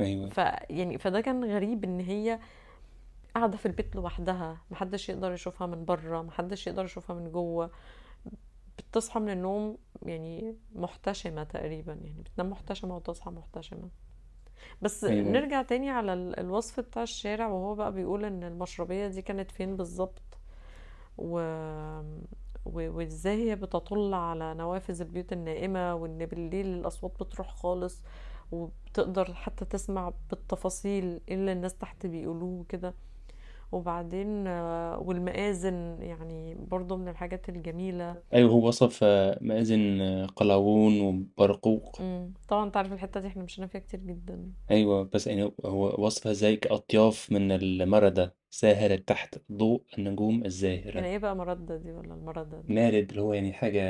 أيوة. 0.00 0.28
ف 0.30 0.38
يعني 0.70 0.98
فده 0.98 1.20
كان 1.20 1.44
غريب 1.44 1.84
إن 1.84 2.00
هي 2.00 2.38
قاعدة 3.34 3.56
في 3.56 3.66
البيت 3.66 3.96
لوحدها. 3.96 4.58
محدش 4.70 5.08
يقدر 5.08 5.32
يشوفها 5.32 5.66
من 5.66 5.84
بره 5.84 6.22
محدش 6.22 6.66
يقدر 6.66 6.84
يشوفها 6.84 7.16
من 7.16 7.32
جوه. 7.32 7.70
بتصحى 8.78 9.20
من 9.20 9.30
النوم 9.30 9.78
يعني 10.02 10.56
محتشمة 10.74 11.44
تقريبا 11.44 11.92
يعني 11.92 12.22
بتنام 12.22 12.50
محتشمة 12.50 12.96
وتصحى 12.96 13.30
محتشمة. 13.30 13.88
بس 14.82 15.04
أيوة. 15.04 15.28
نرجع 15.30 15.62
تاني 15.62 15.90
على 15.90 16.12
ال- 16.12 16.40
الوصف 16.40 16.80
بتاع 16.80 17.02
الشارع 17.02 17.46
وهو 17.48 17.74
بقى 17.74 17.92
بيقول 17.92 18.24
إن 18.24 18.44
المشربية 18.44 19.06
دي 19.08 19.22
كانت 19.22 19.50
فين 19.50 19.76
بالظبط؟ 19.76 20.22
و... 21.18 21.38
و... 22.66 22.90
وإزاي 22.96 23.50
هي 23.50 23.56
بتطل 23.56 24.14
على 24.14 24.54
نوافذ 24.54 25.00
البيوت 25.00 25.32
النائمة 25.32 25.94
وإن 25.94 26.26
بالليل 26.26 26.66
الأصوات 26.66 27.22
بتروح 27.22 27.48
خالص 27.54 28.02
وبتقدر 28.52 29.34
حتى 29.34 29.64
تسمع 29.64 30.12
بالتفاصيل 30.30 31.20
إيه 31.28 31.34
اللي 31.34 31.52
الناس 31.52 31.74
تحت 31.74 32.06
بيقولوه 32.06 32.64
كده 32.68 32.94
وبعدين 33.74 34.46
آه، 34.46 34.98
والمآذن 34.98 35.96
يعني 36.00 36.54
برضو 36.54 36.96
من 36.96 37.08
الحاجات 37.08 37.48
الجميلة. 37.48 38.22
أيوة 38.34 38.50
هو 38.50 38.68
وصف 38.68 39.00
آه، 39.02 39.38
مآذن 39.40 40.00
آه، 40.00 40.26
قلاوون 40.26 41.00
وبرقوق. 41.00 42.00
مم. 42.00 42.34
طبعا 42.48 42.64
أنت 42.64 42.76
عارف 42.76 42.92
الحتة 42.92 43.20
دي 43.20 43.26
إحنا 43.26 43.42
مشينا 43.42 43.66
فيها 43.66 43.80
كتير 43.80 44.00
جدا. 44.00 44.52
أيوة 44.70 45.02
بس 45.02 45.26
يعني 45.26 45.52
هو 45.64 46.04
وصفها 46.04 46.32
زي 46.32 46.56
كأطياف 46.56 47.32
من 47.32 47.52
المردة؟ 47.52 48.34
ساهرة 48.50 48.96
تحت 48.96 49.38
ضوء 49.52 49.82
النجوم 49.98 50.34
يعني 50.34 50.46
الزاهرة 50.46 51.04
إيه 51.04 51.18
بقى 51.18 51.36
مردة 51.36 51.76
دي 51.76 51.92
ولا 51.92 52.14
المردة 52.14 52.60
دي؟ 52.60 52.74
مارد 52.74 53.10
اللي 53.10 53.22
هو 53.22 53.32
يعني 53.32 53.52
حاجة 53.52 53.82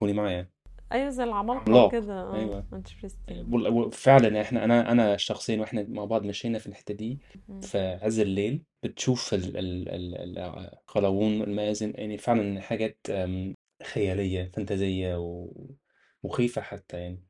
قولي 0.00 0.12
معايا. 0.12 0.55
أيوه 0.92 1.08
زي 1.10 1.24
العمالقة 1.24 1.60
عملاق 1.62 1.86
وكده 1.86 2.20
آه 2.22 2.34
أيوة 2.36 2.66
انترستنج 2.72 3.54
وال- 3.54 3.68
وفعلا 3.68 4.40
إحنا 4.42 4.64
أنا 4.64 4.92
أنا 4.92 5.16
شخصيا 5.16 5.60
وإحنا 5.60 5.86
مع 5.88 6.04
بعض 6.04 6.24
مشينا 6.24 6.58
في 6.58 6.66
الحتة 6.66 6.94
دي. 6.94 7.18
في 7.62 7.78
عز 8.02 8.18
الليل 8.18 8.62
بتشوف 8.82 9.34
ال- 9.34 9.56
ال- 9.56 9.88
ال- 9.88 10.38
القلاوون 10.38 11.42
المآذن 11.42 11.92
يعني 11.94 12.18
فعلا 12.18 12.60
حاجات 12.60 12.98
أم، 13.10 13.54
خيالية 13.82 14.50
فانتازية 14.54 15.18
و- 15.18 15.52
ومخيفه 16.22 16.62
حتى 16.62 16.96
يعني. 16.96 17.20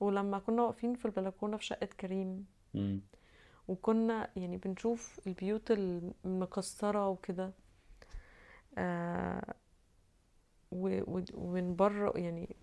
ولما 0.00 0.38
كنا 0.38 0.62
واقفين 0.62 0.94
في 0.94 1.04
البلكونة 1.04 1.56
في 1.56 1.64
شقة 1.64 1.86
كريم 2.00 2.46
مم. 2.74 3.00
وكنا 3.68 4.30
يعني 4.36 4.56
بنشوف 4.56 5.20
البيوت 5.26 5.70
المكسرة 6.24 7.08
وكده 7.08 7.52
آه 8.78 9.54
و- 10.72 11.16
و- 11.18 11.24
ومن 11.34 11.76
بره 11.76 12.12
يعني 12.18 12.56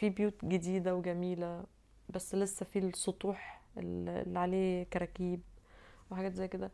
في 0.00 0.10
بيوت 0.10 0.44
جديدة 0.44 0.94
وجميلة 0.94 1.64
بس 2.08 2.34
لسه 2.34 2.66
في 2.66 2.78
السطوح 2.78 3.62
اللي 3.76 4.38
عليه 4.38 4.82
كراكيب 4.82 5.40
وحاجات 6.10 6.34
زي 6.34 6.48
كده. 6.48 6.70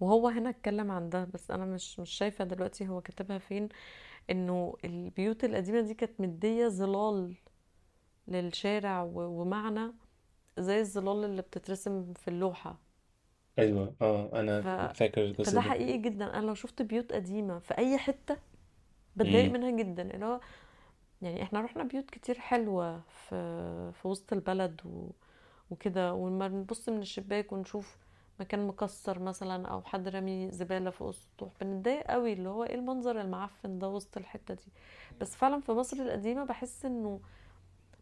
وهو 0.00 0.28
هنا 0.28 0.50
اتكلم 0.50 0.90
عن 0.90 1.10
ده 1.10 1.24
بس 1.34 1.50
أنا 1.50 1.64
مش 1.64 2.00
مش 2.00 2.10
شايفة 2.10 2.44
دلوقتي 2.44 2.88
هو 2.88 3.00
كاتبها 3.00 3.38
فين. 3.38 3.68
إنه 4.30 4.76
البيوت 4.84 5.44
القديمة 5.44 5.80
دي 5.80 5.94
كانت 5.94 6.20
مدية 6.20 6.68
ظلال 6.68 7.34
للشارع 8.28 9.02
ومعنى 9.14 9.92
زي 10.58 10.80
الظلال 10.80 11.24
اللي 11.24 11.42
بتترسم 11.42 12.12
في 12.12 12.28
اللوحة. 12.28 12.78
أيوه 13.58 13.94
آه 14.02 14.40
أنا 14.40 14.60
ف... 14.60 14.96
فاكر 14.98 15.24
القصة 15.24 15.50
فده 15.50 15.60
دي. 15.60 15.68
حقيقي 15.68 15.98
جدا. 15.98 16.38
أنا 16.38 16.46
لو 16.46 16.54
شفت 16.54 16.82
بيوت 16.82 17.12
قديمة 17.12 17.58
في 17.58 17.78
أي 17.78 17.98
حتة 17.98 18.36
بتضايق. 19.16 19.52
منها 19.52 19.70
جدا. 19.70 20.14
اللي 20.14 20.26
هو 20.26 20.40
يعني 21.24 21.42
إحنا 21.42 21.60
رحنا 21.60 21.82
بيوت 21.84 22.10
كتير 22.10 22.38
حلوة 22.38 23.00
في 23.08 23.92
في 23.92 24.08
وسط 24.08 24.32
البلد 24.32 24.80
و... 24.84 25.10
وكده 25.70 26.14
ولما 26.14 26.48
بنبص 26.48 26.88
من 26.88 26.98
الشباك 27.00 27.52
ونشوف 27.52 27.96
مكان 28.40 28.66
مكسر 28.66 29.18
مثلا 29.18 29.68
أو 29.68 29.82
حد 29.82 30.08
رامي 30.08 30.50
زبالة 30.50 30.90
فوق 30.90 31.08
السطوح 31.08 31.52
بنتضايق 31.60 32.02
قوي 32.06 32.32
اللي 32.32 32.48
هو 32.48 32.64
إيه 32.64 32.74
المنظر 32.74 33.20
المعفن 33.20 33.78
ده 33.78 33.88
وسط 33.88 34.16
الحتة 34.16 34.54
دي. 34.54 34.72
بس 35.20 35.36
فعلا 35.36 35.60
في 35.60 35.72
مصر 35.72 35.96
القديمة 35.96 36.44
بحس 36.44 36.84
إنه 36.84 37.20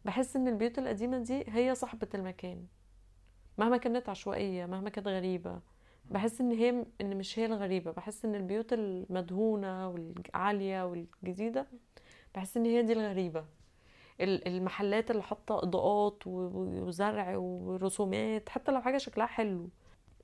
بحس 0.05 0.37
إن 0.37 0.49
البيوت 0.49 0.79
القديمة 0.79 1.19
دي 1.19 1.45
هي 1.49 1.75
صاحبة 1.75 2.09
المكان. 2.15 2.67
مهما 3.59 3.77
كانت 3.77 4.09
عشوائية 4.09 4.67
مهما 4.67 4.91
كانت 4.91 5.09
غريبة 5.09 5.61
بحس 6.11 6.41
إن 6.41 6.53
هي 6.53 6.85
إن 7.01 7.17
مش 7.17 7.39
هي 7.39 7.47
الغريبة. 7.47 7.91
بحس 7.91 8.25
إن 8.25 8.35
البيوت 8.35 8.73
المدهونة 8.73 9.89
والعالية 9.89 10.87
والجديدة 10.87 11.67
بحس 12.35 12.57
إن 12.57 12.65
هي 12.67 12.83
دي 12.83 12.93
الغريبة 12.93 13.45
ال- 14.21 14.49
المحلات 14.49 15.11
اللي 15.11 15.23
حاطة 15.23 15.59
إضاءات 15.59 16.27
وزرع 16.27 17.37
ورسومات 17.37 18.49
حتى 18.49 18.73
لو 18.73 18.81
حاجة 18.81 18.99
شكلها 18.99 19.27
حلو 19.27 19.69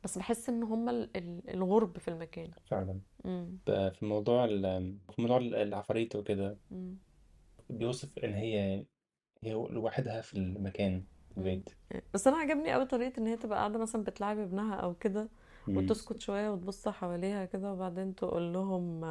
بس 0.05 0.19
بحس 0.19 0.49
إن 0.49 0.63
هما 0.63 0.91
ال- 0.91 1.11
ال- 1.17 1.51
الغرب 1.55 1.99
في 1.99 2.09
المكان 2.09 2.51
فعلا 2.67 3.01
مم. 3.25 3.59
في 3.67 3.99
موضوع 4.03 4.45
ال- 4.45 4.97
في 5.13 5.23
موضوع 5.23 5.37
العفاريت 5.39 6.17
وكده 6.17 6.57
مم. 6.71 6.97
بيوصف 7.71 8.19
إن 8.25 8.35
هي 8.35 8.85
هي 9.43 9.53
لوحدها 9.53 10.21
في 10.21 10.35
المكان 10.35 11.03
في. 11.35 11.39
البيت 11.39 11.71
بس 12.15 12.27
أنا 12.27 12.37
عجبني 12.37 12.73
قوي 12.73 12.85
طريقة 12.87 13.19
إن 13.21 13.27
هي 13.27 13.37
تبقى 13.37 13.59
قاعدة 13.59 13.79
مثلا 13.79 14.05
بتلعب 14.05 14.39
ابنها 14.39 14.75
أو 14.75 14.95
كده. 14.95 15.29
وتسكت 15.69 16.21
شوية 16.21 16.51
وتبص 16.51 16.89
حواليها 16.89 17.45
كده 17.45 17.73
وبعدين 17.73 18.15
تقول 18.15 18.53
لهم 18.53 19.05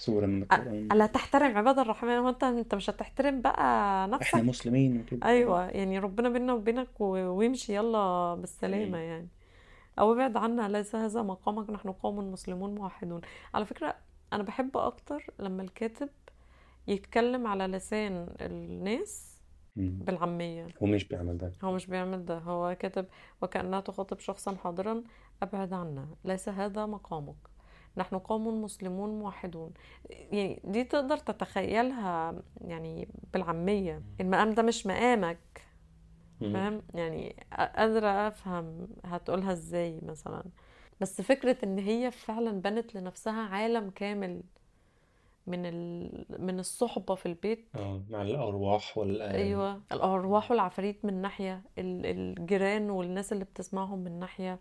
سورة 0.00 0.26
من 0.26 0.42
القرآن. 0.42 0.88
ألا 0.92 1.06
تحترم 1.06 1.58
عباد 1.58 1.78
الرحمن 1.78 2.10
هو 2.10 2.28
انت 2.28 2.74
مش 2.74 2.90
هتحترم 2.90 3.40
بقى 3.40 4.04
إحنا 4.04 4.16
نفسك 4.16 4.34
مسلمين 4.34 5.00
وكده. 5.00 5.26
أيوه 5.26 5.66
يعني 5.68 5.98
ربنا 5.98 6.28
بيننا 6.28 6.52
وبينك 6.52 7.00
ويمشي 7.00 7.74
يلا 7.74 8.34
بالسلامة 8.34 8.98
مم. 8.98 9.04
يعني. 9.04 9.28
أو 9.98 10.12
ابعد 10.12 10.36
عنا 10.36 10.68
ليس 10.68 10.94
هذا 10.96 11.22
مقامك 11.22 11.70
نحن 11.70 11.92
قوم 11.92 12.32
مسلمون 12.32 12.74
موحدون. 12.74 13.20
على 13.54 13.66
فكرة 13.66 13.94
أنا 14.32 14.42
بحب 14.42 14.76
أكتر 14.76 15.26
لما 15.38 15.62
الكاتب 15.62 16.08
يتكلم 16.88 17.46
على 17.46 17.66
لسان 17.66 18.34
الناس. 18.40 19.30
بالعامية. 19.76 20.66
هو 20.82 20.86
مش 20.86 21.04
بيعمل 21.04 21.38
ده. 21.38 21.52
هو 21.64 21.72
مش 21.72 21.86
بيعمل 21.86 22.24
ده. 22.24 22.38
هو 22.38 22.76
كاتب 22.78 23.06
وكأنها 23.42 23.80
تخاطب 23.80 24.18
شخصا 24.18 24.56
حاضرا 24.56 25.02
أبعد 25.42 25.72
عنا 25.72 26.08
ليس 26.24 26.48
هذا 26.48 26.86
مقامك. 26.86 27.36
نحن 27.96 28.18
قوم 28.18 28.62
مسلمون 28.62 29.18
موحدون. 29.18 29.72
يعني 30.10 30.60
دي 30.64 30.84
تقدر 30.84 31.16
تتخيلها 31.16 32.42
يعني 32.60 33.08
بالعامية. 33.32 34.02
المقام 34.20 34.54
ده 34.54 34.62
مش 34.62 34.86
مقامك. 34.86 35.66
فاهم؟ 36.40 36.82
يعني 36.94 37.36
قادرة 37.76 38.08
أفهم 38.28 38.88
هتقولها 39.04 39.52
إزاي 39.52 40.00
مثلا. 40.02 40.44
بس 41.00 41.20
فكرة 41.20 41.56
إن 41.64 41.78
هي 41.78 42.10
فعلا 42.10 42.50
بنت 42.60 42.94
لنفسها 42.94 43.42
عالم 43.42 43.90
كامل 43.90 44.42
من 45.46 45.66
ال... 45.66 46.24
من 46.38 46.58
الصحبة 46.60 47.14
في 47.14 47.26
البيت. 47.26 47.68
آه 47.74 48.02
مع 48.10 48.22
الأرواح 48.22 48.98
وال 48.98 49.22
أيوه. 49.22 49.80
الأرواح 49.92 50.50
والعفاريت 50.50 51.04
من 51.04 51.14
ناحية 51.22 51.62
ال- 51.78 52.06
الجيران 52.06 52.90
والناس 52.90 53.32
اللي 53.32 53.44
بتسمعهم 53.44 53.98
من 53.98 54.18
ناحية 54.18 54.58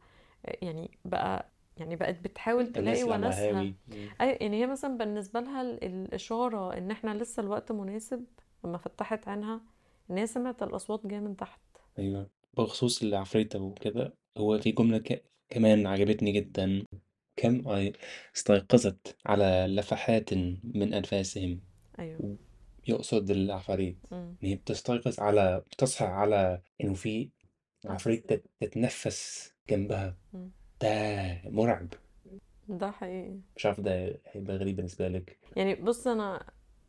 يعني 0.61 0.91
بقى 1.05 1.45
يعني 1.79 1.95
بقت 1.95 2.19
بتحاول 2.19 2.71
تلاقي 2.71 3.03
وناسها. 3.03 3.61
اي 4.21 4.31
يعني 4.41 4.61
هي 4.61 4.67
مثلا 4.67 4.97
بالنسبة 4.97 5.39
لها 5.39 5.61
ال- 5.61 5.83
الإشارة 5.83 6.77
إن 6.77 6.91
إحنا 6.91 7.13
لسه 7.13 7.41
الوقت 7.43 7.71
مناسب 7.71 8.25
لما 8.63 8.77
فتحت 8.77 9.27
عينها 9.27 9.61
إن 10.11 10.17
هي 10.17 10.27
سمعت 10.27 10.63
الأصوات 10.63 11.07
جاية 11.07 11.19
من 11.19 11.35
تحت. 11.35 11.59
أيوه. 11.99 12.29
بخصوص 12.57 13.03
العفريتة 13.03 13.59
وكده 13.59 14.13
هو 14.37 14.59
في 14.59 14.71
جملة 14.71 14.97
ك... 14.97 15.23
كمان 15.49 15.87
عجبتني 15.87 16.31
جدا. 16.31 16.83
كم 17.35 17.67
أي 17.67 17.93
استيقظت 18.35 19.15
على 19.25 19.65
لفحات 19.69 20.33
من 20.63 20.93
أنفاسهم؟ 20.93 21.61
أيوه. 21.99 22.37
يقصد 22.87 23.29
العفاريت. 23.31 23.97
امم 24.11 24.35
إن 24.43 24.47
هي 24.47 24.55
بتستيقظ 24.55 25.19
على 25.19 25.63
بتصحى 25.71 26.05
على 26.05 26.61
إنه 26.83 26.93
في 26.93 27.29
عفريت 27.85 28.29
تت- 28.33 28.45
تتنفس 28.59 29.53
جنبها. 29.69 30.17
أمم. 30.35 30.49
ده 30.81 31.37
مرعب. 31.45 31.87
ده 32.69 32.91
حقيقي. 32.91 33.39
مش 33.55 33.65
عارف 33.65 33.79
ده 33.79 34.19
هيبقى 34.31 34.57
غريب 34.57 34.75
بالنسبة 34.75 35.07
لك. 35.07 35.37
يعني 35.55 35.75
بص 35.75 36.07
أنا 36.07 36.43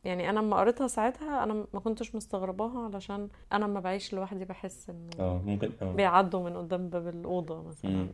يعني 0.05 0.31
أنا 0.31 0.41
لما 0.41 0.57
قريتها 0.57 0.87
ساعتها 0.87 1.45
أنا 1.45 1.67
ما 1.75 1.81
كنتش 1.81 2.15
مستغرباها 2.15 2.85
علشان 2.85 3.29
أنا 3.53 3.65
لما 3.65 3.81
بعيش 3.81 4.15
لوحدي 4.15 4.45
بحس 4.45 4.91
إنه 4.91 5.11
آه 5.19 5.43
ممكن 5.43 5.71
آه. 5.83 5.93
بيعدوا 5.93 6.51
من 6.51 6.57
قدام 6.57 6.89
باب 6.89 7.09
الأوضة 7.09 7.63
مثلا. 7.63 7.91
مم. 7.91 8.13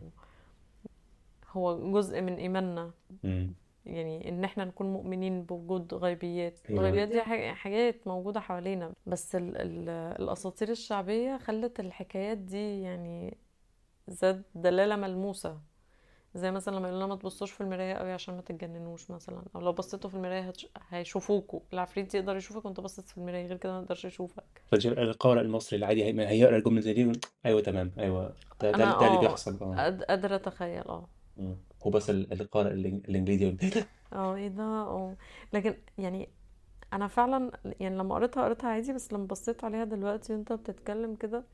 هو 1.51 1.93
جزء 1.93 2.21
من 2.21 2.35
إيماننا. 2.35 2.91
مم. 3.25 3.53
يعني 3.87 4.29
إن 4.29 4.45
إحنا 4.45 4.65
نكون 4.65 4.93
مؤمنين 4.93 5.43
بوجود 5.43 5.95
غيبيات. 5.95 6.59
الغيبيات 6.71 7.09
دي 7.09 7.21
حاجات 7.55 8.07
موجودة 8.07 8.41
حوالينا. 8.41 8.93
بس 9.07 9.37
ال 9.37 9.57
ال 9.57 9.89
الأساطير 10.23 10.69
الشعبية 10.71 11.39
خلت 11.39 11.81
الحكايات 11.81 12.39
دي 12.39 12.81
يعني 12.81 13.37
ذات 14.11 14.41
دلالة 14.55 14.97
ملموسة. 14.97 15.59
زي 16.35 16.51
مثلا 16.51 16.77
لما 16.77 16.89
يقولوا 16.89 17.07
ما 17.07 17.17
تبصوش 17.17 17.51
في 17.51 17.61
المراية 17.61 17.95
قوي 17.95 18.13
عشان 18.13 18.35
ما 18.35 18.41
تتجننوش 18.41 19.11
مثلا 19.11 19.43
أو 19.57 19.61
لو 19.61 19.73
بصيتوا 19.73 20.11
في 20.11 20.17
المراية 20.17 20.41
هتش... 20.41 20.67
هيشوفوكوا. 20.89 21.61
العفريت 21.73 22.15
يقدر 22.15 22.37
يشوفك 22.37 22.65
وأنت 22.65 22.81
باصص 22.81 23.01
في 23.13 23.19
المراية 23.19 23.47
غير 23.47 23.57
كده 23.57 23.73
ما 23.73 23.79
يقدرش 23.83 24.05
يشوفك. 24.05 24.45
فالقارئ 24.67 25.41
المصري 25.41 25.79
العادي 25.79 26.05
هي- 26.05 26.29
هيقرأ 26.29 26.57
الجملة 26.57 26.81
زي 26.81 26.93
دي 26.93 27.13
أيوه 27.47 27.61
تمام 27.61 27.93
أيوه. 27.99 28.35
ده 28.61 28.71
ده, 28.71 28.79
ده 28.79 29.07
اللي 29.07 29.17
آه 29.17 29.21
بيحصل 29.21 29.59
آه 29.63 29.77
قاد- 29.77 30.03
قادرة 30.03 30.35
أتخيل 30.37 30.83
آه. 30.89 31.09
هو 31.87 31.91
بس 31.91 32.11
ال- 32.11 32.41
القارئ 32.41 32.71
الإنجليزي 32.73 33.51
ده؟ 33.51 33.87
آه 34.13 34.35
إيه 34.37 34.49
ده؟ 34.49 34.63
آه. 34.63 35.17
لكن 35.53 35.75
يعني 35.99 36.29
أنا 36.93 37.09
فعلا 37.09 37.51
يعني 37.81 37.97
لما 37.97 38.15
قريتها 38.15 38.45
قريتها 38.45 38.71
عادي 38.71 38.93
بس 38.93 39.13
لما 39.13 39.27
بصيت 39.27 39.65
عليها 39.65 39.85
دلوقتي 39.85 40.33
وأنت 40.33 40.53
بتتكلم 40.53 41.15
كده 41.15 41.45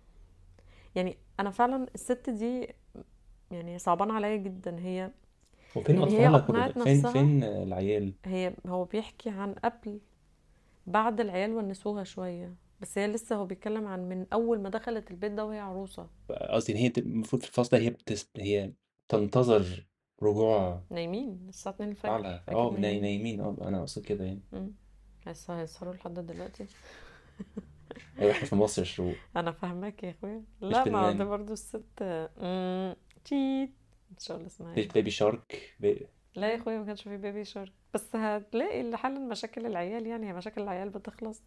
يعني 0.94 1.16
أنا 1.40 1.50
فعلا 1.50 1.86
الست 1.94 2.30
دي 2.30 2.68
يعني 3.50 3.78
صعبان 3.78 4.10
عليا 4.10 4.36
جدا. 4.36 4.78
هي 4.80 5.10
وفين 5.76 5.96
يعني 6.00 6.18
هي 6.18 6.26
أطفالك؟ 6.28 6.44
أقنعت 6.44 6.78
فين 6.78 6.96
نفسها. 6.96 7.12
فين 7.12 7.44
العيال؟ 7.44 8.12
هي 8.24 8.54
هو 8.66 8.84
بيحكي 8.84 9.30
عن 9.30 9.52
قبل 9.54 10.00
بعد 10.86 11.20
العيال 11.20 11.52
ونسوها 11.52 12.04
شوية. 12.04 12.54
بس 12.80 12.98
هي 12.98 13.06
لسه 13.06 13.36
هو 13.36 13.46
بيتكلم 13.46 13.86
عن 13.86 14.08
من 14.08 14.26
أول 14.32 14.60
ما 14.60 14.68
دخلت 14.68 15.10
البيت 15.10 15.32
ده 15.32 15.44
وهي 15.44 15.58
عروسة. 15.58 16.06
قصدي 16.50 16.72
إن 16.72 16.76
هي 16.78 16.92
المفروض 16.98 17.42
في 17.42 17.48
الفصل 17.48 17.70
ده 17.76 17.82
هي 17.84 17.90
بتس... 17.90 18.30
هي 18.36 18.72
تنتظر 19.08 19.86
رجوع 20.22 20.80
نايمين 20.90 21.46
الساعة 21.48 21.72
2 21.74 21.90
الفجر 21.90 22.26
آه 22.26 22.42
ناي- 22.48 22.80
نايمين. 22.80 23.00
نايمين 23.02 23.40
آه 23.40 23.56
أنا 23.62 23.78
أقصد 23.80 24.02
كده 24.04 24.24
يعني. 24.24 24.40
مم. 24.52 24.70
لسه 25.26 25.60
هيسهروا 25.60 25.94
لحد 25.94 26.14
دلوقتي. 26.14 26.66
إحنا 28.18 28.48
في 28.48 28.54
مصر 28.54 28.84
شروق 28.84 29.14
أنا 29.36 29.52
فاهماك 29.52 30.02
يا 30.02 30.10
أخويا. 30.10 30.44
لا 30.60 30.84
ما 30.84 31.12
ده 31.12 31.24
برضو 31.24 31.52
الست 31.52 32.02
تيت 33.24 33.70
مش 34.18 34.30
هقول 34.30 34.46
اسمها 34.46 34.76
إيه؟ 34.76 34.88
بيبي 34.88 35.10
شارك. 35.10 35.74
بي... 35.80 36.06
لا 36.34 36.50
يا 36.50 36.56
أخويا 36.56 36.78
ما 36.78 36.86
كانش 36.86 37.02
في 37.02 37.16
بيبي 37.16 37.44
شارك. 37.44 37.72
بس 37.94 38.16
هتلاقي 38.16 38.96
حل 38.96 39.28
مشاكل 39.28 39.66
العيال 39.66 40.06
يعني 40.06 40.28
هي 40.28 40.32
مشاكل 40.32 40.62
العيال 40.62 40.90
بتخلص. 40.90 41.42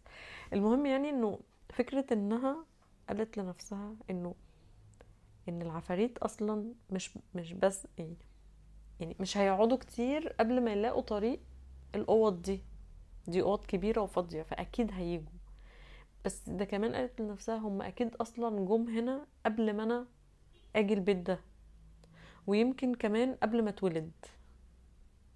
المهم 0.52 0.86
يعني 0.86 1.10
إنه 1.10 1.38
فكرة 1.70 2.06
إنها 2.12 2.64
قالت 3.08 3.38
لنفسها 3.38 3.94
إنه 4.10 4.34
إن 5.48 5.62
العفاريت 5.62 6.18
أصلا 6.18 6.74
مش 6.90 7.10
مش 7.34 7.52
بس 7.52 7.86
يعني 7.98 8.16
يعني 9.00 9.16
مش 9.20 9.36
هيقعدوا 9.36 9.76
كتير 9.76 10.28
قبل 10.28 10.60
ما 10.64 10.72
يلاقوا 10.72 11.02
طريق 11.02 11.40
الأوض 11.94 12.42
دي. 12.42 12.60
دي 13.26 13.42
أوض 13.42 13.66
كبيرة 13.66 14.00
وفاضية 14.00 14.42
فأكيد 14.42 14.92
هيجوا. 14.92 15.35
بس 16.26 16.48
ده 16.48 16.64
كمان 16.64 16.94
قالت 16.94 17.20
لنفسها 17.20 17.56
هم 17.56 17.82
أكيد 17.82 18.14
أصلا 18.14 18.66
جم 18.66 18.88
هنا 18.88 19.26
قبل 19.46 19.76
ما 19.76 19.82
أنا 19.82 20.06
آجي 20.76 20.94
البيت 20.94 21.16
ده. 21.16 21.40
ويمكن 22.46 22.94
كمان 22.94 23.34
قبل 23.34 23.62
ما 23.62 23.70
اتولد. 23.70 24.12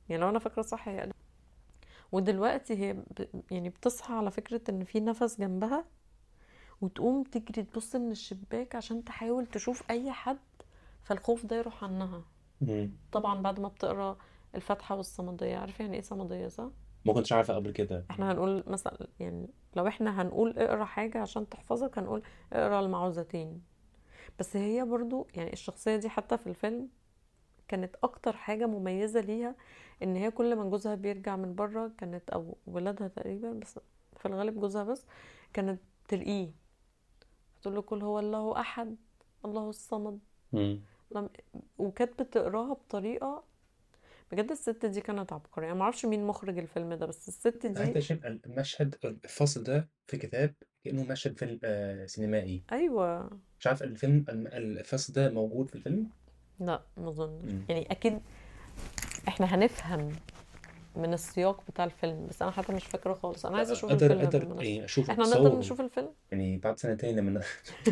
يعني 0.08 0.22
لو 0.22 0.28
أنا 0.28 0.38
فاكرة 0.38 0.62
صح 0.62 0.88
هي 0.88 1.00
قالت. 1.00 1.14
ودلوقتي 2.12 2.74
هي 2.78 2.92
ب... 2.92 3.04
يعني 3.50 3.68
بتصحى 3.68 4.14
على 4.14 4.30
فكرة 4.30 4.60
إن 4.68 4.84
في 4.84 5.00
نفس 5.00 5.40
جنبها 5.40 5.84
وتقوم 6.80 7.22
تجري 7.22 7.62
تبص 7.66 7.96
من 7.96 8.10
الشباك 8.10 8.74
عشان 8.74 9.04
تحاول 9.04 9.46
تشوف 9.46 9.90
أي 9.90 10.12
حد 10.12 10.38
فالخوف 11.02 11.46
ده 11.46 11.56
يروح 11.56 11.84
عنها. 11.84 12.22
طبعا 13.12 13.42
بعد 13.42 13.60
ما 13.60 13.68
بتقرأ 13.68 14.16
الفاتحة 14.54 14.96
والصمدية 14.96 15.56
عارفة 15.56 15.82
يعني 15.84 15.96
إيه 15.96 16.02
صمدية 16.02 16.48
صح؟ 16.48 16.70
ما 17.04 17.12
كنتش 17.12 17.32
عارفة 17.32 17.54
قبل 17.54 17.70
كده. 17.70 18.04
إحنا 18.10 18.32
هنقول 18.32 18.64
مثلا 18.66 19.06
يعني 19.20 19.48
لو 19.76 19.86
إحنا 19.86 20.22
هنقول 20.22 20.58
اقرأ 20.58 20.84
حاجة 20.84 21.18
عشان 21.18 21.48
تحفظك 21.48 21.98
هنقول 21.98 22.22
اقرأ 22.52 22.80
المعوذتين. 22.80 23.62
بس 24.38 24.56
هي 24.56 24.84
برضو 24.84 25.26
يعني 25.34 25.52
الشخصية 25.52 25.96
دي 25.96 26.08
حتى 26.08 26.38
في 26.38 26.46
الفيلم 26.46 26.88
كانت 27.68 27.96
أكتر 28.02 28.36
حاجة 28.36 28.66
مميزة 28.66 29.20
ليها 29.20 29.54
إن 30.02 30.16
هي 30.16 30.30
كل 30.30 30.56
ما 30.56 30.64
جوزها 30.64 30.94
بيرجع 30.94 31.36
من 31.36 31.54
بره 31.54 31.92
كانت 31.98 32.30
أو 32.30 32.56
ولادها 32.66 33.08
تقريبا 33.08 33.52
بس 33.52 33.78
في 34.16 34.26
الغالب 34.26 34.60
جوزها 34.60 34.84
بس 34.84 35.06
كانت 35.52 35.80
ترقيه. 36.08 36.50
تقول 37.62 37.74
له 37.74 37.82
كل 37.82 38.02
هو 38.02 38.18
الله 38.18 38.60
أحد 38.60 38.96
الله 39.44 39.68
الصمد. 39.68 40.18
لم... 41.10 41.28
وكانت 41.78 42.22
بتقراها 42.22 42.72
بطريقة 42.74 43.44
بجد 44.32 44.50
الست 44.50 44.86
دي 44.86 45.00
كانت 45.00 45.32
عبقرية. 45.32 45.66
أنا 45.66 45.74
معرفش 45.74 46.06
مين 46.06 46.24
مخرج 46.24 46.58
الفيلم 46.58 46.94
ده 46.94 47.06
بس 47.06 47.28
الست 47.28 47.66
دي 47.66 48.00
شايف 48.00 48.26
المشهد 48.26 48.94
الفصل 49.04 49.62
ده 49.62 49.88
في 50.06 50.16
كتاب 50.16 50.54
كأنه 50.84 51.04
مشهد 51.04 51.38
فيلم 51.38 51.58
آه 51.64 52.06
سينمائي. 52.06 52.62
أيوه. 52.72 53.30
مش 53.60 53.66
عارف 53.66 53.82
الفيلم 53.82 54.24
الم- 54.28 54.46
الفصل 54.46 55.12
ده 55.12 55.30
موجود 55.30 55.68
في 55.68 55.74
الفيلم؟ 55.74 56.06
لا 56.60 56.82
ما 56.96 57.08
أظنش. 57.08 57.52
مم. 57.52 57.64
يعني 57.68 57.90
أكيد 57.92 58.20
إحنا 59.28 59.46
هنفهم 59.54 60.12
من 60.96 61.12
السياق 61.12 61.62
بتاع 61.68 61.84
الفيلم 61.84 62.26
بس 62.26 62.42
أنا 62.42 62.50
حتى 62.50 62.72
مش 62.72 62.84
فاكرة 62.84 63.14
خالص. 63.14 63.46
أنا 63.46 63.56
عايزة 63.56 63.72
أشوف 63.72 63.90
أقدر 63.90 64.06
الفيلم 64.06 64.20
أقدر 64.24 64.38
بالمناسبه 64.38 64.68
يعني 64.68 64.84
أشوف 64.84 65.10
إحنا 65.10 65.24
نقدر 65.24 65.36
اتصور 65.46 65.58
نشوف 65.58 65.80
الفيلم؟ 65.80 66.08
يعني 66.32 66.58
بعد 66.58 66.78
سنتين 66.78 67.16
لما 67.16 67.30
ن- 67.30 67.42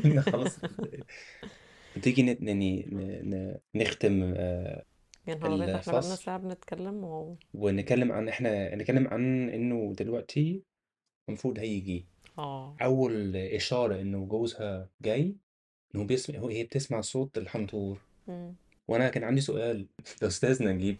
نخلص. 0.17 0.59
بتيجي 1.97 2.23
ن- 2.23 2.47
يعني 2.49 2.89
ن- 2.93 3.35
ن- 3.35 3.59
نختم 3.83 4.35
آه، 4.37 4.85
يا 5.29 5.35
نهار 5.35 5.55
أبيض 5.55 5.63
إحنا 5.63 5.93
بقالنا 5.93 5.99
الفصل 5.99 6.25
ساعة 6.25 6.39
بنتكلم 6.39 7.05
و... 7.05 7.37
ونتكلم 7.55 8.13
عن 8.13 8.29
إحنا 8.29 8.75
نتكلم 8.75 9.09
عن 9.09 9.49
إنه 9.49 9.93
دلوقتي 9.99 10.63
المفروض 11.29 11.59
هيجي. 11.59 12.07
آه. 12.39 12.77
أول 12.83 13.37
إشارة 13.37 14.01
إنه 14.01 14.27
جوزها 14.27 14.89
جاي 15.03 15.37
إنه 15.95 16.05
بيسمع 16.05 16.39
هو 16.39 16.49
هي 16.49 16.65
بتسمع 16.65 17.01
صوت 17.01 17.39
الحنطور. 17.39 17.99
مم. 18.29 18.55
وأنا 18.89 19.09
كان 19.09 19.25
عندي 19.25 19.41
سؤال 19.41 19.87
أستاذ 20.23 20.65
نجيب 20.65 20.97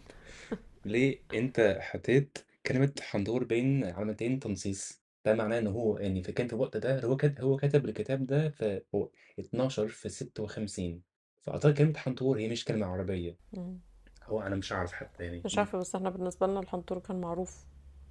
ليه 0.85 1.19
أنت 1.33 1.77
حطيت 1.81 2.37
كلمة 2.65 2.93
حنطور 3.01 3.43
بين 3.43 3.83
علامتين 3.83 4.39
تنصيص؟ 4.39 5.01
ده 5.25 5.33
معناه 5.35 5.59
ان 5.59 5.67
هو 5.67 5.97
يعني 5.97 6.23
فكان 6.23 6.47
في 6.47 6.53
الوقت 6.53 6.77
ده 6.77 7.01
هو 7.05 7.17
كاتب 7.17 7.41
هو 7.43 7.57
كتب 7.57 7.85
الكتاب 7.85 8.25
ده 8.27 8.49
في 8.49 8.81
هو 8.95 9.09
12 9.39 9.87
في 9.87 10.09
56 10.09 11.01
فأعتقد 11.41 11.77
كلمة 11.77 11.97
حنطور 11.97 12.39
هي 12.39 12.49
مش 12.49 12.65
كلمة 12.65 12.85
عربية. 12.85 13.37
مم. 13.53 13.79
هو 14.29 14.41
أنا 14.41 14.55
مش 14.55 14.71
عارف 14.71 14.91
حتى 14.91 15.23
يعني. 15.23 15.41
مش 15.45 15.57
عارفة 15.57 15.77
بس 15.77 15.95
إحنا 15.95 16.09
بالنسبة 16.09 16.47
لنا 16.47 16.59
الحنطور 16.59 16.99
كان 16.99 17.21
معروف. 17.21 17.65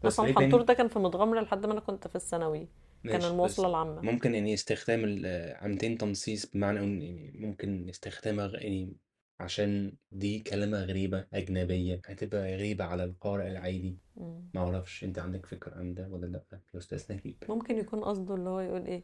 بس 0.04 0.12
أصلا 0.12 0.26
ليه 0.26 0.32
الحنطور 0.32 0.62
ده 0.62 0.74
كان 0.74 0.88
في 0.88 0.98
متغمرة 0.98 1.40
لحد 1.40 1.66
ما 1.66 1.72
أنا 1.72 1.80
كنت 1.80 2.08
في 2.08 2.16
الثانوي. 2.16 2.68
كان 3.04 3.22
المواصلة 3.22 3.68
العامة. 3.68 4.00
ممكن 4.00 4.34
يعني 4.34 4.54
استخدام 4.54 5.00
العمتين 5.04 5.98
تنصيص 5.98 6.46
بمعنى 6.46 6.80
إن 6.80 7.02
يعني 7.02 7.32
ممكن 7.38 7.88
استخدامها 7.88 8.50
يعني 8.54 8.96
عشان 9.40 9.92
دي 10.12 10.38
كلمة 10.40 10.84
غريبة 10.84 11.24
أجنبية 11.32 12.00
هتبقى 12.06 12.54
غريبة 12.54 12.84
على 12.84 13.04
القارئ 13.04 13.48
العادي. 13.48 13.96
ما 14.54 14.60
أعرفش 14.60 15.04
أنت 15.04 15.18
عندك 15.18 15.46
فكرة 15.46 15.74
عن 15.74 15.94
ده 15.94 16.08
ولا 16.08 16.26
لأ؟ 16.26 16.42
يا 16.74 16.78
أستاذ 16.78 17.04
نجيب. 17.10 17.36
ممكن 17.48 17.78
يكون 17.78 18.00
قصده 18.00 18.34
اللي 18.34 18.48
هو 18.50 18.60
يقول 18.60 18.86
إيه؟ 18.86 19.02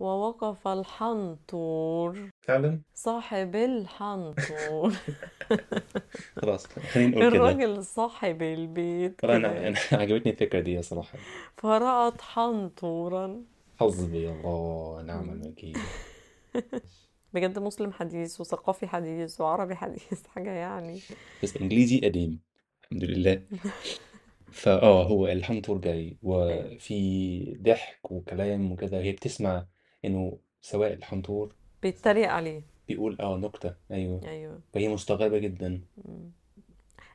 ووقف 0.00 0.68
الحنطور. 0.68 2.30
فعلا؟ 2.42 2.80
صاحب 2.94 3.56
الحنطور. 3.56 4.92
خلاص 6.42 6.66
خلينا 6.66 7.10
نقول 7.10 7.30
كده. 7.30 7.36
الراجل 7.50 7.84
صاحب 7.84 8.42
البيت. 8.42 9.24
يعني 9.24 9.68
أنا 9.68 9.78
عجبتني 10.02 10.32
الفكرة 10.32 10.60
دي 10.60 10.82
صراحة 10.82 11.18
فرأت 11.56 12.20
حنطورا. 12.20 13.42
حسبي 13.80 14.30
الله 14.30 14.46
ونعم 14.46 15.24
مم. 15.24 15.42
الوكيل. 15.42 15.78
بجد 17.34 17.58
مسلم 17.58 17.92
حديث 17.92 18.40
وثقافي 18.40 18.86
حديث 18.86 19.40
وعربي 19.40 19.74
حديث 19.76 20.26
حاجة 20.26 20.50
يعني. 20.50 21.00
بس 21.42 21.56
إنجليزي 21.56 22.00
قديم 22.00 22.40
الحمد 22.84 23.04
لله. 23.04 23.42
فآه 24.52 25.02
هو 25.04 25.26
الحنطور 25.26 25.78
جاي 25.78 26.16
وفي 26.22 27.58
ضحك 27.62 28.10
وكلام 28.10 28.72
وكده 28.72 29.00
هي 29.00 29.12
بتسمع 29.12 29.66
إنه 30.04 30.38
سواء 30.60 30.92
الحنطور 30.92 31.54
بيتريق 31.82 32.30
عليه. 32.30 32.62
بيقول 32.88 33.16
آه 33.20 33.36
نكتة. 33.36 33.74
أيوه. 33.90 34.20
أيوه. 34.28 34.60
فهي 34.74 34.88
مستغربة 34.88 35.38
جدا. 35.38 35.80
مم. 36.04 36.30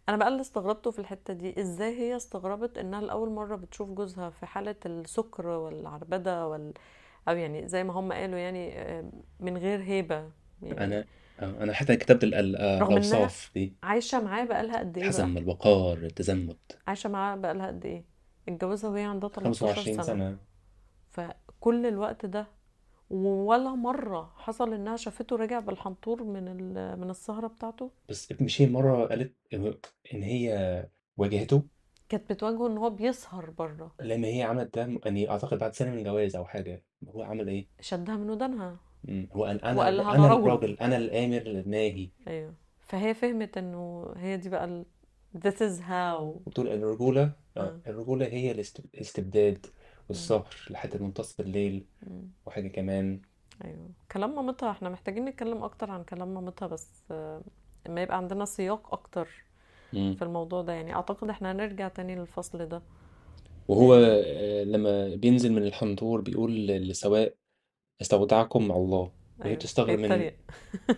أنا 0.10 0.18
بقى 0.18 0.28
اللي 0.28 0.42
استغربته 0.42 0.92
في 0.92 1.00
الحتة 1.00 1.34
دي 1.34 1.60
إزاي 1.62 2.00
هي 2.00 2.16
استغربت 2.16 2.78
إنها 2.78 3.02
لأول 3.02 3.30
مرة 3.30 3.56
بتشوف 3.56 3.90
جوزها 3.90 4.30
في 4.30 4.46
حالة 4.46 4.76
السكر 4.86 5.48
والعربدة 5.48 6.48
وال 6.48 6.74
أو 7.30 7.36
يعني 7.36 7.68
زي 7.68 7.84
ما 7.84 7.94
هم 7.94 8.12
قالوا 8.14 8.40
يعني 8.40 8.80
آه، 8.80 9.12
من 9.40 9.58
غير 9.58 9.82
هيبة 9.84 10.30
يعني. 10.62 10.84
أنا 10.86 11.06
أنا 11.42 11.74
حتى 11.74 11.96
كتبت 11.96 12.24
آه، 12.24 12.40
الأوصاف 12.40 13.52
دي. 13.56 13.74
عايشة 13.84 14.22
معاه 14.24 14.46
بقالها 14.46 14.80
قد 14.80 14.98
إيه 14.98 15.04
بقى؟ 15.04 15.10
الحزم 15.10 15.38
الوقار 15.38 15.98
التزمت. 15.98 16.78
عايشة 16.88 17.10
معاه 17.10 17.36
بقالها 17.36 17.68
قد 17.68 17.86
إيه؟ 17.86 18.04
اتجوزها 18.48 18.90
وهي 18.90 19.04
عندها 19.04 19.30
13 19.30 19.66
25 19.66 19.96
سنة. 20.04 20.04
سنة. 20.04 20.38
فكل 21.10 21.86
الوقت 21.86 22.26
ده 22.26 22.48
ولا 23.16 23.76
مرة 23.76 24.32
حصل 24.36 24.74
إنها 24.74 24.96
شافته 24.98 25.36
راجع 25.36 25.60
بالحنطور 25.60 26.24
من 26.24 26.48
ال- 26.48 27.00
من 27.00 27.10
السهرة 27.10 27.48
بتاعته؟ 27.48 27.92
بس 28.10 28.34
مش 28.42 28.62
هي 28.62 28.68
مرة 28.68 29.06
قالت 29.06 29.34
إن 30.14 30.24
هي 30.24 30.88
واجهته؟ 31.18 31.64
كانت 32.10 32.34
بتواجهه 32.34 32.68
إن 32.68 32.78
هو 32.78 32.90
بيسهر 32.90 33.50
بره. 33.50 33.92
لما 34.02 34.28
هي 34.28 34.44
عملت 34.44 34.76
ده 34.80 35.00
يعني 35.06 35.30
أعتقد 35.30 35.58
بعد 35.58 35.74
سنة 35.74 35.92
من 35.92 36.04
جواز 36.04 36.36
أو 36.36 36.46
حاجة. 36.46 36.84
هو 37.10 37.24
عمل 37.24 37.48
إيه؟ 37.48 37.68
شدها 37.82 38.16
من 38.18 38.30
ودانها. 38.30 38.78
مم. 39.04 39.30
هو 39.34 39.46
أنا 39.46 39.72
أنا 39.72 39.80
وقال 39.80 39.98
لها 39.98 40.16
أنا 40.16 40.26
أنا 40.26 40.34
رجل 40.34 40.44
الراجل 40.44 40.78
أنا 40.82 40.98
الآمر 40.98 41.42
الناهي 41.42 42.10
أيوه. 42.28 42.54
فهي 42.80 43.14
فهمت 43.14 43.58
إنه 43.58 44.14
هي 44.18 44.38
دي 44.38 44.50
بقى 44.50 44.66
ال... 44.66 44.86
this 45.38 45.56
is 45.58 45.82
how. 45.82 46.50
الرجولة؟ 46.60 47.24
آه، 47.58 47.60
آه. 47.62 47.80
الرجولة 47.88 48.26
هي 48.26 48.52
الاست- 48.52 48.86
الاستبداد. 48.96 49.66
والسهر 50.12 50.56
لحد 50.70 51.02
منتصف 51.02 51.40
الليل 51.40 51.86
مم. 52.08 52.30
وحاجة 52.46 52.68
كمان. 52.68 53.22
أيوه. 53.66 53.90
كلام 54.12 54.36
مامتها 54.36 54.72
إحنا 54.72 54.90
محتاجين 54.90 55.26
نتكلم 55.26 55.64
أكتر 55.64 55.92
عن 55.92 56.04
كلام 56.04 56.34
مامتها 56.34 56.68
بس 56.68 57.04
آه، 57.12 57.42
اما 57.88 58.02
يبقى 58.02 58.18
عندنا 58.18 58.46
سياق 58.46 58.94
أكتر 58.94 59.28
مم. 59.94 60.16
في 60.16 60.22
الموضوع 60.22 60.62
ده. 60.62 60.74
يعني 60.74 60.96
أعتقد 60.96 61.30
إحنا 61.30 61.52
هنرجع 61.52 61.88
تاني 61.88 62.16
للفصل 62.16 62.66
ده. 62.66 62.82
وهو 63.68 63.96
يعني 63.96 64.22
آه، 64.26 64.64
لما 64.64 65.16
بينزل 65.16 65.52
من 65.54 65.64
الحنطور 65.64 66.22
بيقول 66.22 66.68
لسواء 66.68 67.36
استودعكم 68.02 68.68
مع 68.68 68.76
الله. 68.76 69.12
وهي 69.40 69.46
أيوه 69.46 69.56
بتستغرب 69.56 70.00
من 70.00 70.02
بيتريق. 70.02 70.38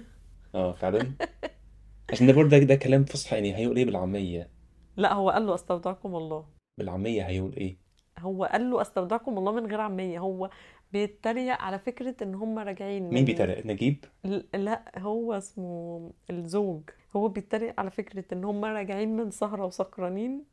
آه 0.55 0.72
فعلا. 0.74 1.14
عشان 2.11 2.28
ده 2.28 2.34
برضه 2.34 2.49
ده, 2.49 2.59
ده 2.59 2.76
كلام 2.76 3.05
فصحى 3.05 3.36
يعني 3.36 3.55
هيقول 3.57 3.78
إيه 3.78 3.86
بالعامية؟ 3.86 4.49
لا 4.97 5.14
هو 5.14 5.30
قال 5.30 5.45
له 5.47 5.55
استودعكم 5.55 6.16
الله. 6.16 6.45
بالعامية 6.78 7.28
هيقول 7.28 7.53
إيه؟ 7.55 7.82
هو 8.20 8.45
قال 8.45 8.70
له 8.70 8.82
أستودعكم 8.82 9.38
الله 9.38 9.51
من 9.51 9.66
غير 9.66 9.82
عامية 9.82 10.20
هو 10.20 10.49
بيتريق 10.93 11.61
على 11.61 11.80
فكرة 11.80 12.16
إن 12.22 12.36
هم 12.36 12.59
راجعين 12.59 13.09
مين 13.09 13.26
بيتريق؟ 13.26 13.66
نجيب؟ 13.66 14.05
لا 14.53 14.82
هو 14.97 15.34
اسمه 15.34 16.11
الزوج. 16.30 16.82
هو 17.16 17.28
بيتريق 17.28 17.80
على 17.80 17.91
فكرة 17.91 18.24
إن 18.34 18.43
هم 18.43 18.66
راجعين 18.66 19.18
من 19.18 19.32
سهرة 19.32 19.66
وسكرانين 19.66 20.43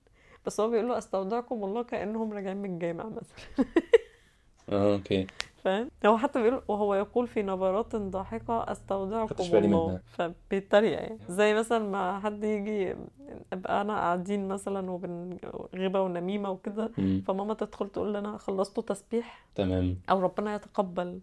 بس 0.46 0.60
هو 0.60 0.70
بيقول 0.70 0.88
له 0.88 0.98
أستودعكم 0.98 1.64
الله 1.64 1.82
كأنهم 1.82 2.32
راجعين 2.32 2.56
من 2.56 2.70
الجامع 2.74 3.04
مثلا. 3.04 3.66
آه 4.68 4.94
أوكي. 4.94 5.26
فاهم؟ 5.64 5.90
هو 6.06 6.18
حتى 6.18 6.42
بيقول 6.42 6.62
وهو 6.68 6.94
يقول 6.94 7.26
في 7.26 7.42
نبرات 7.42 7.96
ضاحكة 7.96 8.72
أستودعكم 8.72 9.56
الله. 9.56 10.00
فبيتريق 10.06 10.92
يعني. 10.92 11.18
زي 11.28 11.54
مثلا 11.54 11.78
ما 11.78 12.20
حد 12.20 12.44
يجي 12.44 12.94
أبقى 13.52 13.80
أنا 13.80 13.92
قاعدين 13.94 14.48
مثلا 14.48 14.90
وبن 14.90 15.38
غيبة 15.74 16.00
ونميمة 16.00 16.50
وكده. 16.50 16.90
فماما 17.26 17.54
تدخل 17.54 17.88
تقول 17.88 18.14
لنا 18.14 18.38
خلصتوا 18.38 18.82
تسبيح 18.82 19.46
تمام. 19.54 20.00
أو 20.10 20.20
ربنا 20.20 20.54
يتقبل. 20.54 21.20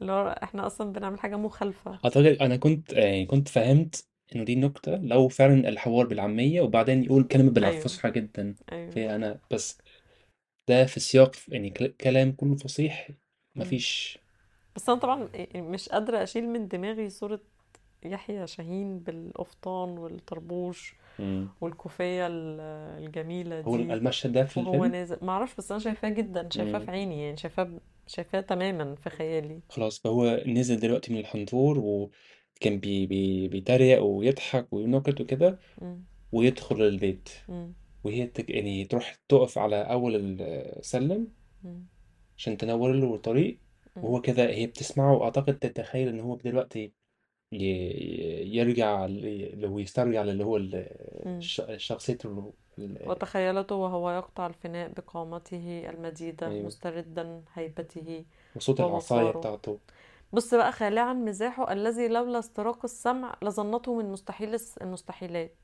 اللي 0.00 0.12
هو 0.12 0.38
إحنا 0.42 0.66
أصلا 0.66 0.92
بنعمل 0.92 1.20
حاجة 1.20 1.36
مخالفة. 1.36 1.98
أعتقد 2.04 2.26
أنا 2.26 2.56
كنت 2.56 2.92
يعني 2.92 3.26
كنت 3.26 3.48
فهمت 3.48 4.04
إنه 4.34 4.44
دي 4.44 4.56
نكتة 4.56 4.96
لو 4.96 5.28
فعلا 5.28 5.68
الحوار 5.68 6.06
بالعامية 6.06 6.60
وبعدين 6.60 7.04
يقول 7.04 7.24
كلمة 7.24 7.52
أيوه. 7.56 7.70
بالفصحى 7.70 8.10
جدا. 8.10 8.54
أيوه. 8.72 8.90
فهي 8.90 9.14
أنا 9.16 9.38
بس 9.50 9.78
ده 10.68 10.84
في 10.86 11.00
سياق 11.00 11.32
يعني 11.48 11.70
كل- 11.70 11.86
كلام 12.00 12.32
كله 12.32 12.56
فصيح. 12.56 13.08
مفيش 13.56 14.18
بس 14.76 14.88
أنا 14.88 14.98
طبعا 14.98 15.28
مش 15.56 15.88
قادرة 15.88 16.22
أشيل 16.22 16.48
من 16.48 16.68
دماغي 16.68 17.10
صورة 17.10 17.40
يحيى 18.04 18.46
شاهين 18.46 18.98
بالقفطان 18.98 19.98
والطربوش 19.98 20.94
مم. 21.18 21.48
والكوفية 21.60 22.26
ال- 22.26 22.60
الجميلة 23.04 23.60
هو 23.60 23.76
دي 23.76 23.82
المشهد 23.82 24.32
ده 24.32 24.44
في 24.44 24.60
الفيلم 24.60 24.84
نازل 24.84 25.18
معرفش 25.22 25.54
بس 25.56 25.70
أنا 25.70 25.80
شايفاه 25.80 26.08
جدا 26.08 26.48
شايفاه 26.50 26.78
في. 26.78 26.90
عيني 26.90 27.22
يعني 27.24 27.36
شايفاه 27.36 27.70
شايفاه 28.06 28.40
تماما 28.40 28.94
في 28.94 29.10
خيالي 29.10 29.60
خلاص 29.68 29.98
فهو 30.00 30.42
نزل 30.46 30.80
دلوقتي 30.80 31.12
من 31.12 31.18
الحنطور 31.20 31.78
وكان 31.78 32.78
بي 32.80 33.06
بي 33.06 33.48
بيتريق 33.48 34.02
ويضحك 34.02 34.72
وينكت 34.72 35.20
وكده 35.20 35.58
مم. 35.82 35.98
ويدخل 36.32 36.82
البيت 36.82 37.28
مم. 37.48 37.72
وهي 38.04 38.26
تك... 38.26 38.50
يعني 38.50 38.84
تروح 38.84 39.14
تقف 39.28 39.58
على 39.58 39.76
أول 39.82 40.40
السلم 40.40 41.28
مم. 41.64 41.82
عشان 42.38 42.56
تنور 42.56 42.92
له 42.92 43.14
الطريق. 43.14 43.58
وهو 43.96 44.20
كده 44.20 44.46
هي 44.50 44.66
بتسمعه 44.66 45.12
وأعتقد 45.16 45.58
تتخيل 45.58 46.08
إن 46.08 46.20
هو 46.20 46.36
دلوقتي 46.36 46.92
ي... 47.52 47.64
يرجع 48.56 49.06
ل- 49.06 49.26
اللي 49.52 49.68
هو 49.68 49.78
يسترجع 49.78 50.22
اللي 50.22 50.44
هو 50.44 50.56
ال- 50.56 50.86
مم. 51.26 51.36
الش... 51.38 51.62
شخصيته 51.76 52.26
اللي 52.28 52.40
هو 52.40 52.52
ال- 52.78 53.08
وتخيلته 53.08 53.74
وهو 53.74 54.10
يقطع 54.10 54.46
الفناء 54.46 54.88
بقامته 54.88 55.86
المديدة 55.90 56.48
أيوه. 56.48 56.66
مستردا 56.66 57.42
هيبته 57.54 58.24
وصوت 58.56 58.80
العصاية 58.80 59.24
ووقاره 59.24 59.38
بتاعته. 59.38 59.78
بص 60.32 60.54
بقى 60.54 60.72
خالعا 60.72 61.12
مزاحه 61.12 61.72
الذي 61.72 62.08
لولا 62.08 62.38
استراق 62.38 62.84
السمع 62.84 63.36
لظنته 63.42 63.94
من 63.94 64.12
مستحيل 64.12 64.54
الس- 64.54 64.78
المستحيلات. 64.78 65.56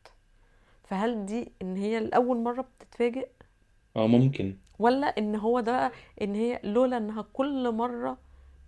فهل 0.85 1.27
دي 1.27 1.53
إن 1.63 1.77
هي 1.77 2.01
لأول 2.01 2.37
مرة 2.39 2.63
بتتفاجئ؟ 2.81 3.29
آه 3.97 4.07
ممكن. 4.07 4.57
ولا 4.79 5.07
إن 5.07 5.37
هو 5.37 5.61
ده 5.61 5.93
إن 6.23 6.35
هي 6.35 6.61
لولا 6.65 6.97
إنها 6.97 7.23
كل 7.33 7.73
مرة 7.73 8.19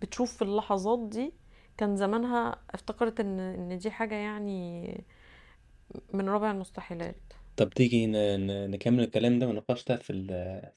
بتشوف 0.01 0.37
في 0.37 0.41
اللحظات 0.41 0.99
دي 1.09 1.33
كان 1.77 1.95
زمانها 1.95 2.59
افتكرت 2.71 3.19
إن 3.19 3.39
إن 3.39 3.77
دي 3.77 3.91
حاجة 3.91 4.15
يعني 4.15 5.03
من 6.13 6.29
رابع 6.29 6.51
المستحيلات. 6.51 7.33
طب 7.55 7.69
تيجي 7.69 8.07
ن... 8.07 8.11
ن... 8.47 8.71
نكمل 8.71 9.03
الكلام 9.03 9.39
ده 9.39 9.47
والنقاش 9.47 9.85
ده 9.85 9.95
في 9.97 10.09
ال- 10.13 10.27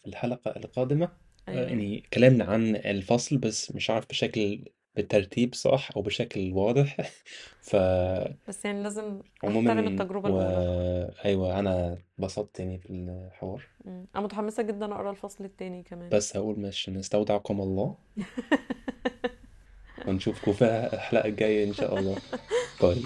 في 0.03 0.07
الحلقة 0.09 0.51
القادمة؟ 0.57 1.05
آه، 1.49 1.51
أيوه. 1.53 1.69
يعني 1.69 2.01
كلامنا 2.13 2.45
عن 2.45 2.77
الفصل 2.77 3.39
بس 3.39 3.73
مش 3.75 3.91
عارف 3.91 4.09
بشكل 4.09 4.65
بالترتيب 4.97 5.55
صح 5.55 5.91
أو 5.97 6.03
بشكل 6.03 6.53
واضح. 6.53 6.97
فعموما 7.61 8.35
بس 8.49 8.65
يعني 8.65 8.83
لازم 8.83 9.21
نحترم 9.45 9.79
التجربة 9.79 10.31
و... 10.31 10.41
الأولى. 10.41 11.11
أيوة 11.25 11.59
أنا 11.59 11.99
اتبسطت 12.19 12.61
يعني 12.61 12.79
في 12.79 12.91
الحوار. 12.91 13.63
مم. 13.85 14.07
أنا 14.17 14.25
متحمسة 14.25 14.63
جدا 14.63 14.95
أقرأ 14.95 15.11
الفصل 15.11 15.45
التاني 15.45 15.83
كمان. 15.83 16.09
بس 16.09 16.37
هقول 16.37 16.59
مش 16.61 16.89
نستودعكم 16.89 17.61
الله. 17.61 17.95
ونشوفكم 20.07 20.53
في 20.53 20.91
الحلقة 20.93 21.29
الجاية 21.29 21.65
إن 21.69 21.73
شاء 21.73 21.99
الله. 21.99 22.17
باي. 22.83 23.03